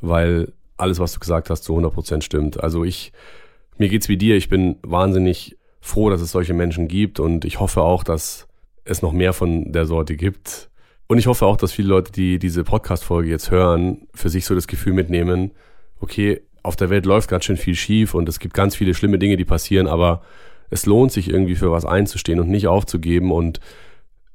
weil 0.00 0.52
alles, 0.78 1.00
was 1.00 1.12
du 1.12 1.20
gesagt 1.20 1.50
hast, 1.50 1.64
zu 1.64 1.72
100 1.72 1.92
Prozent 1.92 2.24
stimmt. 2.24 2.62
Also 2.62 2.84
ich, 2.84 3.12
mir 3.76 3.88
geht's 3.88 4.08
wie 4.08 4.16
dir. 4.16 4.36
Ich 4.36 4.48
bin 4.48 4.76
wahnsinnig 4.82 5.57
froh, 5.80 6.10
dass 6.10 6.20
es 6.20 6.32
solche 6.32 6.54
Menschen 6.54 6.88
gibt 6.88 7.20
und 7.20 7.44
ich 7.44 7.60
hoffe 7.60 7.82
auch, 7.82 8.04
dass 8.04 8.46
es 8.84 9.02
noch 9.02 9.12
mehr 9.12 9.32
von 9.32 9.72
der 9.72 9.86
Sorte 9.86 10.16
gibt. 10.16 10.70
Und 11.06 11.18
ich 11.18 11.26
hoffe 11.26 11.46
auch, 11.46 11.56
dass 11.56 11.72
viele 11.72 11.88
Leute, 11.88 12.12
die 12.12 12.38
diese 12.38 12.64
Podcast-Folge 12.64 13.30
jetzt 13.30 13.50
hören, 13.50 14.08
für 14.14 14.28
sich 14.28 14.44
so 14.44 14.54
das 14.54 14.66
Gefühl 14.66 14.92
mitnehmen, 14.92 15.52
okay, 16.00 16.42
auf 16.62 16.76
der 16.76 16.90
Welt 16.90 17.06
läuft 17.06 17.30
ganz 17.30 17.44
schön 17.44 17.56
viel 17.56 17.74
schief 17.74 18.14
und 18.14 18.28
es 18.28 18.38
gibt 18.38 18.54
ganz 18.54 18.76
viele 18.76 18.92
schlimme 18.92 19.18
Dinge, 19.18 19.36
die 19.36 19.44
passieren, 19.44 19.86
aber 19.86 20.22
es 20.70 20.84
lohnt 20.84 21.12
sich 21.12 21.30
irgendwie 21.30 21.54
für 21.54 21.70
was 21.70 21.86
einzustehen 21.86 22.40
und 22.40 22.48
nicht 22.48 22.66
aufzugeben 22.66 23.32
und 23.32 23.60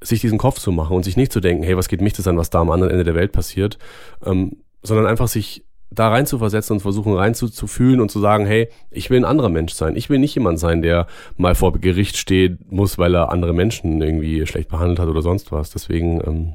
sich 0.02 0.22
diesen 0.22 0.38
Kopf 0.38 0.60
zu 0.60 0.72
machen 0.72 0.96
und 0.96 1.04
sich 1.04 1.16
nicht 1.16 1.32
zu 1.32 1.40
denken, 1.40 1.64
hey, 1.64 1.78
was 1.78 1.88
geht 1.88 2.02
mich 2.02 2.14
das 2.14 2.28
an, 2.28 2.38
was 2.38 2.50
da 2.50 2.60
am 2.60 2.72
anderen 2.72 2.92
Ende 2.92 3.04
der 3.04 3.16
Welt 3.16 3.32
passiert, 3.32 3.78
ähm, 4.26 4.58
sondern 4.82 5.06
einfach 5.06 5.28
sich 5.28 5.64
da 5.94 6.10
rein 6.10 6.26
zu 6.26 6.38
versetzen 6.38 6.74
und 6.74 6.80
versuchen 6.80 7.14
rein 7.14 7.34
zu, 7.34 7.50
zu 7.50 7.68
fühlen 7.68 8.00
und 8.00 8.10
zu 8.10 8.20
sagen, 8.20 8.46
hey, 8.46 8.70
ich 8.92 9.10
will 9.10 9.20
ein 9.20 9.26
anderer 9.26 9.50
Mensch 9.50 9.74
sein. 9.74 9.96
Ich 9.96 10.10
will 10.10 10.20
nicht 10.20 10.36
jemand 10.36 10.60
sein, 10.60 10.82
der 10.82 11.08
mal 11.38 11.56
vor 11.56 11.74
Gericht 11.74 12.18
steht 12.18 12.72
muss, 12.72 12.98
weil 12.98 13.16
er 13.16 13.32
andere 13.32 13.54
Menschen 13.54 14.02
irgendwie 14.02 14.46
schlecht 14.46 14.70
behandelt 14.70 15.00
hat 15.00 15.08
oder 15.08 15.22
sonst 15.22 15.52
was. 15.52 15.70
Deswegen, 15.72 16.22
ähm, 16.26 16.54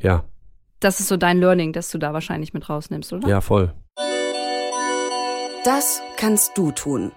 ja. 0.00 0.24
Das 0.80 1.00
ist 1.00 1.08
so 1.08 1.16
dein 1.16 1.38
Learning, 1.38 1.72
das 1.72 1.90
du 1.90 1.98
da 1.98 2.12
wahrscheinlich 2.12 2.52
mit 2.52 2.68
rausnimmst, 2.68 3.12
oder? 3.12 3.28
Ja, 3.28 3.40
voll. 3.40 3.72
Das 5.64 6.00
kannst 6.16 6.56
du 6.56 6.70
tun. 6.70 7.12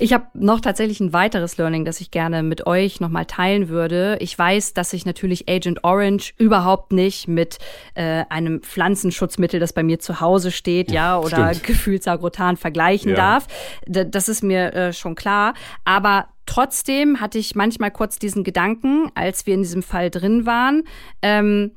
Ich 0.00 0.12
habe 0.12 0.26
noch 0.34 0.60
tatsächlich 0.60 0.98
ein 0.98 1.12
weiteres 1.12 1.56
Learning, 1.56 1.84
das 1.84 2.00
ich 2.00 2.10
gerne 2.10 2.42
mit 2.42 2.66
euch 2.66 3.00
nochmal 3.00 3.26
teilen 3.26 3.68
würde. 3.68 4.16
Ich 4.20 4.36
weiß, 4.36 4.74
dass 4.74 4.92
ich 4.92 5.06
natürlich 5.06 5.48
Agent 5.48 5.84
Orange 5.84 6.34
überhaupt 6.36 6.92
nicht 6.92 7.28
mit 7.28 7.58
äh, 7.94 8.24
einem 8.28 8.60
Pflanzenschutzmittel, 8.60 9.60
das 9.60 9.72
bei 9.72 9.84
mir 9.84 10.00
zu 10.00 10.20
Hause 10.20 10.50
steht, 10.50 10.90
ja, 10.90 11.16
oder 11.16 11.52
Gefühlsagrotan 11.54 12.56
vergleichen 12.56 13.10
ja. 13.10 13.16
darf. 13.16 13.46
D 13.86 14.04
das 14.04 14.28
ist 14.28 14.42
mir 14.42 14.74
äh, 14.74 14.92
schon 14.92 15.14
klar. 15.14 15.54
Aber 15.84 16.26
trotzdem 16.44 17.20
hatte 17.20 17.38
ich 17.38 17.54
manchmal 17.54 17.92
kurz 17.92 18.18
diesen 18.18 18.42
Gedanken, 18.42 19.12
als 19.14 19.46
wir 19.46 19.54
in 19.54 19.62
diesem 19.62 19.84
Fall 19.84 20.10
drin 20.10 20.44
waren, 20.44 20.82
ähm, 21.22 21.70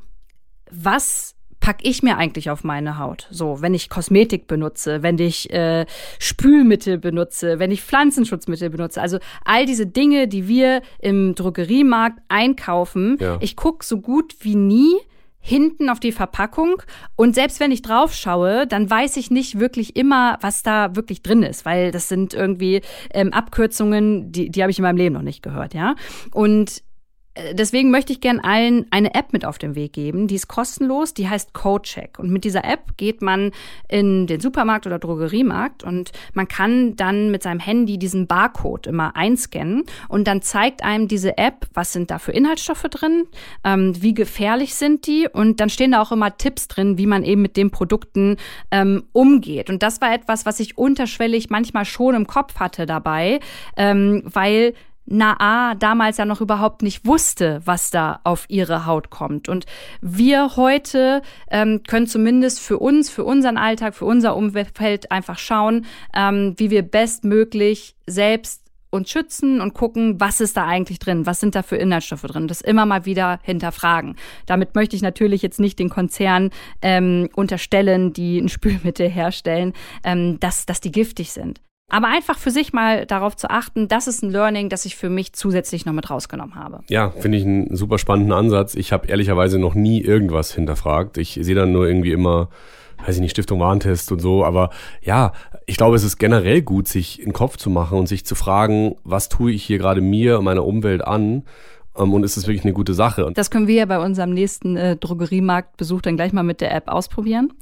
was 0.72 1.37
pack 1.60 1.80
ich 1.84 2.04
mir 2.04 2.18
eigentlich 2.18 2.50
auf 2.50 2.64
meine 2.64 2.98
Haut? 3.00 3.28
So, 3.32 3.62
wenn 3.62 3.74
ich 3.74 3.90
Kosmetik 3.90 4.48
benutze, 4.48 5.04
wenn 5.04 5.18
ich 5.20 5.52
äh, 5.52 5.86
Spülmittel 6.20 6.98
benutze, 6.98 7.60
wenn 7.60 7.72
ich 7.72 7.82
Pflanzenschutzmittel 7.82 8.70
benutze, 8.70 9.02
also 9.02 9.20
all 9.44 9.66
diese 9.66 9.88
Dinge, 9.88 10.28
die 10.28 10.48
wir 10.48 10.82
im 11.00 11.36
Drogeriemarkt 11.36 12.20
einkaufen, 12.28 13.18
ja. 13.20 13.38
ich 13.42 13.56
guck 13.56 13.84
so 13.84 14.00
gut 14.00 14.36
wie 14.42 14.56
nie 14.56 14.96
hinten 15.40 15.90
auf 15.90 16.02
die 16.02 16.12
Verpackung 16.12 16.82
und 17.16 17.34
selbst 17.34 17.62
wenn 17.62 17.72
ich 17.72 17.82
drauf 17.82 18.14
schaue, 18.14 18.68
dann 18.68 18.90
weiß 18.90 19.16
ich 19.16 19.32
nicht 19.32 19.60
wirklich 19.60 19.96
immer, 19.96 20.38
was 20.42 20.62
da 20.62 20.96
wirklich 20.98 21.22
drin 21.22 21.42
ist, 21.42 21.66
weil 21.66 21.92
das 21.92 22.10
sind 22.10 22.34
irgendwie 22.34 22.82
ähm, 23.14 23.32
Abkürzungen, 23.32 24.32
die, 24.32 24.50
die 24.50 24.62
habe 24.62 24.72
ich 24.72 24.80
in 24.80 24.84
meinem 24.84 24.98
Leben 24.98 25.16
noch 25.16 25.22
nicht 25.22 25.42
gehört, 25.42 25.74
ja. 25.74 25.96
Und 26.34 26.84
deswegen 27.54 27.92
möchte 27.92 28.14
ich 28.14 28.22
gern 28.22 28.40
allen 28.40 28.86
eine 28.92 29.14
App 29.14 29.34
mit 29.34 29.46
auf 29.46 29.58
den 29.58 29.76
Weg 29.76 29.94
geben. 29.94 30.28
Die 30.28 30.36
ist 30.36 30.48
kostenlos, 30.48 31.14
die 31.14 31.30
heißt 31.30 31.54
CodeCheck. 31.54 32.20
Und 32.20 32.30
mit 32.30 32.44
dieser 32.44 32.64
App 32.64 32.98
geht 32.98 33.22
man 33.22 33.52
in 33.90 34.28
den 34.28 34.40
Supermarkt 34.40 34.88
oder 34.88 35.00
Drogeriemarkt 35.00 35.84
und 35.84 36.12
man 36.34 36.48
kann 36.48 36.96
dann 36.96 37.32
mit 37.32 37.44
seinem 37.44 37.60
Handy 37.60 37.98
diesen 37.98 38.28
Barcode 38.28 38.88
immer 38.88 39.16
einscannen 39.16 39.84
und 40.08 40.28
dann 40.28 40.42
zeigt 40.42 40.84
einem 40.84 41.08
diese 41.08 41.38
App, 41.38 41.68
was 41.74 41.94
sind 41.94 42.12
da 42.12 42.20
für 42.20 42.32
Inhaltsstoffe 42.32 42.84
drin, 42.84 43.26
ähm, 43.64 44.02
wie 44.02 44.14
gefährlich 44.14 44.76
sind 44.76 45.08
die 45.08 45.28
und 45.32 45.60
dann 45.60 45.70
stehen 45.70 45.92
da 45.92 46.02
auch 46.02 46.12
immer 46.12 46.38
Tipps 46.38 46.68
drin, 46.68 46.98
wie 46.98 47.06
man 47.06 47.24
eben 47.24 47.42
mit 47.42 47.58
den 47.58 47.72
Produkten 47.72 48.38
ähm, 48.72 49.04
umgeht. 49.12 49.70
Und 49.70 49.84
das 49.84 50.02
war 50.02 50.14
etwas, 50.14 50.46
was 50.46 50.60
ich 50.60 50.78
unterschwellig 50.78 51.50
manchmal 51.50 51.86
schon 51.86 52.16
im 52.16 52.28
Kopf 52.28 52.60
hatte 52.60 52.86
dabei, 52.86 53.40
ähm, 53.76 54.24
weil 54.26 54.74
Naa 55.08 55.76
damals 55.76 56.18
ja 56.18 56.26
noch 56.26 56.42
überhaupt 56.42 56.82
nicht 56.84 57.06
wusste, 57.06 57.62
was 57.66 57.90
da 57.90 58.20
auf 58.24 58.46
ihre 58.50 58.86
Haut 58.86 59.10
kommt. 59.10 59.50
Und 59.50 59.66
wir 60.02 60.56
heute 60.58 61.22
ähm, 61.50 61.82
können 61.88 62.08
zumindest 62.08 62.60
für 62.60 62.78
uns, 62.78 63.10
für 63.10 63.24
unseren 63.24 63.58
Alltag, 63.58 63.96
für 63.96 64.06
unser 64.06 64.36
Umfeld 64.36 65.12
einfach 65.12 65.40
schauen, 65.40 65.86
ähm, 66.14 66.54
wie 66.58 66.70
wir 66.70 66.82
bestmöglich 66.82 67.96
selbst 68.06 68.68
uns 68.90 69.10
schützen 69.10 69.62
und 69.62 69.74
gucken, 69.74 70.20
was 70.20 70.42
ist 70.42 70.58
da 70.58 70.66
eigentlich 70.66 71.00
drin, 71.00 71.26
was 71.26 71.40
sind 71.40 71.56
da 71.56 71.62
für 71.62 71.76
Inhaltsstoffe 71.78 72.22
drin, 72.22 72.48
das 72.48 72.62
immer 72.62 72.86
mal 72.86 73.06
wieder 73.06 73.40
hinterfragen. 73.44 74.16
Damit 74.46 74.76
möchte 74.76 74.96
ich 74.96 75.02
natürlich 75.02 75.42
jetzt 75.42 75.60
nicht 75.60 75.80
den 75.80 75.90
Konzern 75.90 76.52
ähm, 76.82 77.30
unterstellen, 77.36 78.14
die 78.14 78.40
ein 78.40 78.50
Spülmittel 78.50 79.10
herstellen, 79.10 79.74
ähm, 80.04 80.40
dass, 80.40 80.66
dass 80.66 80.82
die 80.82 80.92
giftig 80.92 81.32
sind. 81.32 81.62
Aber 81.90 82.08
einfach 82.08 82.38
für 82.38 82.52
sich 82.52 82.74
mal 82.74 83.06
darauf 83.06 83.38
zu 83.38 83.50
achten, 83.50 83.88
das 83.88 84.08
ist 84.08 84.22
ein 84.22 84.30
Learning, 84.30 84.68
das 84.68 84.84
ich 84.84 84.98
für 84.98 85.10
mich 85.10 85.32
zusätzlich 85.32 85.86
noch 85.86 85.94
mit 85.94 86.10
rausgenommen 86.10 86.56
habe. 86.56 86.82
Ja, 86.90 87.12
finde 87.12 87.38
ich 87.38 87.46
einen 87.46 87.74
super 87.78 87.98
spannenden 87.98 88.34
Ansatz. 88.34 88.76
Ich 88.76 88.92
habe 88.92 89.08
ehrlicherweise 89.08 89.58
noch 89.58 89.74
nie 89.74 90.02
irgendwas 90.02 90.54
hinterfragt. 90.54 91.18
Ich 91.18 91.40
sehe 91.42 91.56
dann 91.56 91.72
nur 91.72 91.88
irgendwie 91.88 92.12
immer, 92.12 92.50
weiß 93.06 93.16
ich 93.16 93.22
nicht, 93.22 93.32
Stiftung 93.32 93.62
Warentest 93.62 94.12
und 94.12 94.20
so. 94.20 94.44
Aber 94.44 94.70
ja, 95.02 95.32
ich 95.66 95.78
glaube, 95.78 95.96
es 95.96 96.04
ist 96.04 96.18
generell 96.18 96.62
gut, 96.62 96.90
sich 96.90 97.20
in 97.20 97.28
den 97.28 97.34
Kopf 97.34 97.56
zu 97.56 97.70
machen 97.70 97.98
und 97.98 98.08
sich 98.08 98.26
zu 98.26 98.36
fragen, 98.36 98.98
was 99.06 99.30
tue 99.30 99.54
ich 99.54 99.64
hier 99.64 99.78
gerade 99.78 100.02
mir 100.02 100.40
und 100.40 100.44
meiner 100.44 100.66
Umwelt 100.66 101.02
an? 101.08 101.46
Ähm, 101.98 102.14
und 102.14 102.24
ist 102.24 102.36
es 102.36 102.48
wirklich 102.48 102.66
eine 102.66 102.74
gute 102.74 102.96
Sache? 102.96 103.32
Das 103.34 103.50
können 103.50 103.68
wir 103.68 103.76
ja 103.76 103.86
bei 103.86 104.00
unserem 104.00 104.34
nächsten 104.34 104.76
äh, 104.76 104.98
Drogeriemarktbesuch 104.98 106.02
dann 106.02 106.18
gleich 106.18 106.34
mal 106.34 106.44
mit 106.44 106.60
der 106.60 106.76
App 106.76 106.90
ausprobieren. 106.90 107.54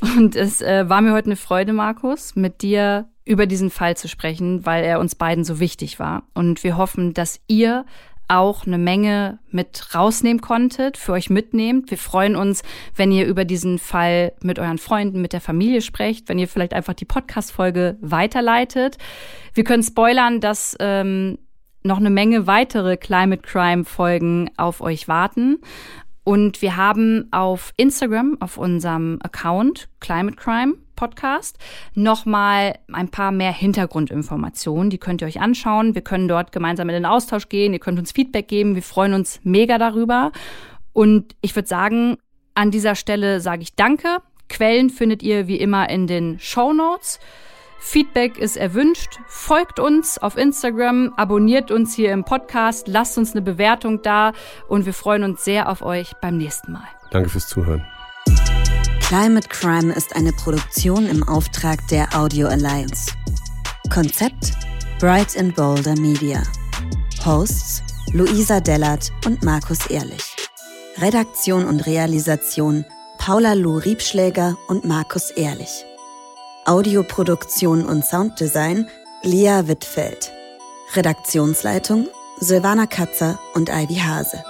Und 0.00 0.36
es 0.36 0.62
äh, 0.62 0.88
war 0.88 1.02
mir 1.02 1.12
heute 1.12 1.26
eine 1.26 1.36
Freude, 1.36 1.74
Markus, 1.74 2.34
mit 2.34 2.62
dir 2.62 3.06
über 3.24 3.46
diesen 3.46 3.70
Fall 3.70 3.96
zu 3.96 4.08
sprechen, 4.08 4.66
weil 4.66 4.84
er 4.84 5.00
uns 5.00 5.14
beiden 5.14 5.44
so 5.44 5.60
wichtig 5.60 5.98
war. 5.98 6.24
Und 6.34 6.64
wir 6.64 6.76
hoffen, 6.76 7.14
dass 7.14 7.40
ihr 7.46 7.84
auch 8.28 8.66
eine 8.66 8.78
Menge 8.78 9.38
mit 9.50 9.94
rausnehmen 9.94 10.40
konntet, 10.40 10.96
für 10.96 11.12
euch 11.12 11.28
mitnehmt. 11.28 11.90
Wir 11.90 11.98
freuen 11.98 12.34
uns, 12.34 12.62
wenn 12.96 13.12
ihr 13.12 13.26
über 13.26 13.44
diesen 13.44 13.78
Fall 13.78 14.32
mit 14.42 14.58
euren 14.58 14.78
Freunden, 14.78 15.20
mit 15.20 15.32
der 15.32 15.40
Familie 15.40 15.82
sprecht, 15.82 16.28
wenn 16.28 16.38
ihr 16.38 16.48
vielleicht 16.48 16.72
einfach 16.72 16.94
die 16.94 17.04
Podcast-Folge 17.04 17.98
weiterleitet. 18.00 18.96
Wir 19.54 19.64
können 19.64 19.82
spoilern, 19.82 20.40
dass 20.40 20.76
ähm, 20.80 21.38
noch 21.82 21.98
eine 21.98 22.10
Menge 22.10 22.46
weitere 22.46 22.96
Climate 22.96 23.42
Crime 23.42 23.84
Folgen 23.84 24.50
auf 24.56 24.80
euch 24.80 25.08
warten. 25.08 25.58
Und 26.24 26.62
wir 26.62 26.76
haben 26.76 27.28
auf 27.32 27.72
Instagram, 27.76 28.36
auf 28.40 28.56
unserem 28.56 29.18
Account 29.22 29.88
Climate 30.00 30.36
Crime 30.36 30.74
Podcast, 31.02 31.58
nochmal 31.94 32.78
ein 32.92 33.08
paar 33.08 33.32
mehr 33.32 33.52
Hintergrundinformationen. 33.52 34.88
Die 34.88 34.98
könnt 34.98 35.20
ihr 35.20 35.26
euch 35.26 35.40
anschauen. 35.40 35.96
Wir 35.96 36.02
können 36.02 36.28
dort 36.28 36.52
gemeinsam 36.52 36.88
in 36.90 36.92
den 36.92 37.06
Austausch 37.06 37.48
gehen. 37.48 37.72
Ihr 37.72 37.80
könnt 37.80 37.98
uns 37.98 38.12
Feedback 38.12 38.46
geben. 38.46 38.76
Wir 38.76 38.84
freuen 38.84 39.12
uns 39.12 39.40
mega 39.42 39.78
darüber. 39.78 40.30
Und 40.92 41.34
ich 41.40 41.56
würde 41.56 41.66
sagen, 41.66 42.18
an 42.54 42.70
dieser 42.70 42.94
Stelle 42.94 43.40
sage 43.40 43.62
ich 43.62 43.74
Danke. 43.74 44.18
Quellen 44.48 44.90
findet 44.90 45.24
ihr 45.24 45.48
wie 45.48 45.56
immer 45.56 45.90
in 45.90 46.06
den 46.06 46.38
Show 46.38 46.72
Notes. 46.72 47.18
Feedback 47.80 48.38
ist 48.38 48.56
erwünscht. 48.56 49.18
Folgt 49.26 49.80
uns 49.80 50.18
auf 50.18 50.36
Instagram, 50.36 51.14
abonniert 51.16 51.72
uns 51.72 51.96
hier 51.96 52.12
im 52.12 52.22
Podcast, 52.22 52.86
lasst 52.86 53.18
uns 53.18 53.32
eine 53.32 53.42
Bewertung 53.42 54.02
da 54.02 54.34
und 54.68 54.86
wir 54.86 54.94
freuen 54.94 55.24
uns 55.24 55.44
sehr 55.44 55.68
auf 55.68 55.82
euch 55.82 56.12
beim 56.20 56.36
nächsten 56.36 56.70
Mal. 56.70 56.86
Danke 57.10 57.28
fürs 57.28 57.48
Zuhören. 57.48 57.84
Climate 59.12 59.48
Crime 59.50 59.92
ist 59.92 60.16
eine 60.16 60.32
Produktion 60.32 61.04
im 61.04 61.22
Auftrag 61.28 61.86
der 61.88 62.18
Audio 62.18 62.48
Alliance. 62.48 63.12
Konzept 63.92 64.52
Bright 65.00 65.36
and 65.36 65.54
Boulder 65.54 65.94
Media. 66.00 66.42
Hosts 67.22 67.82
Luisa 68.14 68.58
Dellert 68.60 69.12
und 69.26 69.42
Markus 69.44 69.84
Ehrlich. 69.90 70.34
Redaktion 70.96 71.66
und 71.66 71.80
Realisation 71.80 72.86
Paula 73.18 73.52
Lou 73.52 73.76
Riebschläger 73.76 74.56
und 74.68 74.86
Markus 74.86 75.30
Ehrlich. 75.32 75.84
Audioproduktion 76.64 77.84
und 77.84 78.06
Sounddesign 78.06 78.88
Lia 79.24 79.68
Wittfeld. 79.68 80.32
Redaktionsleitung 80.94 82.08
Silvana 82.40 82.86
Katzer 82.86 83.38
und 83.52 83.68
Ivy 83.68 83.96
Hase. 83.96 84.42